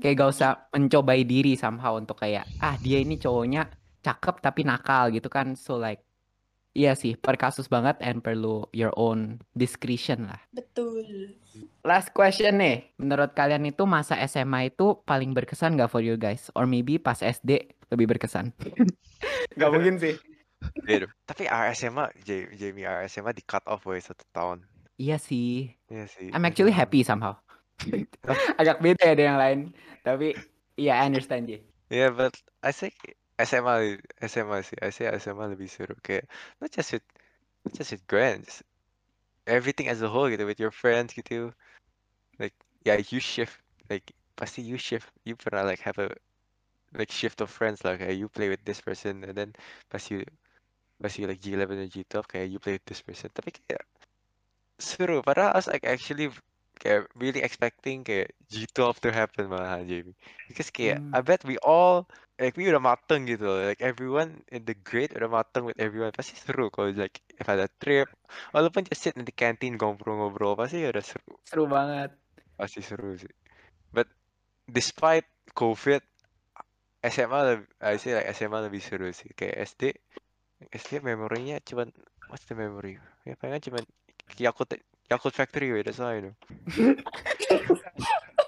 kayak 0.00 0.20
gak 0.20 0.30
usah 0.32 0.50
mencobai 0.74 1.22
diri 1.22 1.54
somehow 1.54 1.96
untuk 1.96 2.20
kayak, 2.20 2.44
ah 2.60 2.74
dia 2.80 3.00
ini 3.00 3.16
cowoknya 3.16 3.70
cakep 4.02 4.42
tapi 4.42 4.66
nakal 4.66 5.08
gitu 5.14 5.30
kan. 5.30 5.54
So 5.54 5.78
like, 5.78 6.06
Iya 6.76 6.92
sih, 6.92 7.16
per 7.16 7.40
kasus 7.40 7.72
banget 7.72 7.96
and 8.04 8.20
perlu 8.20 8.68
your 8.76 8.92
own 9.00 9.40
discretion 9.56 10.28
lah. 10.28 10.36
Betul. 10.52 11.32
Last 11.80 12.12
question 12.12 12.60
nih, 12.60 12.92
menurut 13.00 13.32
kalian 13.32 13.64
itu 13.64 13.88
masa 13.88 14.20
SMA 14.28 14.68
itu 14.68 15.00
paling 15.08 15.32
berkesan 15.32 15.80
gak 15.80 15.88
for 15.88 16.04
you 16.04 16.20
guys? 16.20 16.52
Or 16.52 16.68
maybe 16.68 17.00
pas 17.00 17.24
SD 17.24 17.72
lebih 17.88 18.12
berkesan? 18.12 18.52
gak 19.56 19.72
mungkin 19.72 19.96
sih. 19.96 20.20
Beda. 20.86 21.06
tapi 21.26 21.46
our 21.50 21.70
SMA 21.74 22.10
J- 22.22 22.50
Jamie 22.54 22.86
our 22.86 23.04
SMA 23.06 23.34
di 23.34 23.42
cut 23.42 23.62
off 23.66 23.84
woy 23.86 23.98
satu 24.00 24.22
tahun 24.32 24.62
Iya 24.96 25.20
sih, 25.20 25.76
Iya 25.92 26.08
sih 26.08 26.32
I'm 26.32 26.48
actually 26.48 26.72
happy 26.72 27.04
somehow. 27.04 27.36
Agak 28.60 28.80
beda 28.80 29.12
ya 29.12 29.14
yang 29.14 29.36
lain, 29.36 29.58
tapi 30.00 30.32
iya 30.80 31.04
I 31.04 31.12
understand 31.12 31.52
J. 31.52 31.60
Yeah, 31.92 32.10
but 32.10 32.32
I 32.64 32.72
think 32.72 32.96
SMA 33.36 34.00
SMA 34.24 34.64
sih. 34.64 34.80
I 34.80 34.88
say 34.90 35.06
SMA 35.20 35.52
lebih 35.52 35.68
seru 35.68 35.92
kayak 36.00 36.24
not 36.58 36.72
just 36.72 36.96
with 36.96 37.04
not 37.62 37.76
just 37.76 37.92
with 37.92 38.04
friends, 38.08 38.64
everything 39.44 39.92
as 39.92 40.00
a 40.00 40.08
whole 40.08 40.32
gitu 40.32 40.48
with 40.48 40.56
your 40.58 40.72
friends 40.72 41.12
gitu. 41.12 41.52
Like 42.40 42.56
yeah, 42.88 42.96
you 42.96 43.20
shift 43.20 43.60
like 43.92 44.16
pasti 44.40 44.64
you 44.64 44.80
shift. 44.80 45.12
You 45.28 45.36
pernah 45.36 45.68
like 45.68 45.84
have 45.84 46.00
a 46.00 46.08
like 46.96 47.12
shift 47.12 47.44
of 47.44 47.52
friends 47.52 47.84
lah 47.84 48.00
kayak 48.00 48.16
you 48.16 48.32
play 48.32 48.48
with 48.48 48.64
this 48.64 48.80
person 48.80 49.20
and 49.28 49.36
then 49.36 49.52
pas 49.92 50.02
you 50.08 50.24
you 51.18 51.26
like 51.28 51.40
G11 51.40 51.86
and 51.86 51.92
G12 51.92 52.24
kayak 52.24 52.46
you 52.48 52.58
play 52.58 52.80
this 52.84 53.04
person. 53.04 53.28
Tapi 53.32 53.52
kayak 53.52 53.84
seru. 54.80 55.20
Padahal 55.20 55.52
I 55.52 55.58
was 55.60 55.68
like 55.68 55.84
actually 55.84 56.32
kayak 56.76 57.08
really 57.16 57.40
expecting 57.40 58.04
kayak 58.04 58.36
G12 58.52 59.00
to 59.00 59.08
happen 59.12 59.48
malahan 59.48 59.88
Jamie. 59.88 60.16
Because 60.48 60.68
kayak 60.72 61.00
Hmm. 61.00 61.16
I 61.16 61.20
bet 61.24 61.44
we 61.44 61.56
all 61.64 62.04
like 62.36 62.56
we 62.56 62.68
udah 62.68 62.80
mateng 62.80 63.24
gitu 63.24 63.44
loh. 63.44 63.64
Like 63.64 63.80
everyone 63.80 64.44
in 64.52 64.68
the 64.68 64.76
grade 64.76 65.16
udah 65.16 65.28
mateng 65.28 65.64
with 65.64 65.80
everyone. 65.80 66.12
Pasti 66.12 66.36
seru 66.36 66.68
kalau 66.68 66.92
like 66.92 67.20
if 67.36 67.46
ada 67.48 67.68
trip. 67.80 68.08
Walaupun 68.52 68.84
just 68.88 69.04
sit 69.04 69.16
in 69.16 69.24
the 69.24 69.34
canteen 69.34 69.80
ngobrol-ngobrol 69.80 70.56
pasti 70.56 70.84
udah 70.84 71.04
seru. 71.04 71.34
Seru 71.48 71.64
banget. 71.68 72.12
Pasti 72.56 72.80
seru 72.84 73.16
sih. 73.16 73.32
But 73.92 74.08
despite 74.68 75.28
COVID 75.56 76.04
SMA 77.06 77.40
lebih, 77.54 77.68
I 77.80 77.96
say 77.96 78.12
like 78.18 78.28
SMA 78.34 78.58
lebih 78.68 78.82
seru 78.84 79.08
sih. 79.12 79.32
Kayak 79.32 79.72
SD 79.72 79.82
SD 80.72 81.04
memorinya 81.04 81.60
cuman 81.60 81.92
what's 82.32 82.48
the 82.48 82.56
memory? 82.56 82.96
Ya 83.28 83.36
palingan 83.36 83.60
cuman 83.60 83.84
Yakult 84.40 84.72
Yakult 85.06 85.34
Factory, 85.34 85.70
weh, 85.70 85.82
that's 85.86 86.00
all 86.00 86.10
I 86.10 86.20
know. 86.20 86.34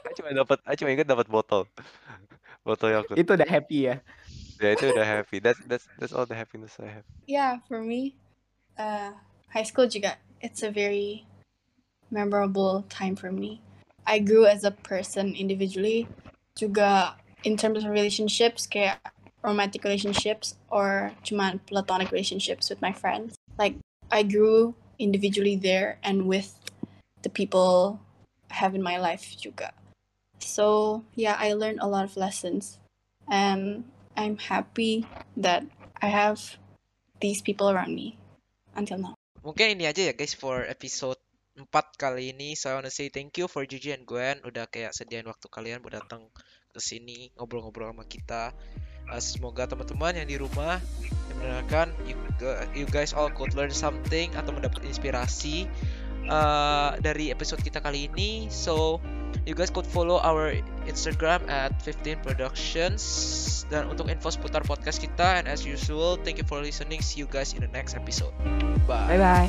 I 0.09 0.13
cuma 0.19 0.35
dapat, 0.35 0.59
I 0.67 0.75
cuma 0.75 0.91
ingat 0.91 1.07
dapat 1.07 1.31
botol, 1.31 1.71
botol 2.67 2.91
Yakult. 2.91 3.15
Itu 3.15 3.39
udah 3.39 3.47
happy 3.47 3.87
ya. 3.87 4.03
Ya 4.59 4.75
itu 4.75 4.91
udah 4.91 5.07
happy. 5.07 5.39
That's 5.39 5.63
that's 5.71 5.87
that's 6.03 6.11
all 6.11 6.27
the 6.27 6.35
happiness 6.35 6.75
I 6.83 6.91
have. 6.91 7.07
Yeah, 7.31 7.63
for 7.71 7.79
me, 7.79 8.19
uh, 8.75 9.15
high 9.55 9.63
school 9.63 9.87
juga, 9.87 10.19
it's 10.43 10.67
a 10.67 10.71
very 10.75 11.31
memorable 12.11 12.83
time 12.91 13.15
for 13.15 13.31
me. 13.31 13.63
I 14.03 14.19
grew 14.19 14.51
as 14.51 14.67
a 14.67 14.75
person 14.75 15.39
individually, 15.39 16.11
juga 16.59 17.15
in 17.47 17.55
terms 17.55 17.87
of 17.87 17.95
relationships, 17.95 18.67
kayak 18.67 18.99
romantic 19.49 19.83
relationships 19.83 20.55
or 20.69 21.17
cuman 21.25 21.65
platonic 21.65 22.13
relationships 22.13 22.69
with 22.69 22.85
my 22.85 22.93
friends. 22.93 23.35
Like, 23.57 23.81
I 24.13 24.23
grew 24.23 24.77
individually 25.01 25.57
there 25.57 25.97
and 26.05 26.29
with 26.29 26.53
the 27.25 27.33
people 27.33 27.99
I 28.53 28.61
have 28.61 28.77
in 28.77 28.85
my 28.85 29.01
life 29.01 29.35
juga. 29.41 29.73
So, 30.39 31.03
yeah, 31.17 31.35
I 31.41 31.57
learned 31.57 31.81
a 31.81 31.89
lot 31.89 32.05
of 32.05 32.21
lessons. 32.21 32.79
And 33.29 33.85
I'm 34.17 34.41
happy 34.41 35.05
that 35.37 35.63
I 36.01 36.09
have 36.09 36.57
these 37.21 37.45
people 37.45 37.69
around 37.69 37.93
me 37.93 38.17
until 38.73 38.99
now. 38.99 39.15
Mungkin 39.45 39.77
ini 39.77 39.85
aja 39.85 40.09
ya 40.09 40.15
guys 40.17 40.33
for 40.33 40.65
episode 40.65 41.21
4 41.59 41.69
kali 41.99 42.33
ini. 42.33 42.57
So 42.57 42.73
I 42.73 42.81
wanna 42.81 42.91
say 42.91 43.13
thank 43.13 43.37
you 43.37 43.51
for 43.51 43.69
Gigi 43.69 43.93
and 43.93 44.09
Gwen 44.09 44.41
udah 44.47 44.71
kayak 44.71 44.97
sediain 44.97 45.29
waktu 45.29 45.47
kalian 45.53 45.85
buat 45.85 46.01
datang 46.01 46.31
ke 46.73 46.81
sini 46.81 47.35
ngobrol-ngobrol 47.37 47.93
sama 47.93 48.05
kita. 48.07 48.55
Uh, 49.09 49.21
semoga 49.21 49.65
teman-teman 49.65 50.13
yang 50.21 50.29
di 50.29 50.37
rumah 50.37 50.81
yang 51.01 51.37
mendengarkan 51.41 51.87
you, 52.05 52.17
you 52.77 52.87
guys 52.89 53.17
all 53.17 53.33
could 53.33 53.57
learn 53.57 53.73
something 53.73 54.29
atau 54.37 54.53
mendapat 54.53 54.85
inspirasi 54.85 55.65
uh, 56.29 56.97
dari 57.01 57.33
episode 57.33 57.65
kita 57.65 57.81
kali 57.81 58.13
ini. 58.13 58.53
So 58.53 59.01
you 59.49 59.57
guys 59.57 59.73
could 59.73 59.89
follow 59.89 60.21
our 60.21 60.53
Instagram 60.85 61.45
at 61.49 61.73
15 61.85 62.25
Productions 62.25 63.03
dan 63.69 63.89
untuk 63.93 64.09
info 64.09 64.33
seputar 64.33 64.65
podcast 64.65 64.97
kita 64.97 65.41
and 65.41 65.45
as 65.45 65.61
usual 65.69 66.17
thank 66.25 66.41
you 66.41 66.47
for 66.49 66.65
listening 66.65 67.05
see 67.05 67.21
you 67.21 67.29
guys 67.29 67.53
in 67.53 67.61
the 67.61 67.69
next 67.69 67.93
episode 67.93 68.33
bye 68.89 69.13
Bye 69.13 69.21
bye. 69.21 69.49